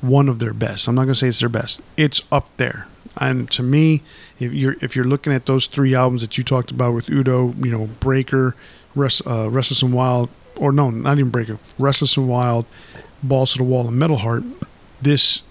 one 0.00 0.28
of 0.28 0.40
their 0.40 0.52
best. 0.52 0.88
I'm 0.88 0.96
not 0.96 1.04
going 1.04 1.14
to 1.14 1.20
say 1.20 1.28
it's 1.28 1.38
their 1.38 1.48
best. 1.48 1.80
It's 1.96 2.20
up 2.32 2.48
there. 2.56 2.88
And 3.16 3.48
to 3.52 3.62
me, 3.62 4.02
if 4.40 4.52
you're 4.52 4.76
if 4.82 4.94
you're 4.94 5.06
looking 5.06 5.32
at 5.32 5.46
those 5.46 5.68
three 5.68 5.94
albums 5.94 6.20
that 6.20 6.36
you 6.36 6.44
talked 6.44 6.70
about 6.70 6.92
with 6.92 7.08
Udo, 7.08 7.54
you 7.54 7.70
know, 7.70 7.86
Breaker, 7.98 8.54
Rest, 8.96 9.22
uh, 9.26 9.48
Restless 9.48 9.82
and 9.82 9.92
Wild, 9.92 10.30
or 10.56 10.72
no, 10.72 10.90
not 10.90 11.18
even 11.18 11.30
Breaker, 11.30 11.58
Restless 11.78 12.16
and 12.16 12.28
Wild, 12.28 12.66
Balls 13.22 13.52
to 13.52 13.58
the 13.58 13.64
Wall, 13.64 13.86
and 13.86 13.96
Metal 13.96 14.18
Heart, 14.18 14.42
this 15.00 15.42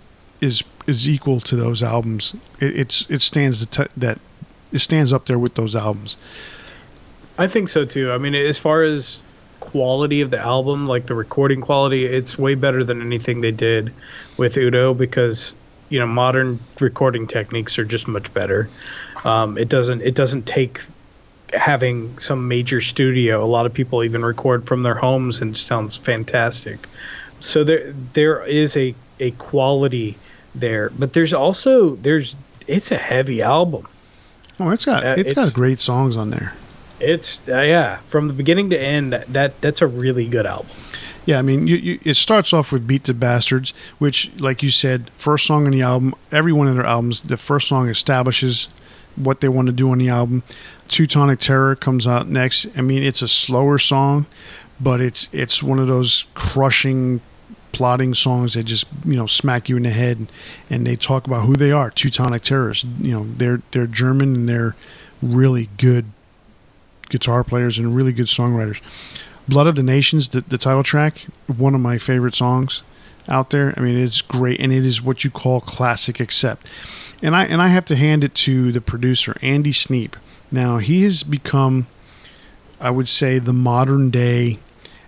is 0.41 0.64
is 0.88 1.08
equal 1.10 1.39
to 1.41 1.56
those 1.56 1.82
albums. 1.82 2.36
It, 2.60 2.78
it's 2.78 3.06
it 3.10 3.22
stands 3.22 3.60
the 3.60 3.66
t- 3.66 3.91
that 3.98 4.20
it 4.72 4.80
stands 4.80 5.14
up 5.14 5.26
there 5.26 5.39
with 5.39 5.56
those 5.56 5.76
albums. 5.76 6.18
I 7.38 7.48
think 7.48 7.70
so 7.70 7.86
too. 7.86 8.12
I 8.12 8.18
mean, 8.18 8.36
as 8.36 8.58
far 8.58 8.84
as 8.84 9.22
quality 9.60 10.22
of 10.22 10.32
the 10.32 10.39
album, 10.39 10.88
like 10.88 11.06
the 11.08 11.16
recording 11.16 11.62
quality, 11.62 12.06
it's 12.06 12.38
way 12.38 12.56
better 12.56 12.84
than 12.84 13.02
anything 13.02 13.41
they 13.41 13.52
did 13.52 13.93
with 14.38 14.58
Udo 14.58 14.93
because 14.93 15.56
you 15.89 16.00
know 16.00 16.08
modern 16.08 16.60
recording 16.80 17.28
techniques 17.28 17.78
are 17.80 17.86
just 17.86 18.08
much 18.08 18.34
better. 18.34 18.70
Um, 19.24 19.58
it 19.58 19.70
doesn't 19.70 20.02
it 20.02 20.16
doesn't 20.16 20.46
take 20.46 20.82
having 21.54 22.18
some 22.18 22.48
major 22.48 22.82
studio. 22.82 23.43
A 23.43 23.46
lot 23.46 23.66
of 23.66 23.74
people 23.74 24.04
even 24.04 24.24
record 24.24 24.66
from 24.66 24.84
their 24.84 24.96
homes 24.96 25.41
and 25.41 25.56
it 25.56 25.58
sounds 25.58 25.96
fantastic. 25.96 26.88
So 27.39 27.64
there 27.64 27.91
there 28.14 28.43
is 28.46 28.76
a 28.78 28.96
a 29.20 29.32
quality 29.32 30.18
there, 30.54 30.89
but 30.91 31.14
there's 31.14 31.34
also 31.34 31.96
there's 31.98 32.36
it's 32.68 32.91
a 32.91 32.98
heavy 32.98 33.41
album. 33.41 33.88
Oh, 34.60 34.70
it's 34.70 34.86
got 34.86 35.04
Uh, 35.04 35.16
it's 35.18 35.34
got 35.34 35.54
great 35.54 35.80
songs 35.80 36.18
on 36.18 36.30
there. 36.32 36.54
It's 37.00 37.39
uh, 37.48 37.62
yeah, 37.62 37.98
from 38.08 38.28
the 38.28 38.34
beginning 38.34 38.70
to 38.72 38.80
end. 38.80 39.14
That 39.14 39.60
that's 39.62 39.82
a 39.82 39.88
really 39.88 40.28
good 40.28 40.46
album. 40.46 40.72
Yeah, 41.26 41.39
I 41.39 41.41
mean, 41.41 41.66
you, 41.66 41.78
you, 41.78 42.00
it 42.04 42.16
starts 42.16 42.54
off 42.54 42.72
with 42.72 42.88
"Beat 42.88 43.06
the 43.06 43.14
Bastards," 43.14 43.74
which, 43.98 44.32
like 44.38 44.62
you 44.62 44.70
said, 44.70 45.10
first 45.18 45.46
song 45.48 45.66
on 45.66 45.72
the 45.72 45.82
album. 45.82 46.14
Every 46.32 46.54
one 46.54 46.68
of 46.68 46.76
their 46.76 46.86
albums, 46.86 47.22
the 47.22 47.38
first 47.38 47.68
song 47.68 47.89
establishes 47.89 48.68
what 49.16 49.41
they 49.41 49.49
want 49.49 49.68
to 49.68 49.74
do 49.74 49.91
on 49.91 49.97
the 49.97 50.09
album. 50.09 50.43
"Teutonic 50.88 51.39
Terror" 51.39 51.76
comes 51.76 52.05
out 52.05 52.28
next. 52.28 52.68
I 52.78 52.82
mean, 52.82 53.03
it's 53.03 53.22
a 53.22 53.28
slower 53.28 53.78
song, 53.78 54.26
but 54.80 55.01
it's 55.01 55.28
it's 55.32 55.63
one 55.63 55.80
of 55.80 55.88
those 55.88 56.26
crushing, 56.34 57.22
plotting 57.72 58.13
songs 58.13 58.53
that 58.53 58.63
just 58.63 58.86
you 59.05 59.16
know 59.16 59.26
smack 59.26 59.70
you 59.70 59.78
in 59.78 59.84
the 59.84 59.89
head, 59.89 60.28
and 60.70 60.86
they 60.86 60.95
talk 60.95 61.28
about 61.28 61.45
who 61.45 61.55
they 61.55 61.72
are. 61.72 61.89
Teutonic 61.89 62.43
terrorists. 62.43 62.86
You 62.99 63.11
know, 63.11 63.28
they're 63.38 63.61
they're 63.72 63.88
German 63.88 64.36
and 64.36 64.49
they're 64.49 64.76
really 65.22 65.70
good 65.78 66.05
guitar 67.09 67.43
players 67.43 67.78
and 67.78 67.95
really 67.95 68.13
good 68.13 68.28
songwriters. 68.28 68.80
Blood 69.47 69.68
of 69.68 69.76
the 69.76 69.84
Nations, 69.84 70.30
the, 70.30 70.41
the 70.41 70.57
title 70.57 70.84
track, 70.84 71.26
one 71.45 71.76
of 71.76 71.82
my 71.82 71.97
favorite 71.97 72.36
songs 72.36 72.82
out 73.28 73.51
there. 73.51 73.74
I 73.78 73.82
mean, 73.82 73.97
it's 73.97 74.22
great, 74.22 74.59
and 74.59 74.74
it 74.74 74.86
is 74.86 75.01
what 75.01 75.24
you 75.24 75.30
call 75.30 75.61
classic 75.61 76.20
accept. 76.20 76.68
And 77.22 77.36
I 77.36 77.45
and 77.45 77.61
I 77.61 77.70
have 77.70 77.86
to 77.86 77.95
hand 77.95 78.24
it 78.24 78.36
to 78.36 78.72
the 78.72 78.82
producer 78.82 79.38
Andy 79.41 79.72
Sneap. 79.72 80.16
Now 80.51 80.78
he 80.78 81.03
has 81.03 81.24
become, 81.24 81.88
I 82.80 82.89
would 82.89 83.09
say, 83.09 83.39
the 83.39 83.53
modern 83.53 84.09
day, 84.09 84.59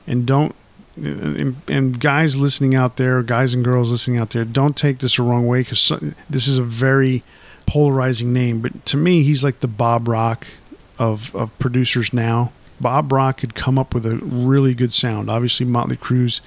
and 0.05 0.25
don't. 0.25 0.55
And, 0.95 1.57
and 1.67 1.99
guys 1.99 2.35
listening 2.35 2.73
out 2.73 2.97
there, 2.97 3.21
guys 3.21 3.53
and 3.53 3.63
girls 3.63 3.91
listening 3.91 4.17
out 4.17 4.31
there, 4.31 4.43
don't 4.43 4.75
take 4.75 4.97
this 4.97 5.17
the 5.17 5.23
wrong 5.23 5.45
way 5.45 5.59
because 5.59 5.93
this 6.27 6.47
is 6.47 6.57
a 6.57 6.63
very 6.63 7.23
polarizing 7.67 8.33
name. 8.33 8.61
But 8.61 8.83
to 8.87 8.97
me, 8.97 9.21
he's 9.21 9.43
like 9.43 9.59
the 9.59 9.67
Bob 9.67 10.07
Rock 10.07 10.47
of 10.97 11.35
of 11.35 11.57
producers 11.59 12.13
now. 12.13 12.51
Bob 12.81 13.11
Rock 13.11 13.37
could 13.37 13.53
come 13.53 13.77
up 13.77 13.93
with 13.93 14.05
a 14.05 14.15
really 14.15 14.73
good 14.73 14.93
sound. 14.93 15.29
Obviously, 15.29 15.65
Motley 15.65 15.97
Crue's 15.97 16.41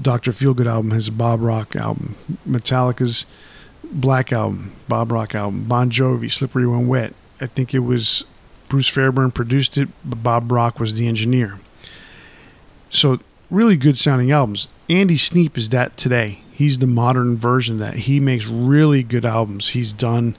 Dr. 0.00 0.32
Feelgood 0.32 0.66
album 0.66 0.90
has 0.90 1.08
a 1.08 1.12
Bob 1.12 1.40
Rock 1.40 1.76
album. 1.76 2.16
Metallica's 2.48 3.26
Black 3.92 4.32
album, 4.32 4.72
Bob 4.88 5.12
Rock 5.12 5.34
album. 5.34 5.64
Bon 5.64 5.90
Jovi, 5.90 6.32
Slippery 6.32 6.66
When 6.66 6.88
Wet. 6.88 7.14
I 7.40 7.46
think 7.46 7.74
it 7.74 7.80
was 7.80 8.24
Bruce 8.68 8.88
Fairbairn 8.88 9.32
produced 9.32 9.76
it, 9.78 9.88
but 10.04 10.22
Bob 10.22 10.50
Rock 10.50 10.80
was 10.80 10.94
the 10.94 11.06
engineer. 11.08 11.58
So, 12.90 13.20
really 13.50 13.76
good 13.76 13.98
sounding 13.98 14.30
albums. 14.30 14.68
Andy 14.88 15.16
Sneap 15.16 15.58
is 15.58 15.70
that 15.70 15.96
today. 15.96 16.40
He's 16.52 16.78
the 16.78 16.86
modern 16.86 17.36
version 17.36 17.74
of 17.74 17.78
that. 17.80 17.94
He 17.94 18.20
makes 18.20 18.46
really 18.46 19.02
good 19.02 19.24
albums. 19.24 19.70
He's 19.70 19.92
done 19.92 20.36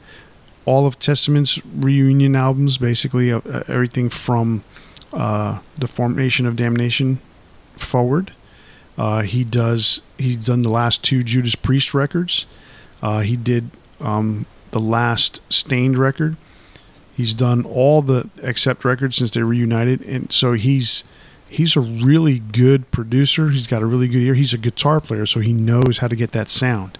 all 0.66 0.88
of 0.88 0.98
Testament's 0.98 1.64
reunion 1.66 2.36
albums, 2.36 2.78
basically 2.78 3.32
uh, 3.32 3.42
everything 3.68 4.10
from 4.10 4.64
uh, 5.14 5.60
the 5.78 5.88
formation 5.88 6.46
of 6.46 6.56
Damnation 6.56 7.20
forward. 7.76 8.34
Uh, 8.98 9.22
he 9.22 9.44
does. 9.44 10.02
He's 10.18 10.38
done 10.38 10.62
the 10.62 10.70
last 10.70 11.04
two 11.04 11.24
Judas 11.24 11.56
Priest 11.56 11.94
records. 11.94 12.46
Uh, 13.06 13.20
he 13.20 13.36
did 13.36 13.70
um, 14.02 14.48
the 14.72 14.80
last 14.80 15.40
Staind 15.48 15.96
record. 15.96 16.38
He's 17.16 17.36
done 17.36 17.64
all 17.64 18.02
the 18.02 18.32
Accept 18.42 18.84
records 18.84 19.18
since 19.18 19.30
they 19.30 19.44
reunited, 19.44 20.02
and 20.02 20.34
so 20.34 20.54
he's 20.54 21.04
he's 21.48 21.76
a 21.76 21.82
really 21.82 22.40
good 22.40 22.90
producer. 22.90 23.50
He's 23.50 23.68
got 23.68 23.84
a 23.84 23.86
really 23.86 24.08
good 24.08 24.24
ear. 24.24 24.34
He's 24.34 24.56
a 24.56 24.58
guitar 24.58 25.00
player, 25.00 25.28
so 25.28 25.40
he 25.40 25.54
knows 25.54 26.00
how 26.00 26.08
to 26.08 26.16
get 26.16 26.32
that 26.32 26.50
sound. 26.50 26.98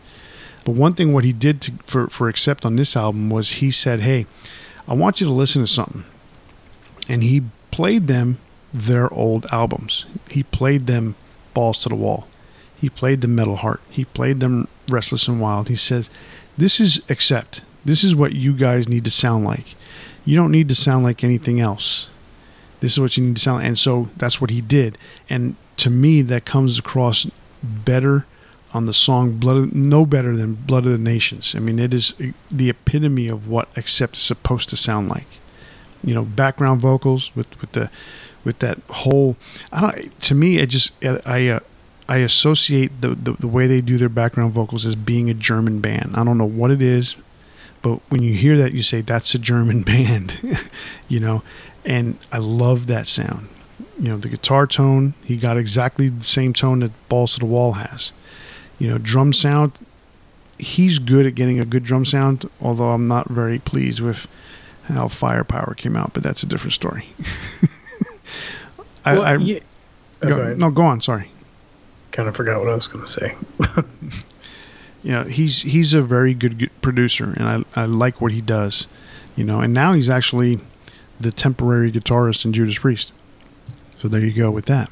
But 0.64 0.76
one 0.76 0.94
thing, 0.94 1.12
what 1.12 1.24
he 1.24 1.34
did 1.34 1.60
to, 1.62 1.72
for 1.88 2.06
for 2.06 2.30
Accept 2.30 2.68
on 2.68 2.76
this 2.76 2.96
album 2.96 3.32
was 3.32 3.54
he 3.54 3.72
said, 3.72 4.02
"Hey, 4.02 4.28
I 4.88 4.94
want 4.94 5.20
you 5.20 5.26
to 5.26 5.34
listen 5.34 5.64
to 5.64 5.68
something," 5.68 6.04
and 7.10 7.24
he 7.24 7.42
played 7.72 8.06
them 8.06 8.38
their 8.72 9.12
old 9.12 9.48
albums. 9.52 10.06
He 10.30 10.44
played 10.44 10.86
them 10.86 11.16
balls 11.56 11.80
to 11.80 11.90
the 11.90 11.96
wall. 11.96 12.28
He 12.80 12.90
played 12.90 13.22
them 13.22 13.34
Metal 13.34 13.56
Heart. 13.56 13.82
He 13.90 14.06
played 14.06 14.40
them 14.40 14.68
Restless 14.90 15.28
and 15.28 15.40
Wild. 15.40 15.68
He 15.68 15.76
says, 15.76 16.10
"This 16.58 16.80
is 16.80 17.02
accept. 17.10 17.62
This 17.84 18.04
is 18.04 18.16
what 18.16 18.34
you 18.34 18.54
guys 18.54 18.88
need 18.88 19.06
to 19.06 19.12
sound 19.12 19.46
like. 19.46 19.76
You 20.26 20.36
don't 20.36 20.52
need 20.52 20.70
to 20.70 20.76
sound 20.76 21.04
like 21.04 21.24
anything 21.24 21.60
else. 21.60 22.08
This 22.80 22.94
is 22.94 23.00
what 23.00 23.18
you 23.18 23.24
need 23.24 23.36
to 23.36 23.42
sound." 23.42 23.60
Like. 23.60 23.68
And 23.68 23.80
so 23.80 24.10
that's 24.18 24.42
what 24.42 24.50
he 24.50 24.62
did. 24.62 24.98
And 25.30 25.56
to 25.78 25.90
me, 25.90 26.22
that 26.24 26.46
comes 26.46 26.80
across 26.80 27.28
better 27.64 28.26
on 28.74 28.86
the 28.86 28.94
song 28.94 29.38
"Blood." 29.38 29.74
No 29.74 30.06
better 30.06 30.36
than 30.36 30.56
"Blood 30.56 30.86
of 30.86 30.92
the 30.92 30.98
Nations." 30.98 31.54
I 31.56 31.60
mean, 31.60 31.80
it 31.80 31.94
is 31.94 32.14
the 32.52 32.70
epitome 32.70 33.28
of 33.28 33.48
what 33.48 33.70
accept 33.76 34.18
is 34.18 34.24
supposed 34.24 34.70
to 34.70 34.78
sound 34.78 35.10
like 35.10 35.28
you 36.06 36.14
know 36.14 36.24
background 36.24 36.80
vocals 36.80 37.36
with 37.36 37.60
with 37.60 37.72
the 37.74 37.90
with 38.44 38.60
that 38.60 38.80
whole 38.90 39.36
I 39.72 39.82
don't 39.82 40.22
to 40.22 40.36
me 40.36 40.58
it 40.58 40.68
just 40.68 40.92
I 41.04 41.48
uh, 41.50 41.60
I 42.08 42.18
associate 42.18 43.02
the, 43.02 43.10
the 43.10 43.34
the 43.34 43.48
way 43.48 43.68
they 43.68 43.82
do 43.82 43.98
their 43.98 44.10
background 44.10 44.54
vocals 44.54 44.86
as 44.86 44.96
being 44.96 45.30
a 45.30 45.34
German 45.34 45.80
band. 45.80 46.12
I 46.16 46.24
don't 46.24 46.38
know 46.38 46.46
what 46.46 46.72
it 46.72 46.82
is, 46.82 47.16
but 47.82 48.00
when 48.10 48.22
you 48.22 48.34
hear 48.34 48.58
that 48.58 48.74
you 48.74 48.84
say 48.84 49.02
that's 49.02 49.34
a 49.34 49.40
German 49.40 49.82
band, 49.84 50.60
you 51.08 51.20
know, 51.20 51.44
and 51.84 52.18
I 52.32 52.38
love 52.38 52.88
that 52.88 53.08
sound. 53.08 53.50
You 54.00 54.10
know, 54.10 54.18
the 54.18 54.30
guitar 54.30 54.68
tone, 54.68 55.14
he 55.24 55.38
got 55.38 55.58
exactly 55.58 56.10
the 56.10 56.24
same 56.24 56.54
tone 56.54 56.80
that 56.80 56.92
Balls 57.10 57.34
to 57.34 57.40
the 57.40 57.46
Wall 57.46 57.74
has. 57.74 58.12
You 58.78 58.90
know, 58.90 58.98
drum 58.98 59.32
sound, 59.34 59.72
he's 60.58 61.00
good 61.00 61.26
at 61.26 61.36
getting 61.36 61.60
a 61.60 61.66
good 61.66 61.84
drum 61.84 62.06
sound, 62.06 62.50
although 62.62 62.92
I'm 62.92 63.08
not 63.08 63.30
very 63.30 63.60
pleased 63.60 64.00
with 64.00 64.28
how 64.84 65.08
Firepower 65.08 65.74
came 65.76 65.96
out, 65.96 66.14
but 66.14 66.24
that's 66.24 66.44
a 66.44 66.46
different 66.46 66.74
story. 66.74 67.10
I, 69.06 69.14
well, 69.14 69.24
I 69.24 69.36
yeah. 69.36 69.60
oh, 70.22 70.28
go, 70.28 70.38
go 70.38 70.56
no, 70.56 70.72
go 70.72 70.84
on. 70.84 71.02
Sorry. 71.02 71.32
Kind 72.16 72.30
of 72.30 72.36
forgot 72.36 72.60
what 72.60 72.70
I 72.70 72.76
was 72.76 72.88
going 72.88 73.06
to 73.06 73.12
say. 73.12 73.36
yeah, 75.04 75.26
he's 75.26 75.62
he's 75.62 75.94
a 75.94 76.02
very 76.02 76.34
good 76.34 76.70
producer, 76.82 77.34
and 77.38 77.66
I 77.76 77.82
I 77.82 77.86
like 77.86 78.22
what 78.22 78.32
he 78.32 78.42
does. 78.42 78.88
You 79.36 79.44
know, 79.44 79.60
and 79.60 79.74
now 79.74 79.94
he's 79.94 80.10
actually 80.10 80.60
the 81.20 81.32
temporary 81.32 81.92
guitarist 81.92 82.46
in 82.46 82.54
Judas 82.54 82.78
Priest. 82.78 83.12
So 84.00 84.08
there 84.08 84.22
you 84.22 84.32
go 84.32 84.50
with 84.50 84.66
that. 84.66 84.90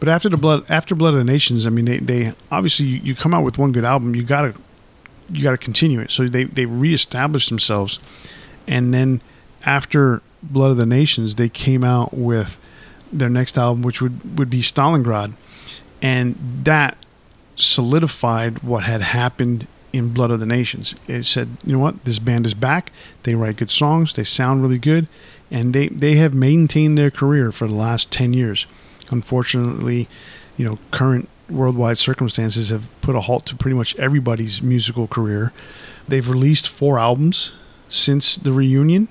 But 0.00 0.08
after 0.08 0.28
the 0.28 0.36
blood, 0.36 0.64
after 0.70 0.94
Blood 0.94 1.14
of 1.14 1.18
the 1.18 1.24
Nations, 1.24 1.66
I 1.66 1.70
mean, 1.70 1.84
they, 1.84 1.98
they 1.98 2.32
obviously 2.50 2.86
you, 2.86 2.96
you 2.98 3.14
come 3.14 3.34
out 3.34 3.44
with 3.44 3.58
one 3.58 3.72
good 3.72 3.84
album, 3.84 4.14
you 4.14 4.22
gotta 4.22 4.54
you 5.28 5.42
gotta 5.42 5.58
continue 5.58 6.00
it. 6.00 6.10
So 6.10 6.26
they 6.26 6.44
they 6.44 6.64
reestablished 6.64 7.50
themselves 7.50 7.98
and 8.66 8.94
then 8.94 9.20
after 9.64 10.22
Blood 10.42 10.72
of 10.72 10.76
the 10.76 10.86
Nations, 10.86 11.36
they 11.36 11.48
came 11.48 11.84
out 11.84 12.14
with 12.14 12.56
their 13.12 13.28
next 13.28 13.56
album, 13.56 13.82
which 13.82 14.00
would, 14.02 14.38
would 14.38 14.50
be 14.50 14.60
Stalingrad. 14.60 15.34
And 16.04 16.36
that 16.64 16.98
solidified 17.56 18.62
what 18.62 18.84
had 18.84 19.00
happened 19.00 19.66
in 19.90 20.12
Blood 20.12 20.30
of 20.30 20.38
the 20.38 20.44
Nations. 20.44 20.94
It 21.08 21.24
said, 21.24 21.56
you 21.64 21.72
know 21.72 21.78
what, 21.78 22.04
this 22.04 22.18
band 22.18 22.44
is 22.44 22.52
back. 22.52 22.92
They 23.22 23.34
write 23.34 23.56
good 23.56 23.70
songs. 23.70 24.12
They 24.12 24.22
sound 24.22 24.60
really 24.60 24.78
good. 24.78 25.08
And 25.50 25.72
they, 25.72 25.88
they 25.88 26.16
have 26.16 26.34
maintained 26.34 26.98
their 26.98 27.10
career 27.10 27.52
for 27.52 27.66
the 27.66 27.74
last 27.74 28.10
10 28.10 28.34
years. 28.34 28.66
Unfortunately, 29.10 30.06
you 30.58 30.66
know, 30.66 30.78
current 30.90 31.26
worldwide 31.48 31.96
circumstances 31.96 32.68
have 32.68 32.86
put 33.00 33.16
a 33.16 33.22
halt 33.22 33.46
to 33.46 33.56
pretty 33.56 33.76
much 33.76 33.96
everybody's 33.96 34.60
musical 34.60 35.06
career. 35.06 35.54
They've 36.06 36.28
released 36.28 36.68
four 36.68 36.98
albums 36.98 37.50
since 37.88 38.36
the 38.36 38.52
reunion. 38.52 39.08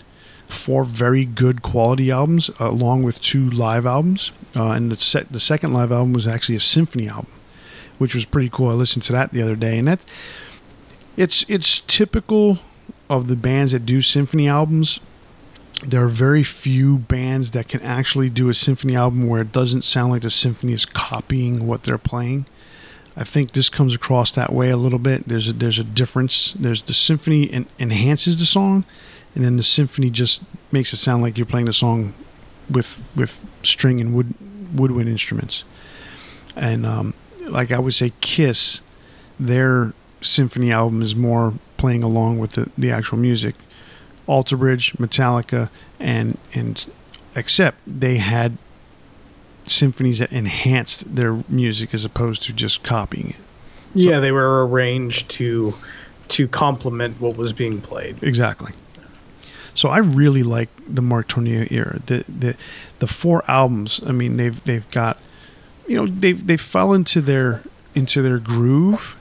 Four 0.48 0.84
very 0.84 1.26
good 1.26 1.62
quality 1.62 2.12
albums, 2.12 2.50
uh, 2.60 2.70
along 2.70 3.04
with 3.04 3.20
two 3.22 3.50
live 3.50 3.86
albums. 3.86 4.32
Uh, 4.56 4.72
and 4.72 4.92
the, 4.92 4.98
set, 4.98 5.32
the 5.32 5.40
second 5.40 5.74
live 5.74 5.92
album 5.92 6.14
was 6.14 6.28
actually 6.28 6.56
a 6.56 6.62
symphony 6.62 7.08
album, 7.08 7.32
which 7.98 8.14
was 8.14 8.26
pretty 8.26 8.50
cool. 8.50 8.70
I 8.70 8.74
listened 8.74 9.04
to 9.04 9.14
that 9.14 9.32
the 9.32 9.42
other 9.42 9.56
day, 9.56 9.78
and 9.78 9.88
that 9.88 10.00
it's 11.18 11.46
it's 11.48 11.82
typical 11.82 12.60
of 13.10 13.28
the 13.28 13.36
bands 13.36 13.72
that 13.72 13.86
do 13.86 14.02
symphony 14.02 14.48
albums. 14.48 15.00
There 15.86 16.04
are 16.04 16.08
very 16.08 16.44
few 16.44 17.00
bands 17.00 17.52
that 17.52 17.68
can 17.68 17.82
actually 17.82 18.30
do 18.30 18.50
a 18.50 18.54
symphony 18.54 18.96
album 18.96 19.28
where 19.28 19.42
it 19.42 19.52
doesn't 19.52 19.84
sound 19.84 20.12
like 20.12 20.22
the 20.22 20.32
symphony 20.32 20.74
is 20.74 20.86
copying 20.86 21.68
what 21.68 21.84
they're 21.84 21.98
playing. 21.98 22.46
I 23.16 23.24
think 23.24 23.52
this 23.52 23.70
comes 23.70 23.94
across 23.94 24.32
that 24.32 24.52
way 24.54 24.70
a 24.70 24.78
little 24.78 25.00
bit. 25.00 25.28
There's 25.28 25.50
a, 25.50 25.54
there's 25.54 25.78
a 25.80 25.84
difference. 25.84 26.54
There's 26.54 26.82
the 26.82 26.94
symphony 26.94 27.52
en- 27.52 27.68
enhances 27.78 28.38
the 28.38 28.46
song, 28.46 28.86
and 29.36 29.44
then 29.44 29.58
the 29.58 29.64
symphony 29.64 30.10
just 30.10 30.42
makes 30.72 30.94
it 30.94 30.98
sound 30.98 31.22
like 31.22 31.38
you're 31.38 31.46
playing 31.46 31.66
the 31.66 31.74
song 31.74 32.14
with 32.70 33.02
with 33.16 33.46
string 33.64 34.00
and 34.00 34.14
wood 34.14 34.34
woodwind 34.74 35.10
instruments. 35.10 35.64
And 36.56 36.86
um, 36.86 37.14
like 37.48 37.72
I 37.72 37.80
would 37.80 37.94
say, 37.94 38.14
Kiss, 38.22 38.82
their 39.40 39.94
symphony 40.22 40.72
album 40.72 41.02
is 41.02 41.16
more 41.16 41.54
playing 41.78 42.04
along 42.04 42.40
with 42.40 42.52
the, 42.52 42.70
the 42.78 42.92
actual 42.92 43.18
music. 43.18 43.56
Alter 44.26 44.56
Bridge, 44.56 44.94
Metallica, 44.94 45.70
and 46.00 46.38
and 46.54 46.86
Accept 47.36 47.80
they 47.88 48.18
had 48.18 48.58
symphonies 49.66 50.20
that 50.20 50.32
enhanced 50.32 51.16
their 51.16 51.44
music 51.50 51.94
as 51.94 52.06
opposed 52.06 52.44
to 52.44 52.54
just 52.54 52.84
copying 52.84 53.32
it. 53.32 53.36
Yeah, 53.96 54.18
so, 54.18 54.22
they 54.22 54.32
were 54.32 54.68
arranged 54.68 55.30
to 55.32 55.74
to 56.30 56.48
complement 56.48 57.20
what 57.20 57.38
was 57.38 57.54
being 57.54 57.82
played. 57.82 58.22
Exactly. 58.22 58.72
So 59.76 59.90
I 59.90 59.98
really 59.98 60.44
like 60.44 60.70
the 60.88 61.02
Mark 61.02 61.30
Tornillo 61.30 61.72
era. 61.72 62.00
The 62.06 62.24
the 62.28 62.56
the 63.00 63.08
four 63.08 63.44
albums. 63.48 64.02
I 64.06 64.12
mean, 64.12 64.38
they've 64.38 64.64
they've 64.64 64.90
got, 64.92 65.18
you 65.88 65.96
know, 65.96 66.08
they've 66.08 66.46
they 66.46 66.58
fell 66.58 66.94
into 66.94 67.22
their 67.22 67.64
into 67.96 68.22
their 68.22 68.40
groove, 68.40 69.16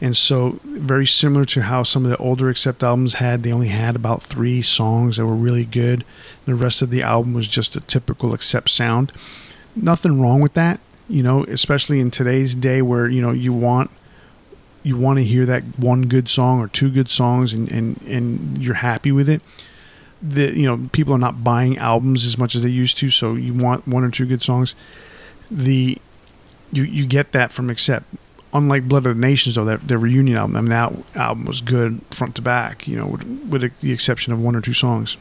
and 0.00 0.16
so 0.16 0.60
very 0.64 1.06
similar 1.06 1.44
to 1.46 1.62
how 1.62 1.82
some 1.82 2.04
of 2.04 2.10
the 2.10 2.16
older 2.16 2.48
Accept 2.48 2.82
albums 2.82 3.14
had. 3.14 3.42
They 3.42 3.52
only 3.52 3.68
had 3.68 3.96
about 3.96 4.22
three 4.22 4.62
songs 4.62 5.16
that 5.16 5.26
were 5.26 5.34
really 5.34 5.64
good. 5.64 6.04
The 6.46 6.54
rest 6.54 6.82
of 6.82 6.90
the 6.90 7.02
album 7.02 7.34
was 7.34 7.48
just 7.48 7.76
a 7.76 7.80
typical 7.80 8.32
Accept 8.32 8.70
sound 8.70 9.12
nothing 9.76 10.20
wrong 10.20 10.40
with 10.40 10.54
that, 10.54 10.80
you 11.08 11.22
know, 11.22 11.44
especially 11.44 12.00
in 12.00 12.10
today's 12.10 12.54
day 12.54 12.82
where, 12.82 13.08
you 13.08 13.22
know, 13.22 13.30
you 13.30 13.52
want 13.52 13.90
you 14.82 14.96
want 14.96 15.16
to 15.16 15.24
hear 15.24 15.46
that 15.46 15.62
one 15.78 16.02
good 16.02 16.28
song 16.28 16.58
or 16.58 16.66
two 16.66 16.90
good 16.90 17.08
songs 17.08 17.52
and, 17.52 17.70
and, 17.70 18.02
and 18.02 18.58
you're 18.58 18.74
happy 18.74 19.12
with 19.12 19.28
it. 19.28 19.40
The 20.22 20.56
you 20.56 20.66
know 20.66 20.88
people 20.92 21.14
are 21.14 21.18
not 21.18 21.42
buying 21.42 21.76
albums 21.78 22.24
as 22.24 22.38
much 22.38 22.54
as 22.54 22.62
they 22.62 22.68
used 22.68 22.96
to, 22.98 23.10
so 23.10 23.34
you 23.34 23.52
want 23.52 23.86
one 23.88 24.04
or 24.04 24.10
two 24.10 24.26
good 24.26 24.42
songs. 24.42 24.74
The 25.50 25.98
you 26.70 26.84
you 26.84 27.06
get 27.06 27.32
that 27.32 27.52
from 27.52 27.68
Accept. 27.68 28.06
Unlike 28.54 28.84
Blood 28.86 29.06
of 29.06 29.14
the 29.14 29.20
Nations, 29.20 29.54
though, 29.54 29.64
their, 29.64 29.78
their 29.78 29.96
reunion 29.96 30.36
album, 30.36 30.56
I 30.56 30.60
mean, 30.60 30.70
that 30.70 30.92
album 31.16 31.46
was 31.46 31.62
good 31.62 32.02
front 32.10 32.34
to 32.34 32.42
back, 32.42 32.86
you 32.86 32.96
know, 32.96 33.06
with, 33.06 33.22
with 33.48 33.80
the 33.80 33.92
exception 33.92 34.34
of 34.34 34.42
one 34.42 34.54
or 34.54 34.60
two 34.60 34.74
songs. 34.74 35.16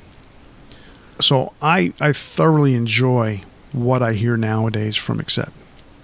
So 1.21 1.53
I 1.61 1.93
I 1.99 2.13
thoroughly 2.13 2.75
enjoy 2.75 3.43
what 3.71 4.03
I 4.03 4.13
hear 4.13 4.35
nowadays 4.37 4.97
from 4.97 5.19
Accept. 5.19 5.51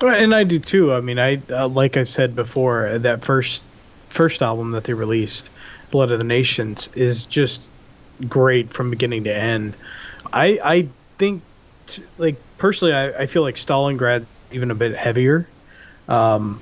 And 0.01 0.33
I 0.33 0.43
do 0.43 0.59
too. 0.59 0.93
I 0.93 1.01
mean, 1.01 1.19
I 1.19 1.41
uh, 1.49 1.67
like 1.67 1.97
I 1.97 2.03
said 2.03 2.35
before, 2.35 2.97
that 2.99 3.25
first 3.25 3.63
first 4.09 4.41
album 4.41 4.71
that 4.71 4.85
they 4.85 4.93
released, 4.93 5.49
Blood 5.91 6.11
of 6.11 6.19
the 6.19 6.25
Nations, 6.25 6.89
is 6.95 7.25
just 7.25 7.69
great 8.27 8.71
from 8.71 8.89
beginning 8.89 9.25
to 9.25 9.35
end. 9.35 9.75
I 10.31 10.59
I 10.63 10.87
think, 11.17 11.43
t- 11.87 12.03
like 12.17 12.35
personally, 12.57 12.93
I, 12.93 13.23
I 13.23 13.25
feel 13.27 13.41
like 13.41 13.55
Stalingrad 13.55 14.25
even 14.51 14.71
a 14.71 14.75
bit 14.75 14.95
heavier. 14.95 15.47
Um, 16.07 16.61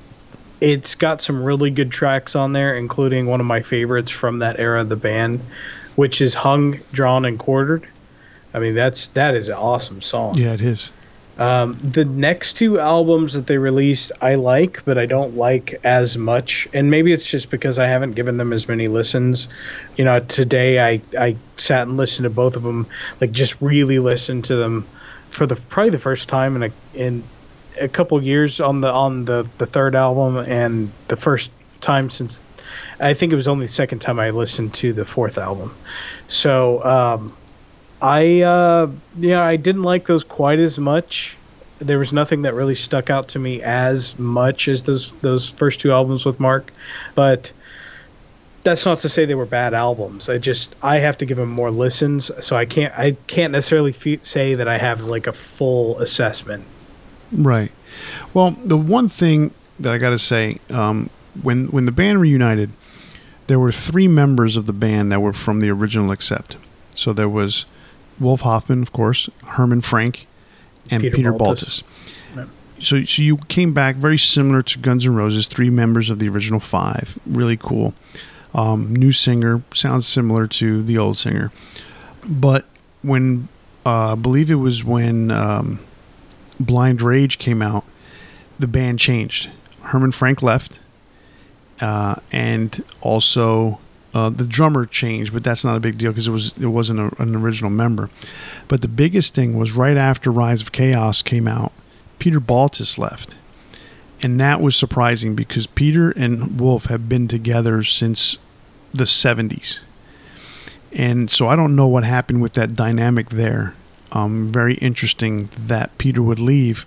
it's 0.62 0.95
got 0.95 1.22
some 1.22 1.43
really 1.43 1.70
good 1.70 1.91
tracks 1.91 2.36
on 2.36 2.53
there, 2.53 2.76
including 2.76 3.28
one 3.28 3.39
of 3.39 3.45
my 3.45 3.62
favorites 3.62 4.12
from 4.12 4.39
that 4.39 4.60
era 4.60 4.82
of 4.82 4.89
the 4.89 4.95
band, 4.95 5.41
which 5.95 6.22
is 6.22 6.34
Hung, 6.34 6.80
Drawn, 6.91 7.26
and 7.26 7.38
Quartered. 7.38 7.88
I 8.53 8.60
mean, 8.60 8.74
that's 8.74 9.10
that 9.10 9.36
is 9.36 9.49
an 9.49 9.56
awesome 9.56 10.01
song. 10.01 10.38
Yeah, 10.38 10.53
it 10.53 10.62
is. 10.62 10.91
Um, 11.38 11.77
the 11.83 12.05
next 12.05 12.53
two 12.53 12.79
albums 12.79 13.33
that 13.33 13.47
they 13.47 13.57
released, 13.57 14.11
I 14.21 14.36
like, 14.36 14.83
but 14.86 14.97
I 14.97 15.05
don't 15.05 15.36
like 15.36 15.73
as 15.83 16.17
much. 16.17 16.67
And 16.73 16.89
maybe 16.89 17.11
it's 17.11 17.29
just 17.29 17.49
because 17.49 17.77
I 17.77 17.88
haven't 17.88 18.13
given 18.13 18.38
them 18.38 18.53
as 18.53 18.67
many 18.67 18.88
listens. 18.88 19.49
You 19.97 20.05
know, 20.05 20.21
today 20.21 20.79
I, 20.79 21.01
I 21.19 21.36
sat 21.57 21.88
and 21.88 21.97
listened 21.97 22.23
to 22.23 22.29
both 22.29 22.55
of 22.55 22.63
them, 22.63 22.88
like 23.19 23.31
just 23.31 23.61
really 23.61 23.99
listened 23.99 24.45
to 24.45 24.55
them 24.55 24.88
for 25.29 25.45
the 25.45 25.55
probably 25.55 25.89
the 25.89 25.99
first 25.99 26.29
time 26.29 26.55
in 26.55 26.63
a 26.63 26.71
in 26.93 27.21
a 27.81 27.89
couple 27.89 28.21
years 28.23 28.61
on 28.61 28.79
the 28.79 28.89
on 28.89 29.25
the 29.25 29.45
the 29.57 29.65
third 29.65 29.95
album 29.95 30.38
and 30.38 30.89
the 31.09 31.17
first 31.17 31.51
time 31.81 32.09
since 32.09 32.41
I 33.01 33.13
think 33.13 33.33
it 33.33 33.36
was 33.36 33.49
only 33.49 33.65
the 33.65 33.71
second 33.73 33.99
time 33.99 34.19
I 34.19 34.29
listened 34.29 34.73
to 34.75 34.93
the 34.93 35.03
fourth 35.03 35.38
album. 35.38 35.75
So. 36.29 36.83
Um, 36.86 37.36
I 38.06 38.41
uh, 38.41 38.91
yeah, 39.18 39.43
I 39.43 39.56
didn't 39.56 39.82
like 39.82 40.06
those 40.06 40.24
quite 40.24 40.60
as 40.60 40.78
much. 40.78 41.36
There 41.80 41.97
was 41.97 42.14
nothing 42.14 42.43
that 42.43 42.53
really 42.53 42.76
stuck 42.76 43.10
out 43.10 43.30
to 43.30 43.39
me 43.39 43.64
as 43.64 44.18
much 44.20 44.68
as 44.68 44.84
those 44.84 45.12
those 45.22 45.49
first 45.49 45.80
two 45.80 45.91
albums 45.91 46.24
with 46.24 46.39
Mark, 46.39 46.72
but 47.16 47.51
that's 48.62 48.86
not 48.86 48.99
to 48.99 49.10
say 49.10 49.26
they 49.26 49.34
were 49.34 49.47
bad 49.47 49.74
albums. 49.74 50.30
I 50.30 50.38
just 50.38 50.76
I 50.84 50.99
have 50.99 51.18
to 51.18 51.26
give 51.26 51.38
them 51.38 51.49
more 51.49 51.72
listens, 51.72 52.30
so 52.45 52.56
I 52.56 52.66
can't 52.66 52.93
I 52.93 53.18
can't 53.26 53.51
necessarily 53.51 53.93
say 54.22 54.53
that 54.53 54.68
I 54.68 54.78
have 54.78 55.01
like 55.01 55.26
a 55.26 55.34
full 55.34 55.99
assessment. 55.99 56.64
Right. 57.32 57.72
Well, 58.36 58.51
the 58.51 58.78
one 58.78 59.10
thing 59.10 59.51
that 59.80 59.91
I 59.91 59.97
got 59.97 60.12
to 60.12 60.20
say, 60.20 60.60
um, 60.70 61.10
when 61.41 61.68
when 61.68 61.86
the 61.86 61.91
band 61.91 62.22
reunited, 62.22 62.70
there 63.47 63.58
were 63.58 63.72
three 63.72 64.08
members 64.08 64.56
of 64.56 64.68
the 64.68 64.74
band 64.74 65.12
that 65.12 65.22
were 65.22 65.34
from 65.34 65.60
the 65.60 65.72
original 65.72 66.12
Accept. 66.12 66.58
So 66.93 67.12
there 67.12 67.28
was 67.28 67.66
Wolf 68.20 68.41
Hoffmann, 68.41 68.82
of 68.82 68.91
course, 68.91 69.30
Herman 69.45 69.82
Frank, 69.82 70.28
and 70.89 71.01
Peter, 71.01 71.16
Peter. 71.16 71.34
Baltes. 71.34 71.84
So, 72.82 73.03
so 73.05 73.22
you 73.22 73.38
came 73.47 73.74
back 73.74 73.95
very 73.95 74.18
similar 74.18 74.61
to 74.61 74.80
Guns 74.80 75.05
N' 75.05 75.16
Roses, 75.16 75.47
three 75.47 75.70
members 75.70 76.09
of 76.09 76.20
the 76.20 76.28
original 76.28 76.59
five. 76.59 77.18
Really 77.26 77.55
cool. 77.57 77.93
Um, 78.53 78.95
new 78.95 79.11
singer 79.11 79.63
sounds 79.74 80.07
similar 80.07 80.47
to 80.47 80.84
the 80.84 80.97
old 80.97 81.18
singer, 81.18 81.51
but 82.30 82.66
when 83.01 83.47
uh, 83.86 84.13
I 84.13 84.16
believe 84.16 84.49
it 84.49 84.55
was 84.55 84.84
when 84.84 85.30
um, 85.32 85.80
Blind 86.59 87.01
Rage 87.01 87.38
came 87.38 87.61
out, 87.61 87.86
the 88.57 88.68
band 88.68 88.99
changed. 88.99 89.49
Herman 89.84 90.11
Frank 90.11 90.41
left, 90.41 90.80
uh, 91.82 92.16
and 92.32 92.84
also 93.01 93.80
uh, 94.16 94.30
the 94.30 94.45
drummer 94.45 94.86
changed, 94.86 95.34
but 95.34 95.43
that's 95.43 95.66
not 95.66 95.76
a 95.76 95.82
big 95.82 95.97
deal 95.97 96.11
because 96.11 96.30
it 96.30 96.32
was 96.32 96.57
it 96.57 96.68
wasn't 96.68 96.97
a, 96.97 97.22
an 97.22 97.36
original 97.36 97.70
member. 97.70 98.09
But 98.70 98.82
the 98.82 98.88
biggest 98.88 99.34
thing 99.36 99.57
was 99.57 99.74
right 99.74 99.97
after 99.97 100.32
Rise 100.32 100.61
of 100.61 100.72
Chaos 100.72 101.22
came 101.22 101.49
out, 101.49 101.74
Peter 102.18 102.39
Baltes 102.39 102.97
left, 102.97 103.36
and 104.24 104.39
that 104.39 104.61
was 104.61 104.78
surprising 104.78 105.36
because 105.36 105.68
Peter 105.68 106.11
and 106.11 106.57
Wolf 106.57 106.86
have 106.86 107.09
been 107.09 107.28
together 107.28 107.84
since 107.84 108.38
the 108.93 109.03
'70s, 109.03 109.80
and 110.93 111.30
so 111.30 111.49
I 111.49 111.57
don't 111.57 111.76
know 111.76 111.88
what 111.88 112.05
happened 112.05 112.41
with 112.41 112.53
that 112.53 112.74
dynamic 112.74 113.32
there. 113.32 113.76
Um, 114.13 114.47
very 114.47 114.76
interesting 114.76 115.49
that 115.57 115.97
Peter 115.97 116.24
would 116.24 116.39
leave, 116.39 116.86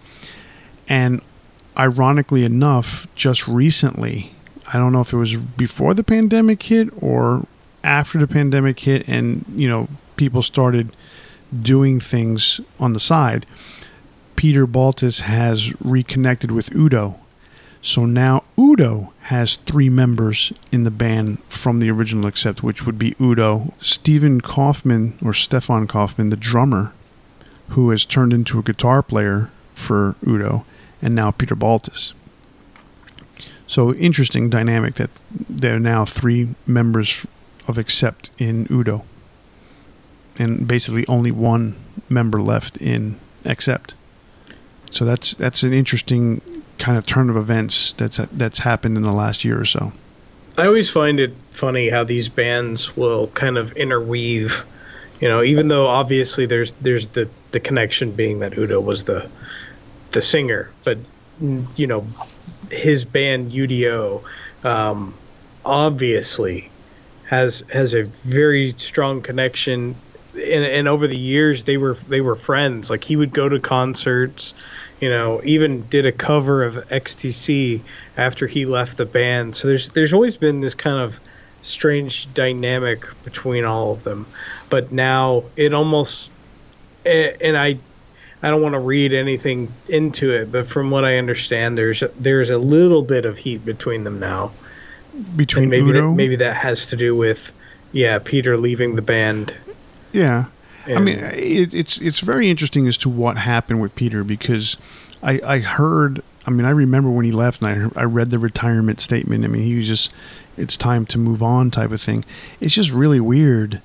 and 0.89 1.21
ironically 1.77 2.45
enough, 2.45 3.07
just 3.15 3.47
recently 3.47 4.33
I 4.73 4.79
don't 4.79 4.93
know 4.93 5.01
if 5.01 5.13
it 5.13 5.17
was 5.17 5.37
before 5.37 5.95
the 5.95 6.05
pandemic 6.05 6.63
hit 6.63 6.89
or 7.03 7.47
after 7.83 8.19
the 8.19 8.27
pandemic 8.27 8.81
hit, 8.81 9.09
and 9.09 9.45
you 9.55 9.69
know 9.69 9.89
people 10.17 10.43
started 10.43 10.95
doing 11.63 12.01
things 12.01 12.61
on 12.79 12.93
the 12.93 13.01
side. 13.01 13.47
Peter 14.37 14.67
Baltes 14.67 15.23
has 15.23 15.73
reconnected 15.81 16.51
with 16.51 16.75
Udo, 16.75 17.19
so 17.81 18.05
now 18.05 18.45
Udo 18.59 19.13
has 19.23 19.57
three 19.67 19.89
members 19.89 20.53
in 20.71 20.85
the 20.85 20.91
band 20.91 21.43
from 21.45 21.81
the 21.81 21.91
original 21.91 22.27
Accept, 22.27 22.63
which 22.63 22.85
would 22.85 22.99
be 22.99 23.17
Udo, 23.21 23.73
Stephen 23.81 24.41
Kaufman 24.41 25.19
or 25.25 25.33
Stefan 25.33 25.87
Kaufman, 25.87 26.29
the 26.29 26.37
drummer, 26.37 26.93
who 27.71 27.91
has 27.91 28.05
turned 28.05 28.33
into 28.33 28.59
a 28.59 28.63
guitar 28.63 29.03
player 29.03 29.51
for 29.75 30.17
Udo, 30.27 30.65
and 31.01 31.15
now 31.15 31.31
Peter 31.31 31.57
Baltes. 31.57 32.13
So 33.69 33.93
interesting 33.95 34.49
dynamic 34.49 34.95
that 34.95 35.11
there 35.31 35.77
are 35.77 35.81
now 35.81 36.07
three 36.07 36.49
members 36.67 37.27
of 37.69 37.77
Accept 37.77 38.31
in 38.39 38.67
Udo, 38.71 39.05
and 40.39 40.67
basically 40.67 41.07
only 41.07 41.31
one 41.31 41.77
member 42.09 42.41
left 42.41 42.79
in 42.79 43.21
Accept. 43.45 43.93
So 44.91 45.05
that's 45.05 45.35
that's 45.35 45.63
an 45.63 45.75
interesting 45.75 46.41
kind 46.79 46.97
of 46.97 47.05
turn 47.05 47.29
of 47.29 47.37
events 47.37 47.93
that's 47.93 48.17
that's 48.33 48.61
happened 48.61 48.97
in 48.97 49.03
the 49.03 49.13
last 49.13 49.45
year 49.45 49.61
or 49.61 49.67
so. 49.67 49.93
I 50.57 50.67
always 50.67 50.91
find 50.91 51.21
it 51.21 51.35
funny 51.51 51.91
how 51.91 52.05
these 52.05 52.29
bands 52.29 52.97
will 52.97 53.29
kind 53.29 53.59
of 53.59 53.73
interweave. 53.75 54.65
You 55.21 55.29
know, 55.29 55.43
even 55.43 55.69
though 55.69 55.87
obviously 55.87 56.47
there's 56.47 56.73
there's 56.81 57.09
the 57.09 57.29
the 57.51 57.61
connection 57.61 58.13
being 58.13 58.39
that 58.39 58.57
Udo 58.57 58.81
was 58.81 59.05
the 59.05 59.29
the 60.13 60.23
singer, 60.23 60.71
but 60.85 60.97
you 61.77 61.87
know 61.87 62.07
his 62.71 63.05
band 63.05 63.51
UDO 63.51 64.23
um, 64.65 65.15
obviously 65.65 66.71
has 67.27 67.65
has 67.73 67.95
a 67.95 68.05
very 68.05 68.75
strong 68.79 69.23
connection. 69.23 69.95
And, 70.35 70.65
and 70.65 70.89
over 70.89 71.07
the 71.07 71.17
years 71.17 71.65
they 71.65 71.77
were 71.77 71.95
they 71.95 72.21
were 72.21 72.37
friends. 72.37 72.91
Like 72.91 73.05
he 73.05 73.17
would 73.17 73.33
go 73.33 73.49
to 73.49 73.59
concerts 73.59 74.55
you 75.01 75.09
know 75.09 75.41
even 75.45 75.87
did 75.89 76.07
a 76.07 76.13
cover 76.13 76.65
of 76.65 76.75
XTC 76.89 77.81
after 78.17 78.47
he 78.47 78.67
left 78.67 78.97
the 78.97 79.07
band. 79.07 79.57
So 79.57 79.69
there's 79.69 79.89
there's 79.91 80.13
always 80.13 80.37
been 80.37 80.61
this 80.61 80.75
kind 80.75 80.99
of 80.99 81.21
strange 81.63 82.33
dynamic 82.35 83.05
between 83.25 83.65
all 83.65 83.93
of 83.93 84.05
them. 84.05 84.27
But 84.71 84.93
now 84.93 85.45
it 85.57 85.75
almost 85.75 86.31
and 87.05 87.57
I 87.57 87.79
I 88.43 88.51
don't 88.51 88.63
want 88.63 88.75
to 88.75 88.81
read 88.81 89.13
anything 89.13 89.73
into 89.89 90.33
it, 90.33 90.53
but 90.53 90.67
from 90.67 90.91
what 90.91 91.05
I 91.05 91.19
understand, 91.19 91.77
there's 91.77 92.03
a, 92.03 92.09
there's 92.19 92.51
a 92.51 92.59
little 92.59 93.03
bit 93.03 93.25
of 93.25 93.37
heat 93.37 93.65
between 93.65 94.05
them 94.05 94.21
now. 94.21 94.53
Between 95.35 95.65
and 95.65 95.71
maybe 95.71 95.91
Udo? 95.91 96.11
that, 96.11 96.15
maybe 96.15 96.37
that 96.37 96.57
has 96.57 96.87
to 96.91 96.97
do 96.97 97.17
with 97.17 97.53
yeah 97.93 98.19
Peter 98.21 98.57
leaving 98.57 98.95
the 98.95 99.03
band. 99.03 99.55
Yeah, 100.13 100.47
and 100.87 100.99
I 100.99 101.01
mean 101.01 101.19
it, 101.19 101.75
it's 101.75 101.99
it's 101.99 102.21
very 102.21 102.49
interesting 102.49 102.87
as 102.87 102.97
to 102.99 103.09
what 103.09 103.39
happened 103.39 103.81
with 103.81 103.97
Peter 103.97 104.23
because 104.23 104.77
I 105.23 105.41
I 105.45 105.59
heard 105.59 106.23
I 106.47 106.51
mean 106.51 106.67
I 106.67 106.71
remember 106.71 107.11
when 107.11 107.25
he 107.25 107.33
left 107.33 107.63
and 107.63 107.93
I 107.97 108.01
I 108.01 108.05
read 108.05 108.31
the 108.31 108.39
retirement 108.39 109.01
statement. 109.01 109.45
I 109.45 109.49
mean 109.49 109.63
he 109.63 109.77
was 109.77 109.89
just 109.89 110.11
it's 110.57 110.77
time 110.77 111.05
to 111.07 111.19
move 111.19 111.43
on 111.43 111.73
type 111.73 111.91
of 111.91 112.01
thing. 112.01 112.25
It's 112.61 112.75
just 112.75 112.91
really 112.91 113.21
weird 113.21 113.81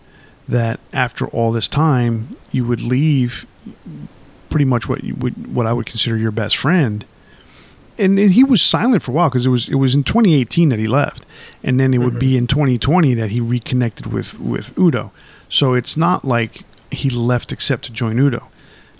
that 0.47 0.79
after 0.91 1.27
all 1.27 1.51
this 1.51 1.67
time 1.67 2.35
you 2.51 2.65
would 2.65 2.81
leave 2.81 3.47
pretty 4.53 4.65
much 4.65 4.87
what 4.87 5.03
you 5.03 5.15
would 5.15 5.55
what 5.55 5.65
I 5.65 5.73
would 5.73 5.87
consider 5.87 6.15
your 6.15 6.29
best 6.29 6.55
friend. 6.55 7.03
And, 7.97 8.19
and 8.19 8.33
he 8.33 8.43
was 8.43 8.61
silent 8.61 9.01
for 9.01 9.09
a 9.09 9.13
while 9.15 9.29
because 9.29 9.47
it 9.47 9.49
was 9.49 9.67
it 9.67 9.75
was 9.75 9.95
in 9.95 10.03
2018 10.03 10.69
that 10.69 10.77
he 10.77 10.85
left, 10.85 11.25
and 11.63 11.79
then 11.79 11.91
it 11.91 11.97
would 11.97 12.19
mm-hmm. 12.19 12.19
be 12.19 12.37
in 12.37 12.45
2020 12.45 13.15
that 13.15 13.31
he 13.31 13.41
reconnected 13.41 14.05
with 14.05 14.39
with 14.39 14.77
Udo. 14.77 15.11
So 15.49 15.73
it's 15.73 15.97
not 15.97 16.23
like 16.23 16.65
he 16.91 17.09
left 17.09 17.51
Accept 17.51 17.85
to 17.85 17.91
join 17.91 18.19
Udo. 18.19 18.47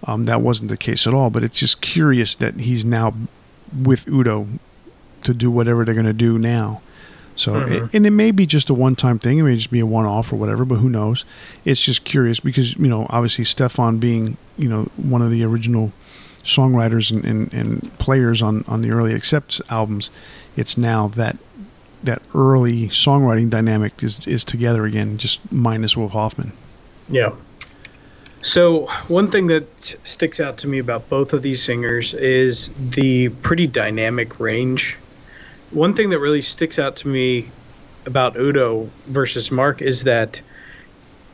Um, 0.06 0.26
that 0.26 0.41
wasn't 0.41 0.70
the 0.70 0.78
case 0.78 1.06
at 1.06 1.14
all. 1.14 1.30
But 1.30 1.43
it's 1.43 1.60
just 1.60 1.82
curious 1.82 2.34
that 2.36 2.56
he's 2.56 2.84
now 2.84 3.14
with 3.72 4.08
Udo 4.08 4.47
to 5.22 5.34
do 5.36 5.51
whatever 5.51 5.86
they're 5.86 5.93
going 5.93 6.08
to 6.08 6.14
do 6.14 6.39
now. 6.39 6.82
So, 7.44 7.58
it, 7.58 7.68
mm-hmm. 7.68 7.98
and 7.98 8.06
it 8.06 8.12
may 8.12 8.32
be 8.32 8.46
just 8.46 8.70
a 8.70 8.74
one-time 8.74 9.20
thing. 9.20 9.38
It 9.38 9.44
may 9.44 9.58
just 9.58 9.70
be 9.70 9.82
a 9.82 9.86
one-off 9.86 10.32
or 10.32 10.38
whatever, 10.38 10.64
but 10.64 10.76
who 10.76 10.88
knows? 10.88 11.26
It's 11.66 11.84
just 11.84 12.06
curious 12.06 12.39
because 12.39 12.78
you 12.78 12.88
know, 12.88 13.06
obviously, 13.10 13.44
Stefan 13.44 13.98
being 13.98 14.38
you 14.58 14.70
know 14.70 14.84
one 14.96 15.22
of 15.22 15.30
the 15.30 15.44
original 15.44 15.91
songwriters 16.46 17.12
and, 17.12 17.26
and, 17.26 17.54
and 17.54 18.00
players 18.00 18.41
on 18.41 18.64
on 18.68 18.82
the 18.82 18.91
early 18.91 19.14
Accept 19.14 19.62
albums, 19.70 20.10
it's 20.56 20.78
now 20.78 21.10
that 21.10 21.36
that 22.02 22.22
early 22.34 22.88
songwriting 22.88 23.50
dynamic 23.50 24.02
is 24.02 24.26
is 24.26 24.46
together 24.46 24.86
again, 24.86 25.18
just 25.18 25.39
minus 25.52 25.98
Wolf 25.98 26.14
Hoffmann. 26.14 26.54
Yeah. 27.10 27.34
So, 28.41 28.88
one 29.08 29.32
thing 29.32 29.48
that 29.48 29.68
sticks 30.04 30.39
out 30.39 30.58
to 30.60 30.68
me 30.68 30.80
about 30.80 31.10
both 31.10 31.34
of 31.34 31.41
these 31.41 31.62
singers 31.62 32.14
is 32.14 32.72
the 32.78 33.30
pretty 33.41 33.68
dynamic 33.68 34.39
range. 34.39 34.98
One 35.74 35.94
thing 35.96 36.10
that 36.12 36.20
really 36.20 36.42
sticks 36.42 36.78
out 36.78 36.98
to 36.98 37.08
me 37.08 37.50
about 38.06 38.38
Udo 38.38 38.90
versus 39.08 39.52
Mark 39.52 39.82
is 39.82 40.04
that 40.04 40.40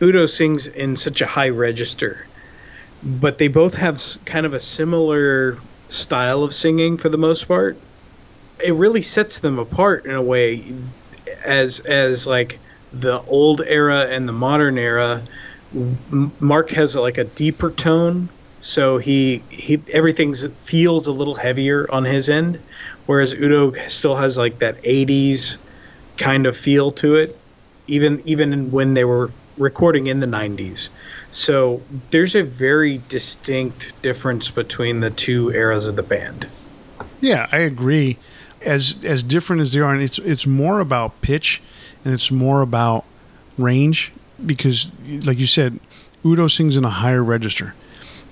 Udo 0.02 0.26
sings 0.26 0.66
in 0.66 0.96
such 0.96 1.22
a 1.22 1.26
high 1.26 1.50
register, 1.50 2.26
but 3.04 3.38
they 3.38 3.50
both 3.50 3.76
have 3.76 4.02
kind 4.26 4.46
of 4.46 4.54
a 4.54 4.60
similar 4.60 5.58
style 5.90 6.44
of 6.44 6.54
singing 6.54 6.98
for 6.98 7.10
the 7.10 7.18
most 7.18 7.48
part. 7.48 7.78
It 8.64 8.74
really 8.74 9.02
sets 9.02 9.40
them 9.40 9.60
apart 9.60 10.06
in 10.06 10.16
a 10.16 10.22
way 10.22 10.64
as 11.44 11.82
as 11.82 12.26
like 12.26 12.60
the 12.94 13.22
old 13.24 13.62
era 13.66 14.08
and 14.10 14.28
the 14.28 14.34
modern 14.34 14.78
era 14.78 15.22
Mark 16.40 16.72
has 16.72 16.96
like 16.96 17.18
a 17.18 17.26
deeper 17.26 17.70
tone, 17.72 18.30
so 18.60 18.98
he 18.98 19.44
he 19.50 19.82
everything 19.94 20.34
feels 20.34 21.06
a 21.08 21.12
little 21.12 21.36
heavier 21.36 21.88
on 21.92 22.06
his 22.06 22.30
end, 22.30 22.60
whereas 23.10 23.34
Udo 23.34 23.72
still 23.88 24.16
has 24.16 24.38
like 24.38 24.60
that 24.60 24.80
'80s 24.84 25.58
kind 26.18 26.46
of 26.46 26.56
feel 26.56 26.92
to 26.92 27.16
it, 27.16 27.36
even 27.88 28.22
even 28.24 28.70
when 28.70 28.94
they 28.94 29.04
were 29.04 29.32
recording 29.58 30.06
in 30.06 30.20
the 30.20 30.28
'90s. 30.28 30.90
So 31.32 31.82
there's 32.12 32.36
a 32.36 32.44
very 32.44 33.02
distinct 33.10 34.00
difference 34.04 34.52
between 34.52 35.00
the 35.00 35.10
two 35.10 35.50
eras 35.50 35.88
of 35.88 35.96
the 35.96 36.04
band. 36.04 36.48
Yeah, 37.20 37.48
I 37.52 37.58
agree. 37.58 38.20
As 38.64 38.96
as 39.04 39.24
different 39.24 39.64
as 39.64 39.74
they 39.74 39.80
are, 39.80 39.92
and 39.92 40.04
it's 40.04 40.20
it's 40.20 40.46
more 40.46 40.80
about 40.80 41.20
pitch, 41.22 41.64
and 42.06 42.14
it's 42.14 42.30
more 42.30 42.62
about 42.62 43.06
range 43.58 44.12
because, 44.46 44.86
like 45.26 45.40
you 45.40 45.48
said, 45.48 45.80
Udo 46.24 46.48
sings 46.48 46.78
in 46.78 46.86
a 46.86 46.92
higher 46.92 47.24
register, 47.24 47.74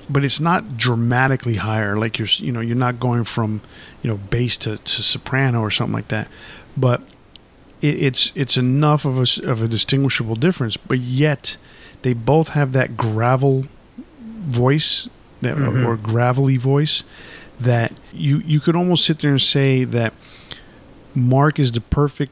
but 0.10 0.24
it's 0.24 0.40
not 0.40 0.78
dramatically 0.78 1.56
higher. 1.56 1.98
Like 1.98 2.18
you're, 2.18 2.28
you 2.28 2.52
know, 2.52 2.60
you're 2.60 2.76
not 2.76 3.00
going 3.00 3.24
from, 3.24 3.62
you 4.02 4.10
know, 4.10 4.18
bass 4.18 4.58
to, 4.58 4.78
to 4.78 5.04
soprano 5.04 5.62
or 5.62 5.72
something 5.72 5.94
like 5.94 6.08
that. 6.10 6.28
But 6.76 7.02
it, 7.82 8.02
it's 8.02 8.32
it's 8.36 8.58
enough 8.58 9.06
of 9.06 9.18
a 9.18 9.50
of 9.50 9.62
a 9.62 9.68
distinguishable 9.68 10.36
difference. 10.36 10.78
But 10.78 11.00
yet, 11.00 11.58
they 12.02 12.14
both 12.14 12.50
have 12.50 12.72
that 12.72 12.98
gravel 12.98 13.66
voice, 14.20 15.10
that 15.42 15.56
mm-hmm. 15.56 15.86
or 15.86 15.98
gravelly 15.98 16.58
voice, 16.58 17.04
that 17.60 17.94
you 18.14 18.40
you 18.40 18.60
could 18.60 18.76
almost 18.76 19.06
sit 19.06 19.20
there 19.20 19.32
and 19.32 19.42
say 19.42 19.84
that 19.84 20.14
Mark 21.14 21.60
is 21.60 21.72
the 21.72 21.82
perfect 21.82 22.32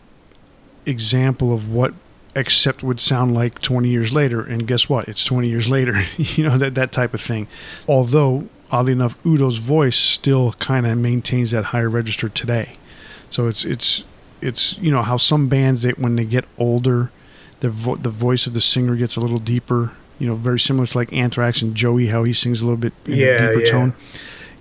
example 0.86 1.54
of 1.54 1.72
what 1.72 1.94
Accept 2.36 2.84
would 2.84 3.00
sound 3.00 3.34
like 3.34 3.62
20 3.62 3.88
years 3.88 4.12
later 4.12 4.42
and 4.42 4.68
guess 4.68 4.90
what? 4.90 5.08
It's 5.08 5.24
20 5.24 5.48
years 5.48 5.70
later 5.70 6.04
you 6.18 6.44
know 6.44 6.58
that 6.58 6.76
that 6.76 6.92
type 6.92 7.14
of 7.14 7.22
thing. 7.22 7.48
Although 7.88 8.50
oddly 8.72 8.92
enough 8.92 9.18
udo's 9.24 9.58
voice 9.58 9.96
still 9.96 10.54
kind 10.54 10.86
of 10.88 10.98
maintains 10.98 11.52
that 11.52 11.66
higher 11.66 11.90
register 11.90 12.30
today. 12.30 12.78
So 13.30 13.48
it's 13.48 13.64
it's 13.64 14.04
it's 14.42 14.78
you 14.78 14.92
know 14.92 15.02
how 15.02 15.18
some 15.18 15.48
bands 15.48 15.82
that 15.84 15.98
when 16.00 16.16
they 16.16 16.26
get 16.26 16.46
older 16.58 17.12
the 17.62 17.70
vo- 17.70 17.96
the 17.96 18.10
voice 18.10 18.48
of 18.48 18.54
the 18.54 18.62
singer 18.62 18.96
gets 18.96 19.16
a 19.16 19.20
little 19.20 19.40
deeper 19.40 19.94
you 20.20 20.28
know 20.28 20.36
very 20.36 20.60
similar 20.60 20.86
to 20.86 20.98
like 20.98 21.12
anthrax 21.14 21.62
and 21.62 21.76
joey 21.76 22.08
how 22.08 22.24
he 22.24 22.34
sings 22.34 22.62
a 22.62 22.66
little 22.66 22.78
bit 22.78 22.94
in 23.06 23.14
yeah, 23.16 23.26
a 23.26 23.48
deeper 23.48 23.62
yeah. 23.62 23.72
tone. 23.72 23.94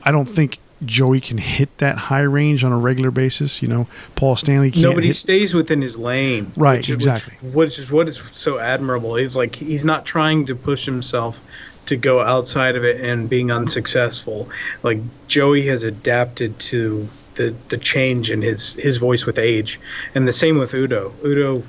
I 0.03 0.13
don't 0.13 0.27
think 0.27 0.59
Joey 0.85 1.21
can 1.21 1.39
hit 1.39 1.77
that 1.79 1.97
high 1.97 2.23
range 2.23 2.65
on 2.65 2.73
a 2.73 2.79
regular 2.79 3.11
basis. 3.11 3.63
You 3.63 3.69
know, 3.69 3.87
Paul 4.17 4.37
Stanley 4.37 4.71
can't. 4.71 4.83
Nobody 4.83 5.09
hit. 5.09 5.17
stays 5.17 5.55
within 5.55 5.81
his 5.83 5.97
lane. 5.97 6.53
Right, 6.57 6.79
which, 6.79 6.91
exactly. 6.91 7.35
Which, 7.43 7.55
which 7.55 7.79
is 7.79 7.91
what 7.91 8.09
is 8.09 8.21
so 8.33 8.59
admirable. 8.59 9.15
He's 9.15 9.37
like 9.37 9.55
he's 9.55 9.85
not 9.85 10.05
trying 10.05 10.47
to 10.47 10.57
push 10.57 10.85
himself 10.85 11.41
to 11.87 11.97
go 11.97 12.21
outside 12.21 12.77
of 12.77 12.85
it 12.85 13.01
and 13.01 13.29
being 13.29 13.51
unsuccessful. 13.51 14.49
Like 14.83 14.99
Joey 15.29 15.67
has 15.67 15.83
adapted 15.83 16.59
to 16.61 17.09
the 17.35 17.55
the 17.69 17.79
change 17.79 18.31
in 18.31 18.43
his 18.43 18.75
his 18.75 18.97
voice 18.97 19.27
with 19.27 19.39
age, 19.39 19.81
and 20.15 20.27
the 20.27 20.33
same 20.33 20.59
with 20.59 20.75
Udo. 20.75 21.13
Udo 21.25 21.63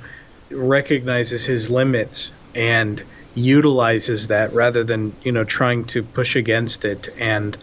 recognizes 0.50 1.44
his 1.44 1.70
limits 1.70 2.32
and 2.54 3.02
utilizes 3.34 4.28
that 4.28 4.52
rather 4.54 4.82
than 4.82 5.12
you 5.22 5.32
know 5.32 5.44
trying 5.44 5.84
to 5.84 6.02
push 6.02 6.36
against 6.36 6.84
it 6.84 7.08
and 7.18 7.56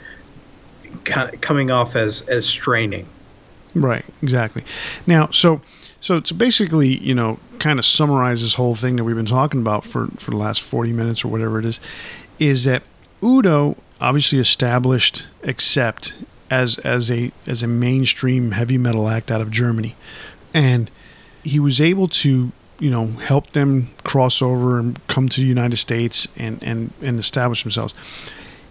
kind 1.04 1.34
of 1.34 1.42
coming 1.42 1.72
off 1.72 1.96
as 1.96 2.22
as 2.24 2.46
straining. 2.46 3.08
Right. 3.76 4.06
Exactly. 4.22 4.64
Now, 5.08 5.30
so 5.32 5.62
so 6.02 6.20
to 6.20 6.34
basically, 6.34 6.98
you 6.98 7.16
know, 7.16 7.40
kind 7.60 7.80
of 7.80 7.86
summarize 7.86 8.42
this 8.42 8.56
whole 8.56 8.76
thing 8.76 8.98
that 8.98 9.04
we've 9.04 9.16
been 9.16 9.26
talking 9.26 9.62
about 9.62 9.86
for 9.86 10.08
for 10.18 10.32
the 10.32 10.38
last 10.38 10.62
forty 10.62 10.92
minutes 10.92 11.24
or 11.24 11.30
whatever 11.30 11.60
it 11.60 11.66
is, 11.66 11.80
is 12.40 12.66
that 12.66 12.84
Udo 13.24 13.78
obviously 14.02 14.40
established 14.40 15.24
Accept 15.44 16.14
as 16.52 16.78
as 16.80 17.10
a 17.10 17.32
as 17.48 17.64
a 17.64 17.68
mainstream 17.68 18.52
heavy 18.52 18.78
metal 18.78 19.10
act 19.10 19.32
out 19.32 19.42
of 19.42 19.50
Germany, 19.50 19.96
and 20.54 20.92
he 21.44 21.60
was 21.60 21.82
able 21.82 22.08
to 22.08 22.52
you 22.80 22.92
know 22.92 23.08
help 23.08 23.52
them 23.52 23.90
cross 24.04 24.42
over 24.42 24.78
and 24.78 25.06
come 25.08 25.30
to 25.30 25.42
the 25.42 25.48
United 25.48 25.78
States 25.78 26.28
and 26.36 26.62
and 26.64 26.92
and 27.02 27.20
establish 27.20 27.64
themselves. 27.64 27.94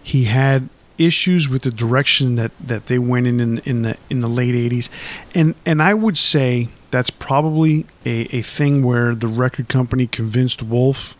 He 0.03 0.25
had 0.25 0.69
issues 1.05 1.47
with 1.47 1.63
the 1.63 1.71
direction 1.71 2.35
that, 2.35 2.51
that 2.59 2.87
they 2.87 2.99
went 2.99 3.27
in, 3.27 3.39
in 3.39 3.57
in 3.59 3.81
the 3.83 3.97
in 4.09 4.19
the 4.19 4.27
late 4.27 4.55
80s 4.55 4.89
and 5.33 5.55
and 5.65 5.81
I 5.81 5.93
would 5.93 6.17
say 6.17 6.69
that's 6.91 7.09
probably 7.09 7.85
a, 8.05 8.35
a 8.35 8.41
thing 8.41 8.83
where 8.83 9.15
the 9.15 9.27
record 9.27 9.67
company 9.67 10.07
convinced 10.07 10.61
Wolf 10.61 11.15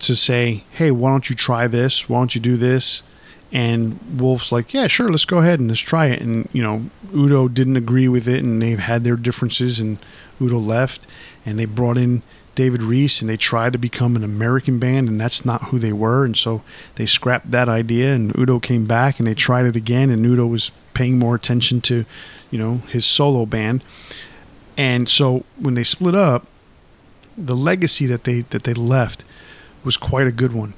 to 0.00 0.14
say 0.14 0.64
hey 0.72 0.90
why 0.90 1.10
don't 1.10 1.30
you 1.30 1.36
try 1.36 1.66
this? 1.66 2.08
Why 2.08 2.18
don't 2.18 2.34
you 2.34 2.40
do 2.40 2.56
this? 2.56 3.02
And 3.52 3.98
Wolf's 4.20 4.52
like 4.52 4.74
yeah 4.74 4.86
sure 4.86 5.10
let's 5.10 5.24
go 5.24 5.38
ahead 5.38 5.60
and 5.60 5.68
let's 5.68 5.80
try 5.80 6.06
it. 6.06 6.20
And 6.20 6.48
you 6.52 6.62
know 6.62 6.90
Udo 7.14 7.48
didn't 7.48 7.76
agree 7.76 8.08
with 8.08 8.28
it 8.28 8.42
and 8.42 8.60
they've 8.60 8.78
had 8.78 9.04
their 9.04 9.16
differences 9.16 9.78
and 9.80 9.98
Udo 10.40 10.58
left 10.58 11.06
and 11.44 11.58
they 11.58 11.64
brought 11.64 11.96
in 11.96 12.22
David 12.56 12.82
Reece 12.82 13.20
and 13.20 13.30
they 13.30 13.36
tried 13.36 13.74
to 13.74 13.78
become 13.78 14.16
an 14.16 14.24
American 14.24 14.80
band, 14.80 15.08
and 15.08 15.20
that's 15.20 15.44
not 15.44 15.64
who 15.64 15.78
they 15.78 15.92
were. 15.92 16.24
And 16.24 16.36
so 16.36 16.62
they 16.96 17.06
scrapped 17.06 17.52
that 17.52 17.68
idea, 17.68 18.12
and 18.12 18.36
Udo 18.36 18.58
came 18.58 18.86
back 18.86 19.20
and 19.20 19.28
they 19.28 19.34
tried 19.34 19.66
it 19.66 19.76
again, 19.76 20.10
and 20.10 20.26
Udo 20.26 20.46
was 20.46 20.72
paying 20.94 21.18
more 21.18 21.36
attention 21.36 21.80
to, 21.82 22.04
you 22.50 22.58
know, 22.58 22.78
his 22.88 23.06
solo 23.06 23.46
band. 23.46 23.84
And 24.76 25.08
so 25.08 25.44
when 25.56 25.74
they 25.74 25.84
split 25.84 26.14
up, 26.14 26.46
the 27.38 27.54
legacy 27.54 28.06
that 28.06 28.24
they 28.24 28.40
that 28.40 28.64
they 28.64 28.74
left 28.74 29.22
was 29.84 29.96
quite 29.96 30.26
a 30.26 30.32
good 30.32 30.52
one. 30.52 30.72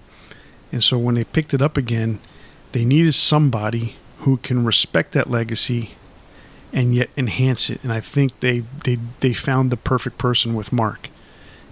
And 0.73 0.83
so 0.83 0.99
when 0.99 1.15
they 1.15 1.25
picked 1.25 1.55
it 1.55 1.63
up 1.63 1.77
again, 1.77 2.19
they 2.73 2.85
needed 2.85 3.15
somebody 3.15 3.97
who 4.19 4.37
can 4.39 4.65
respect 4.65 5.13
that 5.13 5.31
legacy 5.31 5.93
and 6.73 6.95
yet 6.95 7.09
enhance 7.17 7.71
it. 7.71 7.79
And 7.85 7.93
I 7.93 8.01
think 8.01 8.41
they 8.41 8.65
they 8.85 8.99
they 9.21 9.33
found 9.33 9.71
the 9.71 9.77
perfect 9.77 10.19
person 10.19 10.55
with 10.55 10.73
Mark 10.73 11.09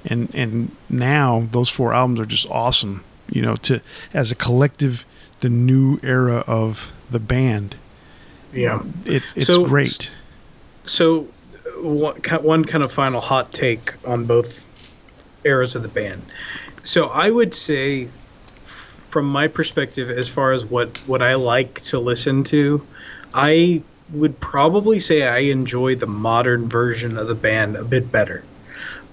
and 0.06 0.32
and 0.34 0.70
now 0.88 1.48
those 1.50 1.68
four 1.68 1.92
albums 1.92 2.20
are 2.20 2.26
just 2.26 2.46
awesome. 2.50 3.04
You 3.28 3.42
know, 3.42 3.56
to 3.56 3.80
as 4.14 4.30
a 4.30 4.34
collective, 4.34 5.04
the 5.40 5.48
new 5.48 5.98
era 6.02 6.44
of 6.46 6.90
the 7.10 7.18
band. 7.18 7.76
Yeah, 8.52 8.82
it, 9.04 9.22
it's 9.34 9.46
so, 9.46 9.66
great. 9.66 10.10
So, 10.84 11.22
one, 11.78 12.16
one 12.42 12.64
kind 12.64 12.84
of 12.84 12.92
final 12.92 13.20
hot 13.20 13.52
take 13.52 13.94
on 14.06 14.24
both 14.24 14.68
eras 15.44 15.74
of 15.74 15.82
the 15.82 15.88
band. 15.88 16.22
So, 16.84 17.08
I 17.08 17.30
would 17.30 17.54
say, 17.54 18.08
from 18.64 19.26
my 19.26 19.48
perspective, 19.48 20.08
as 20.08 20.28
far 20.28 20.52
as 20.52 20.64
what 20.64 20.96
what 21.08 21.20
I 21.20 21.34
like 21.34 21.82
to 21.82 21.98
listen 21.98 22.44
to, 22.44 22.86
I 23.34 23.82
would 24.10 24.38
probably 24.38 25.00
say 25.00 25.26
I 25.26 25.38
enjoy 25.38 25.96
the 25.96 26.06
modern 26.06 26.68
version 26.68 27.18
of 27.18 27.26
the 27.26 27.34
band 27.34 27.74
a 27.74 27.84
bit 27.84 28.12
better 28.12 28.44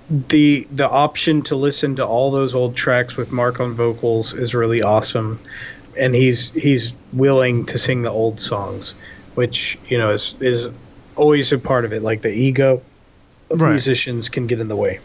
the 0.09 0.67
the 0.71 0.89
option 0.89 1.41
to 1.43 1.55
listen 1.55 1.95
to 1.95 2.05
all 2.05 2.31
those 2.31 2.53
old 2.53 2.75
tracks 2.75 3.15
with 3.15 3.31
Mark 3.31 3.59
on 3.59 3.73
vocals 3.73 4.33
is 4.33 4.53
really 4.53 4.81
awesome, 4.81 5.39
and 5.99 6.13
he's 6.13 6.51
he's 6.51 6.95
willing 7.13 7.65
to 7.67 7.77
sing 7.77 8.01
the 8.01 8.11
old 8.11 8.41
songs, 8.41 8.95
which 9.35 9.77
you 9.87 9.97
know 9.97 10.09
is 10.09 10.35
is 10.39 10.69
always 11.15 11.51
a 11.51 11.57
part 11.57 11.85
of 11.85 11.93
it. 11.93 12.01
Like 12.01 12.21
the 12.21 12.31
ego 12.31 12.81
of 13.49 13.61
right. 13.61 13.71
musicians 13.71 14.29
can 14.29 14.47
get 14.47 14.59
in 14.59 14.67
the 14.67 14.75
way. 14.75 14.99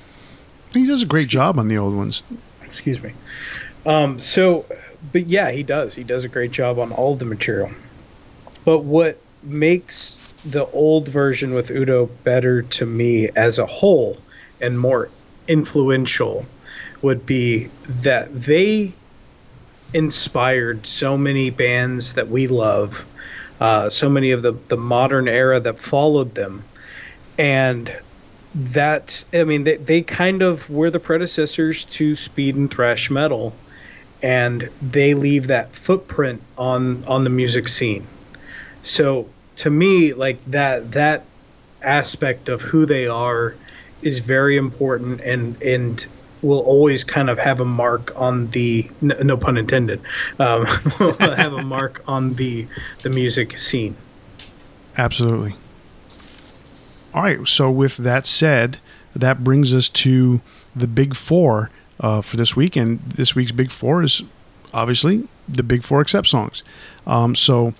He 0.72 0.86
does 0.86 1.03
a 1.03 1.07
great 1.07 1.28
job 1.28 1.59
on 1.59 1.68
the 1.68 1.78
old 1.78 1.94
ones. 1.94 2.22
Excuse 2.62 3.03
me. 3.03 3.12
Um, 3.86 4.18
so, 4.18 4.66
but 5.12 5.26
yeah, 5.26 5.51
he 5.51 5.62
does. 5.62 5.94
He 5.94 6.05
does 6.05 6.24
a 6.24 6.28
great 6.28 6.51
job 6.51 6.78
on 6.78 6.92
all 6.92 7.14
the 7.14 7.24
material. 7.24 7.70
But 8.64 8.80
what 8.80 9.18
makes 9.42 10.18
the 10.44 10.66
old 10.66 11.09
version 11.09 11.55
with 11.55 11.70
Udo 11.70 12.07
better 12.24 12.62
to 12.62 12.84
me 12.84 13.30
as 13.30 13.59
a 13.59 13.64
whole 13.64 14.18
and 14.61 14.78
more 14.78 15.11
influential 15.46 16.46
would 17.02 17.24
be 17.24 17.68
that 17.88 18.34
they 18.34 18.92
inspired 19.94 20.86
so 20.86 21.16
many 21.16 21.50
bands 21.50 22.14
that 22.14 22.28
we 22.28 22.46
love, 22.46 23.06
uh, 23.61 23.88
so 23.88 24.09
many 24.09 24.30
of 24.30 24.42
the, 24.42 24.52
the 24.68 24.76
modern 24.76 25.28
era 25.28 25.59
that 25.61 25.78
followed 25.78 26.34
them. 26.34 26.62
And 27.38 27.94
that, 28.54 29.24
I 29.32 29.44
mean, 29.44 29.64
they, 29.64 29.76
they 29.76 30.02
kind 30.02 30.42
of 30.42 30.68
were 30.68 30.90
the 30.90 31.00
predecessors 31.00 31.84
to 31.86 32.16
speed 32.16 32.56
and 32.56 32.70
thrash 32.70 33.11
metal. 33.11 33.54
And 34.22 34.68
they 34.82 35.14
leave 35.14 35.46
that 35.46 35.74
footprint 35.74 36.42
on, 36.56 37.04
on 37.04 37.24
the 37.24 37.30
music 37.30 37.68
scene. 37.68 38.06
So 38.82 39.28
to 39.56 39.70
me, 39.70 40.12
like 40.12 40.44
that, 40.46 40.92
that 40.92 41.24
aspect 41.82 42.48
of 42.48 42.61
who 42.61 42.84
they 42.84 43.06
are 43.06 43.54
is 44.03 44.18
very 44.20 44.57
important 44.57 45.20
and, 45.20 45.61
and 45.62 46.07
will 46.42 46.61
always 46.61 47.05
kind 47.05 47.30
of 47.30 47.38
have 47.38 47.61
a 47.61 47.64
mark 47.64 48.12
on 48.16 48.49
the 48.51 48.88
no 49.01 49.36
pun 49.36 49.57
intended 49.57 50.01
um, 50.38 50.66
will 51.01 51.14
have 51.18 51.53
a 51.53 51.62
mark 51.62 52.03
on 52.07 52.34
the 52.34 52.66
the 53.03 53.11
music 53.11 53.59
scene. 53.59 53.96
Absolutely. 54.96 55.55
All 57.14 57.22
right 57.22 57.46
so 57.46 57.70
with 57.70 57.96
that 57.99 58.26
said 58.26 58.78
that 59.14 59.42
brings 59.42 59.74
us 59.74 59.88
to 59.88 60.40
the 60.76 60.86
big 60.86 61.16
four 61.16 61.70
uh, 62.01 62.22
for 62.22 62.36
this 62.36 62.55
week 62.55 62.76
and 62.76 63.01
this 63.01 63.34
week's 63.34 63.53
big 63.53 63.70
four 63.70 64.03
is 64.03 64.22
obviously 64.72 65.26
the 65.49 65.62
big 65.62 65.82
four 65.82 66.01
accept 66.01 66.28
songs. 66.28 66.62
Um, 67.07 67.34
so 67.34 67.74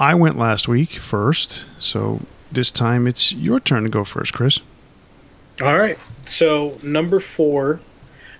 i 0.00 0.14
went 0.14 0.38
last 0.38 0.68
week 0.68 0.92
first 0.92 1.64
so 1.80 2.20
this 2.52 2.70
time 2.70 3.08
it's 3.08 3.32
your 3.32 3.58
turn 3.58 3.82
to 3.82 3.88
go 3.88 4.04
first 4.04 4.32
chris 4.32 4.60
all 5.62 5.78
right 5.78 5.98
so 6.22 6.78
number 6.82 7.20
four 7.20 7.80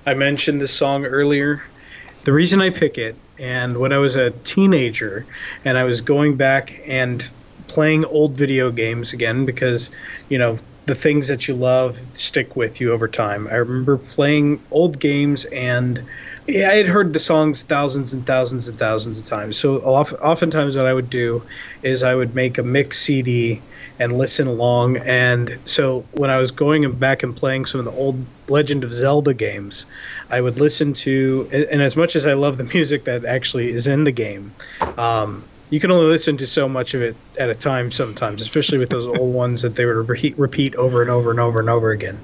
I 0.09 0.15
mentioned 0.15 0.59
this 0.63 0.73
song 0.73 1.05
earlier. 1.05 1.63
The 2.25 2.33
reason 2.33 2.63
I 2.63 2.71
pick 2.71 2.97
it, 2.97 3.15
and 3.39 3.77
when 3.77 3.93
I 3.93 3.99
was 3.99 4.17
a 4.17 4.31
teenager, 4.31 5.27
and 5.67 5.77
I 5.77 5.85
was 5.85 6.01
going 6.01 6.37
back 6.37 6.73
and 6.87 7.29
playing 7.67 8.07
old 8.07 8.35
video 8.35 8.71
games 8.71 9.13
again 9.13 9.45
because, 9.45 9.91
you 10.31 10.39
know, 10.39 10.57
the 10.87 10.95
things 10.95 11.29
that 11.29 11.47
you 11.47 11.53
love 11.53 12.01
stick 12.15 12.57
with 12.57 12.81
you 12.81 12.91
over 12.91 13.07
time. 13.07 13.47
I 13.49 13.57
remember 13.57 13.99
playing 13.99 14.63
old 14.71 14.99
games 14.99 15.45
and 15.47 16.03
I 16.49 16.77
had 16.77 16.87
heard 16.87 17.13
the 17.13 17.19
songs 17.19 17.63
thousands 17.63 18.15
and 18.15 18.25
thousands 18.25 18.69
and 18.69 18.79
thousands 18.79 19.19
of 19.19 19.27
times. 19.27 19.59
So 19.59 19.77
oftentimes 19.77 20.77
what 20.77 20.87
I 20.87 20.95
would 20.95 21.11
do 21.11 21.43
is 21.83 22.03
I 22.03 22.15
would 22.15 22.35
make 22.35 22.57
a 22.57 22.63
mix 22.63 22.99
CD 23.01 23.61
and 23.99 24.17
listen 24.17 24.47
along. 24.47 24.97
And 24.99 25.59
so 25.67 26.07
when 26.13 26.31
I 26.31 26.39
was 26.39 26.51
going 26.51 26.91
back 26.93 27.23
and 27.23 27.37
playing 27.37 27.67
some 27.67 27.81
of 27.81 27.85
the 27.85 27.93
old 27.93 28.25
Legend 28.49 28.83
of 28.83 28.95
Zelda 28.95 29.35
games, 29.35 29.85
I 30.31 30.41
would 30.41 30.59
listen 30.59 30.95
to, 30.95 31.49
and 31.53 31.83
as 31.83 31.97
much 31.97 32.17
as 32.17 32.25
I 32.25 32.33
love 32.33 32.57
the 32.57 32.65
music 32.75 33.05
that 33.05 33.27
actually 33.27 33.69
is 33.69 33.87
in 33.87 34.05
the 34.05 34.13
game, 34.13 34.55
um, 34.97 35.45
you 35.71 35.81
can 35.81 35.91
only 35.91 36.07
listen 36.07 36.37
to 36.39 36.47
so 36.47 36.69
much 36.69 36.95
of 36.95 37.03
it 37.03 37.15
at 37.39 37.51
a 37.51 37.55
time 37.55 37.91
sometimes, 37.91 38.41
especially 38.41 38.79
with 38.79 38.91
those 38.91 39.07
old 39.19 39.35
ones 39.35 39.63
that 39.63 39.77
they 39.77 39.85
would 39.85 40.09
repeat, 40.09 40.39
repeat 40.39 40.75
over 40.77 41.03
and 41.03 41.11
over 41.11 41.31
and 41.31 41.41
over 41.41 41.61
and 41.61 41.69
over 41.69 41.91
again. 41.91 42.21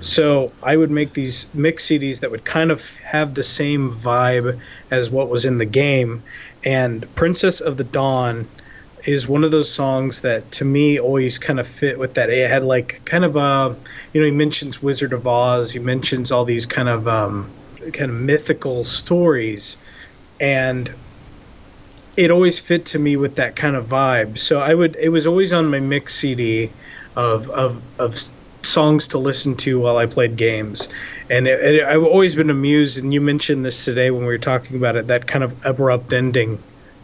So 0.00 0.52
I 0.62 0.76
would 0.76 0.90
make 0.90 1.14
these 1.14 1.46
mix 1.54 1.86
CDs 1.86 2.20
that 2.20 2.30
would 2.30 2.44
kind 2.44 2.70
of 2.70 2.96
have 2.98 3.34
the 3.34 3.42
same 3.42 3.92
vibe 3.92 4.58
as 4.90 5.10
what 5.10 5.28
was 5.28 5.44
in 5.44 5.58
the 5.58 5.66
game. 5.66 6.22
And 6.64 7.12
Princess 7.14 7.60
of 7.60 7.76
the 7.76 7.84
Dawn 7.84 8.48
is 9.06 9.28
one 9.28 9.44
of 9.44 9.50
those 9.50 9.72
songs 9.72 10.22
that 10.22 10.50
to 10.52 10.64
me 10.64 10.98
always 10.98 11.38
kind 11.38 11.60
of 11.60 11.66
fit 11.66 11.98
with 11.98 12.14
that. 12.14 12.30
It 12.30 12.50
had 12.50 12.64
like 12.64 13.04
kind 13.04 13.24
of 13.24 13.36
a, 13.36 13.76
you 14.12 14.20
know, 14.20 14.26
he 14.26 14.32
mentions 14.32 14.82
Wizard 14.82 15.12
of 15.12 15.26
Oz, 15.26 15.72
he 15.72 15.78
mentions 15.78 16.32
all 16.32 16.44
these 16.44 16.66
kind 16.66 16.88
of 16.88 17.06
um, 17.06 17.50
kind 17.92 18.10
of 18.10 18.16
mythical 18.16 18.84
stories, 18.84 19.76
and 20.40 20.92
it 22.16 22.30
always 22.30 22.58
fit 22.58 22.86
to 22.86 22.98
me 22.98 23.16
with 23.16 23.36
that 23.36 23.56
kind 23.56 23.76
of 23.76 23.86
vibe. 23.86 24.38
So 24.38 24.60
I 24.60 24.74
would, 24.74 24.96
it 24.96 25.10
was 25.10 25.26
always 25.26 25.52
on 25.52 25.70
my 25.70 25.80
mix 25.80 26.14
CD 26.14 26.70
of 27.16 27.48
of 27.50 27.82
of 27.98 28.18
songs 28.62 29.06
to 29.08 29.18
listen 29.18 29.56
to 29.56 29.80
while 29.80 29.96
I 29.96 30.06
played 30.06 30.36
games. 30.36 30.88
And 31.30 31.46
it, 31.46 31.74
it, 31.74 31.84
I've 31.84 32.02
always 32.02 32.34
been 32.34 32.50
amused, 32.50 32.98
and 32.98 33.12
you 33.14 33.20
mentioned 33.20 33.64
this 33.64 33.84
today 33.84 34.10
when 34.10 34.22
we 34.22 34.28
were 34.28 34.38
talking 34.38 34.76
about 34.76 34.96
it, 34.96 35.06
that 35.06 35.26
kind 35.26 35.44
of 35.44 35.64
abrupt 35.64 36.12
ending 36.12 36.62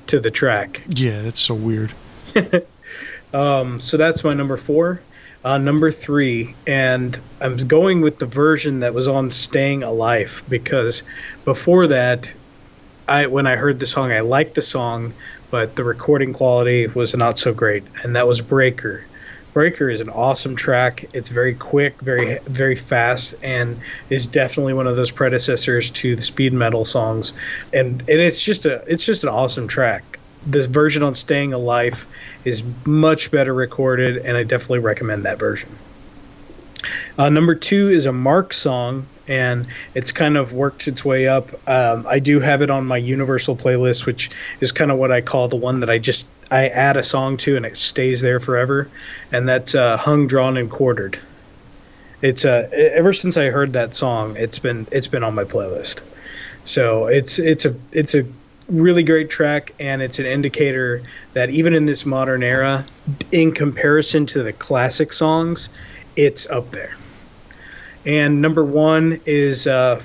to 0.08 0.20
the 0.20 0.30
track. 0.30 0.82
Yeah, 0.88 1.22
that's 1.22 1.40
so 1.40 1.54
weird. 1.54 1.92
um, 3.34 3.80
so 3.80 3.96
that's 3.96 4.24
my 4.24 4.34
number 4.34 4.56
four. 4.56 5.00
Uh, 5.44 5.58
number 5.58 5.90
three, 5.90 6.54
and 6.68 7.18
I'm 7.40 7.56
going 7.56 8.00
with 8.00 8.20
the 8.20 8.26
version 8.26 8.80
that 8.80 8.94
was 8.94 9.08
on 9.08 9.32
"Staying 9.32 9.82
a 9.82 9.90
Life" 9.90 10.44
because 10.48 11.02
before 11.44 11.88
that, 11.88 12.32
I 13.08 13.26
when 13.26 13.46
I 13.46 13.56
heard 13.56 13.78
the 13.80 13.86
song, 13.86 14.12
I 14.12 14.20
liked 14.20 14.54
the 14.54 14.62
song, 14.62 15.12
but 15.50 15.76
the 15.76 15.84
recording 15.84 16.32
quality 16.32 16.86
was 16.86 17.14
not 17.14 17.38
so 17.38 17.52
great, 17.52 17.84
and 18.02 18.14
that 18.16 18.26
was 18.26 18.40
"Breaker." 18.40 19.04
Breaker 19.52 19.90
is 19.90 20.00
an 20.00 20.08
awesome 20.08 20.56
track. 20.56 21.04
It's 21.12 21.28
very 21.28 21.54
quick, 21.54 22.00
very 22.00 22.38
very 22.46 22.76
fast, 22.76 23.34
and 23.42 23.76
is 24.08 24.26
definitely 24.26 24.72
one 24.72 24.86
of 24.86 24.96
those 24.96 25.10
predecessors 25.10 25.90
to 25.90 26.16
the 26.16 26.22
speed 26.22 26.52
metal 26.52 26.84
songs. 26.84 27.32
And, 27.72 28.00
and 28.00 28.20
it's 28.20 28.42
just 28.42 28.64
a 28.64 28.82
it's 28.86 29.04
just 29.04 29.24
an 29.24 29.28
awesome 29.28 29.68
track. 29.68 30.18
This 30.46 30.66
version 30.66 31.02
on 31.02 31.14
Staying 31.14 31.52
a 31.52 31.58
Life 31.58 32.06
is 32.44 32.62
much 32.86 33.30
better 33.30 33.52
recorded, 33.54 34.16
and 34.18 34.36
I 34.36 34.42
definitely 34.42 34.80
recommend 34.80 35.24
that 35.24 35.38
version. 35.38 35.68
Uh, 37.18 37.28
number 37.28 37.54
two 37.54 37.88
is 37.88 38.06
a 38.06 38.12
Mark 38.12 38.52
song, 38.52 39.06
and 39.28 39.66
it's 39.94 40.12
kind 40.12 40.36
of 40.36 40.52
worked 40.52 40.88
its 40.88 41.04
way 41.04 41.28
up. 41.28 41.50
Um, 41.68 42.06
I 42.08 42.18
do 42.18 42.40
have 42.40 42.62
it 42.62 42.70
on 42.70 42.86
my 42.86 42.96
Universal 42.96 43.56
playlist, 43.56 44.06
which 44.06 44.30
is 44.60 44.72
kind 44.72 44.90
of 44.90 44.98
what 44.98 45.12
I 45.12 45.20
call 45.20 45.48
the 45.48 45.56
one 45.56 45.80
that 45.80 45.90
I 45.90 45.98
just 45.98 46.26
I 46.50 46.68
add 46.68 46.96
a 46.96 47.02
song 47.02 47.38
to 47.38 47.56
and 47.56 47.64
it 47.64 47.76
stays 47.76 48.20
there 48.20 48.40
forever, 48.40 48.88
and 49.30 49.48
that's 49.48 49.74
uh, 49.74 49.96
"Hung, 49.96 50.26
Drawn, 50.26 50.56
and 50.56 50.70
Quartered." 50.70 51.18
It's 52.20 52.44
uh, 52.44 52.68
ever 52.72 53.12
since 53.12 53.36
I 53.36 53.46
heard 53.46 53.72
that 53.72 53.94
song, 53.94 54.36
it's 54.36 54.58
been 54.58 54.86
it's 54.92 55.08
been 55.08 55.24
on 55.24 55.34
my 55.34 55.44
playlist. 55.44 56.02
So 56.64 57.06
it's 57.06 57.38
it's 57.38 57.64
a 57.64 57.74
it's 57.90 58.14
a 58.14 58.24
really 58.68 59.02
great 59.02 59.30
track, 59.30 59.74
and 59.80 60.02
it's 60.02 60.18
an 60.18 60.26
indicator 60.26 61.02
that 61.34 61.50
even 61.50 61.74
in 61.74 61.86
this 61.86 62.06
modern 62.06 62.42
era, 62.42 62.86
in 63.32 63.52
comparison 63.52 64.26
to 64.26 64.42
the 64.42 64.52
classic 64.52 65.12
songs, 65.12 65.68
it's 66.16 66.48
up 66.50 66.70
there. 66.70 66.96
And 68.04 68.42
number 68.42 68.64
one 68.64 69.20
is 69.26 69.66
uh, 69.66 70.02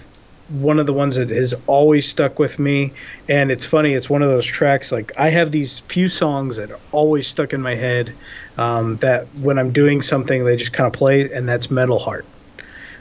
one 0.50 0.80
of 0.80 0.86
the 0.86 0.94
ones 0.94 1.16
that 1.16 1.30
has 1.30 1.54
always 1.66 2.08
stuck 2.08 2.40
with 2.40 2.60
me. 2.60 2.94
And 3.28 3.52
it's 3.52 3.66
funny, 3.66 3.94
it's 3.94 4.10
one 4.10 4.22
of 4.22 4.30
those 4.30 4.46
tracks. 4.46 4.92
Like 4.92 5.12
I 5.18 5.30
have 5.30 5.52
these 5.52 5.80
few 5.80 6.08
songs 6.08 6.58
that 6.58 6.72
are 6.72 6.80
always 6.92 7.28
stuck 7.28 7.54
in 7.54 7.62
my 7.62 7.76
head. 7.76 8.14
Um, 8.58 8.96
that 8.98 9.28
when 9.42 9.60
I'm 9.60 9.72
doing 9.72 10.02
something, 10.02 10.46
they 10.46 10.56
just 10.56 10.74
kind 10.74 10.88
of 10.88 10.94
play, 10.94 11.32
and 11.32 11.48
that's 11.48 11.70
Metal 11.70 12.00
Heart. 12.00 12.26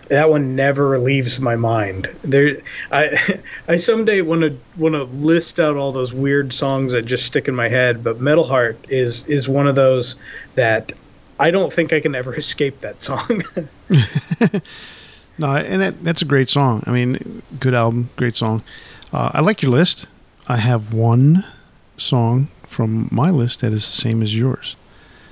That 0.09 0.30
one 0.30 0.54
never 0.54 0.98
leaves 0.98 1.40
my 1.40 1.57
mind. 1.57 2.09
There, 2.22 2.59
I, 2.92 3.40
I 3.68 3.76
someday 3.76 4.20
want 4.20 4.42
to 4.42 4.57
want 4.76 4.94
to 4.94 5.04
list 5.04 5.59
out 5.59 5.76
all 5.76 5.92
those 5.92 6.12
weird 6.12 6.52
songs 6.52 6.92
that 6.92 7.02
just 7.02 7.24
stick 7.24 7.48
in 7.48 7.54
my 7.54 7.68
head. 7.68 8.04
But 8.04 8.20
Metal 8.20 8.44
Heart 8.44 8.86
is 8.88 9.24
is 9.26 9.48
one 9.48 9.66
of 9.66 9.74
those 9.74 10.16
that 10.57 10.92
I 11.39 11.51
don't 11.51 11.72
think 11.72 11.93
I 11.93 12.01
can 12.01 12.14
ever 12.14 12.34
escape 12.34 12.80
that 12.80 13.03
song. 13.03 13.43
no, 15.39 15.55
and 15.57 15.80
that, 15.80 16.03
that's 16.03 16.22
a 16.22 16.24
great 16.24 16.49
song. 16.49 16.82
I 16.87 16.91
mean, 16.91 17.43
good 17.61 17.74
album, 17.74 18.11
great 18.16 18.37
song. 18.37 18.62
Uh, 19.12 19.30
I 19.34 19.41
like 19.41 19.62
your 19.62 19.70
list. 19.70 20.07
I 20.49 20.57
have 20.57 20.93
one 20.95 21.45
song 21.99 22.49
from 22.62 23.09
my 23.11 23.30
list 23.30 23.61
that 23.61 23.72
is 23.72 23.84
the 23.84 23.97
same 23.97 24.22
as 24.22 24.37
yours. 24.37 24.76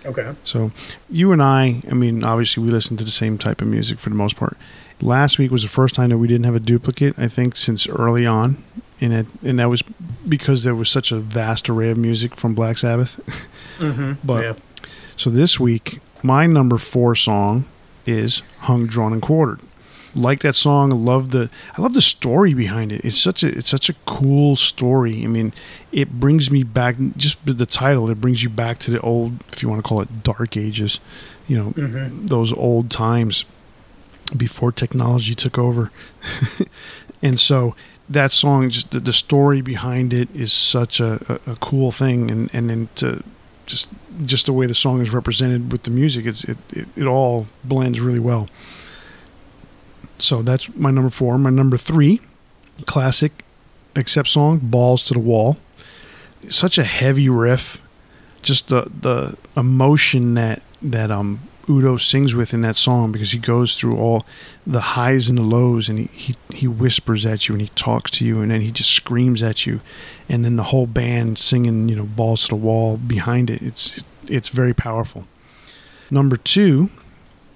Okay. 0.05 0.35
So 0.45 0.71
you 1.09 1.33
and 1.33 1.43
I, 1.43 1.83
I 1.91 1.95
mean, 1.95 2.25
obviously 2.25 2.63
we 2.63 2.71
listen 2.71 2.97
to 2.99 3.05
the 3.05 3.11
same 3.11 3.39
type 3.39 3.63
of 3.63 3.69
music 3.69 3.99
for 3.99 4.11
the 4.11 4.17
most 4.17 4.37
part. 4.37 4.57
Last 5.01 5.39
week 5.39 5.51
was 5.51 5.63
the 5.63 5.69
first 5.69 5.95
time 5.95 6.11
that 6.11 6.19
we 6.19 6.29
didn't 6.29 6.45
have 6.45 6.55
a 6.55 6.61
duplicate. 6.61 7.19
I 7.19 7.29
think 7.29 7.57
since 7.57 7.87
early 7.89 8.27
on, 8.27 8.63
in 9.01 9.13
it, 9.13 9.27
and 9.43 9.59
that 9.59 9.69
was 9.69 9.83
because 10.29 10.63
there 10.63 10.75
was 10.75 10.89
such 10.89 11.11
a 11.11 11.17
vast 11.17 11.69
array 11.69 11.91
of 11.91 11.99
music 11.99 12.37
from 12.37 12.55
Black 12.55 12.79
Sabbath. 12.79 13.21
Mm-hmm. 13.79 14.13
but 14.25 14.43
yeah. 14.43 14.55
So 15.17 15.31
this 15.31 15.59
week, 15.61 16.01
my 16.23 16.47
number 16.47 16.79
four 16.79 17.15
song 17.15 17.67
is 18.07 18.41
"Hung, 18.61 18.87
Drawn, 18.87 19.13
and 19.13 19.23
Quartered." 19.23 19.61
Like 20.17 20.43
that 20.43 20.55
song, 20.55 20.93
I 20.93 20.97
love 20.97 21.33
the 21.33 21.51
I 21.77 21.83
love 21.83 21.95
the 21.95 22.03
story 22.03 22.55
behind 22.55 22.93
it. 22.93 23.05
It's 23.05 23.21
such 23.21 23.43
a 23.43 23.49
it's 23.49 23.71
such 23.71 23.89
a 23.89 23.95
cool 24.07 24.55
story. 24.55 25.25
I 25.25 25.27
mean, 25.27 25.53
it 25.91 26.21
brings 26.21 26.51
me 26.51 26.63
back. 26.63 26.97
Just 27.17 27.45
the 27.45 27.67
title, 27.67 28.09
it 28.11 28.21
brings 28.21 28.43
you 28.43 28.49
back 28.49 28.79
to 28.81 28.91
the 28.91 29.01
old, 29.01 29.41
if 29.53 29.63
you 29.63 29.69
want 29.69 29.83
to 29.83 29.89
call 29.89 30.01
it, 30.01 30.23
dark 30.23 30.57
ages. 30.57 31.01
You 31.49 31.59
know, 31.59 31.71
mm-hmm. 31.73 32.27
those 32.27 32.53
old 32.53 32.91
times 32.91 33.45
before 34.37 34.73
technology 34.73 35.35
took 35.35 35.59
over. 35.59 35.91
and 37.23 37.39
so 37.39 37.75
that 38.09 38.33
song, 38.33 38.71
just 38.71 38.91
the, 38.91 39.01
the, 39.01 39.13
story 39.13 39.61
behind 39.61 40.13
it 40.13 40.29
is 40.35 40.53
such 40.53 41.01
a, 41.01 41.41
a, 41.47 41.53
a, 41.53 41.57
cool 41.57 41.91
thing. 41.91 42.31
And, 42.31 42.51
and 42.53 42.71
then 42.71 42.89
to 42.97 43.23
just 43.67 43.89
just 44.25 44.47
the 44.47 44.53
way 44.53 44.67
the 44.67 44.75
song 44.75 45.01
is 45.01 45.11
represented 45.11 45.73
with 45.73 45.83
the 45.83 45.91
music, 45.91 46.27
it's 46.27 46.45
it, 46.45 46.59
it, 46.71 46.89
it 46.97 47.07
all 47.07 47.47
blends 47.63 48.01
really 48.01 48.19
well. 48.21 48.49
So 50.19 50.43
that's 50.43 50.75
my 50.77 50.91
number 50.91 51.11
four. 51.11 51.39
My 51.39 51.51
number 51.51 51.77
three, 51.77 52.21
classic 52.87 53.45
accept 53.97 54.29
song, 54.29 54.61
Balls 54.63 55.03
to 55.05 55.15
the 55.15 55.21
Wall. 55.21 55.57
Such 56.49 56.79
a 56.79 56.85
heavy 56.85 57.29
riff, 57.29 57.81
just 58.43 58.69
the 58.69 58.91
the 59.01 59.37
emotion 59.57 60.35
that 60.35 60.63
that 60.83 61.11
um 61.11 61.41
Udo 61.69 61.97
sings 61.97 62.35
with 62.35 62.53
in 62.53 62.61
that 62.63 62.77
song 62.77 63.13
because 63.13 63.33
he 63.33 63.39
goes 63.39 63.75
through 63.77 63.97
all 63.97 64.25
the 64.67 64.81
highs 64.81 65.29
and 65.29 65.39
the 65.39 65.43
lows 65.43 65.89
and 65.89 65.99
he, 65.99 66.05
he, 66.13 66.37
he 66.51 66.69
whispers 66.69 67.25
at 67.25 67.49
you 67.49 67.55
and 67.55 67.63
he 67.63 67.69
talks 67.69 68.11
to 68.13 68.25
you 68.25 68.41
and 68.41 68.51
then 68.51 68.61
he 68.61 68.71
just 68.71 68.91
screams 68.91 69.43
at 69.43 69.67
you 69.67 69.81
and 70.29 70.45
then 70.45 70.57
the 70.57 70.65
whole 70.65 70.87
band 70.87 71.39
singing, 71.39 71.89
you 71.89 71.97
know, 71.97 72.05
balls 72.05 72.43
to 72.43 72.49
the 72.49 72.57
wall 72.57 72.97
behind 72.97 73.51
it. 73.51 73.63
It's 73.63 74.01
it's 74.29 74.49
very 74.49 74.75
powerful. 74.75 75.27
Number 76.11 76.37
two, 76.37 76.91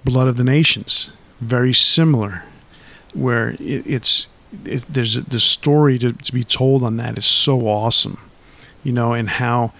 Blood 0.05 0.27
of 0.27 0.37
the 0.37 0.43
Nations. 0.43 1.09
Very 1.39 1.73
similar, 1.73 2.43
where 3.13 3.51
it, 3.51 3.87
it's 3.87 4.27
it, 4.65 4.83
there's 4.89 5.15
the 5.15 5.39
story 5.39 5.97
to, 5.99 6.13
to 6.13 6.33
be 6.33 6.43
told 6.43 6.83
on 6.83 6.97
that 6.97 7.17
is 7.17 7.25
so 7.25 7.67
awesome, 7.67 8.19
you 8.83 8.91
know, 8.91 9.13
and 9.13 9.29
how 9.29 9.71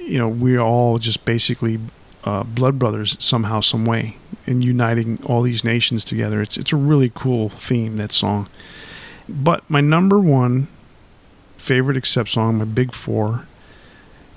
you 0.00 0.18
know 0.18 0.28
we're 0.28 0.60
all 0.60 0.98
just 0.98 1.24
basically 1.24 1.78
uh, 2.24 2.42
blood 2.42 2.78
brothers 2.78 3.16
somehow, 3.20 3.60
some 3.60 3.84
way, 3.84 4.16
and 4.46 4.64
uniting 4.64 5.18
all 5.24 5.42
these 5.42 5.64
nations 5.64 6.04
together. 6.04 6.42
It's 6.42 6.56
it's 6.56 6.72
a 6.72 6.76
really 6.76 7.12
cool 7.14 7.50
theme 7.50 7.96
that 7.98 8.12
song. 8.12 8.48
But 9.28 9.68
my 9.70 9.80
number 9.80 10.18
one 10.18 10.68
favorite 11.56 11.96
accept 11.96 12.30
song, 12.30 12.58
my 12.58 12.64
big 12.64 12.92
four, 12.92 13.46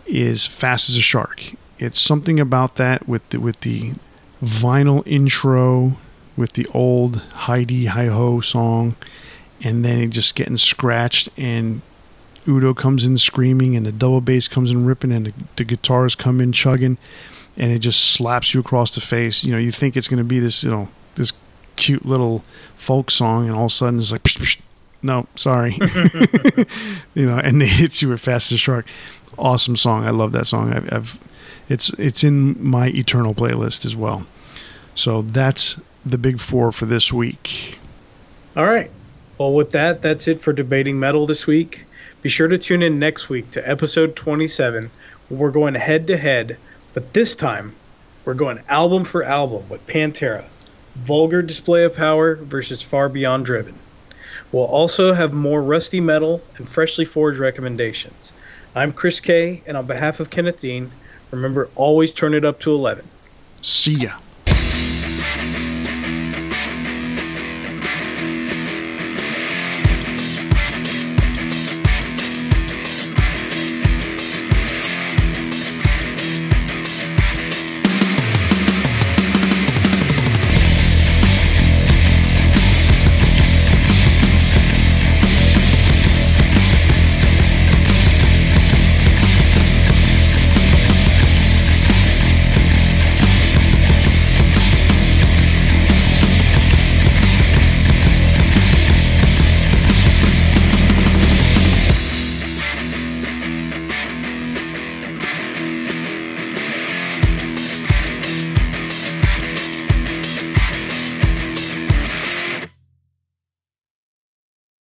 is 0.06 0.46
"Fast 0.46 0.90
as 0.90 0.98
a 0.98 1.02
Shark." 1.02 1.44
It's 1.80 2.00
something 2.00 2.40
about 2.40 2.76
that 2.76 3.08
with 3.08 3.28
the 3.30 3.40
with 3.40 3.62
the 3.62 3.94
vinyl 4.44 5.04
intro, 5.06 5.98
with 6.36 6.54
the 6.54 6.68
old 6.68 7.18
Hi-De 7.34 7.86
Hi-Ho 7.86 8.42
song, 8.42 8.96
and 9.62 9.84
then 9.84 10.00
it 10.00 10.08
just 10.10 10.36
getting 10.36 10.58
scratched 10.58 11.30
and 11.38 11.82
Udo 12.48 12.74
comes 12.74 13.04
in 13.04 13.18
screaming 13.18 13.76
and 13.76 13.86
the 13.86 13.92
double 13.92 14.22
bass 14.22 14.48
comes 14.48 14.72
in 14.72 14.86
ripping 14.86 15.12
and 15.12 15.26
the, 15.28 15.34
the 15.58 15.64
guitars 15.66 16.16
come 16.16 16.40
in 16.40 16.54
chugging 16.54 16.98
and 17.58 17.72
it 17.72 17.80
just 17.80 18.12
slaps 18.12 18.53
you 18.53 18.60
across 18.60 18.93
the 18.93 19.01
face. 19.01 19.43
You 19.43 19.51
know, 19.51 19.58
you 19.58 19.72
think 19.72 19.97
it's 19.97 20.08
going 20.08 20.20
to 20.20 20.24
be 20.24 20.39
this, 20.39 20.64
you 20.64 20.70
know, 20.70 20.89
this 21.16 21.34
cute 21.76 22.05
little 22.05 22.43
folk 22.76 23.12
song, 23.12 23.47
and 23.47 23.55
all 23.55 23.66
of 23.66 23.72
a 23.72 23.74
sudden 23.74 23.99
it's 23.99 24.12
like, 24.12 24.24
psh, 24.24 24.38
psh, 24.38 24.60
no, 25.01 25.28
sorry, 25.36 25.78
you 27.16 27.26
know, 27.26 27.38
and 27.38 27.62
it 27.62 27.68
hits 27.68 28.01
you 28.01 28.10
with 28.10 28.22
fast 28.22 28.51
as 28.51 28.55
a 28.55 28.58
shark. 28.58 28.86
Awesome 29.38 29.76
song. 29.76 30.05
I 30.05 30.10
love 30.10 30.32
that 30.32 30.47
song. 30.47 30.74
I've, 30.74 30.91
I've, 30.91 31.20
it's 31.70 31.89
it's 31.91 32.24
in 32.24 32.64
my 32.64 32.88
eternal 32.88 33.36
playlist 33.36 33.86
as 33.86 33.95
well. 33.95 34.26
So 34.95 35.22
that's 35.22 35.80
the 36.05 36.18
big 36.18 36.39
four 36.39 36.72
for 36.72 36.86
this 36.86 37.14
week. 37.14 37.78
All 38.55 38.66
right. 38.66 38.89
Well, 39.38 39.53
with 39.53 39.72
that, 39.72 40.01
that's 40.01 40.28
it 40.28 40.41
for 40.41 40.53
debating 40.53 40.99
metal 40.99 41.28
this 41.28 41.45
week. 41.45 41.86
Be 42.24 42.30
sure 42.30 42.47
to 42.47 42.58
tune 42.58 42.82
in 42.82 42.97
next 42.97 43.30
week 43.30 43.51
to 43.51 43.70
episode 43.70 44.16
27, 44.16 44.89
where 45.30 45.39
we're 45.39 45.51
going 45.51 45.76
head 45.76 46.08
to 46.08 46.18
head 46.18 46.58
but 46.98 47.14
this 47.14 47.36
time, 47.36 47.76
we're 48.26 48.34
going 48.34 48.60
album 48.70 49.04
for 49.04 49.24
album 49.24 49.70
with 49.70 49.86
Pantera. 49.86 50.43
Vulgar 50.95 51.43
display 51.43 51.84
of 51.84 51.95
power 51.95 52.38
versus 52.38 52.82
Far 52.82 53.08
Beyond 53.08 53.45
Driven. 53.45 53.76
We'll 54.52 54.66
also 54.66 55.14
have 55.14 55.32
more 55.32 55.62
rusty 55.62 56.00
metal 56.00 56.41
and 56.56 56.68
freshly 56.68 57.06
forged 57.06 57.38
recommendations. 57.38 58.32
I'm 58.76 58.91
Chris 58.91 59.20
Kaye, 59.20 59.62
and 59.68 59.78
on 59.78 59.86
behalf 59.86 60.20
of 60.20 60.32
Kenneth 60.32 60.60
Dean, 60.60 60.89
remember 61.30 61.70
always 61.76 62.16
turn 62.16 62.34
it 62.34 62.43
up 62.43 62.60
to 62.62 62.74
11. 62.74 63.08
See 63.62 63.93
ya. 63.93 64.14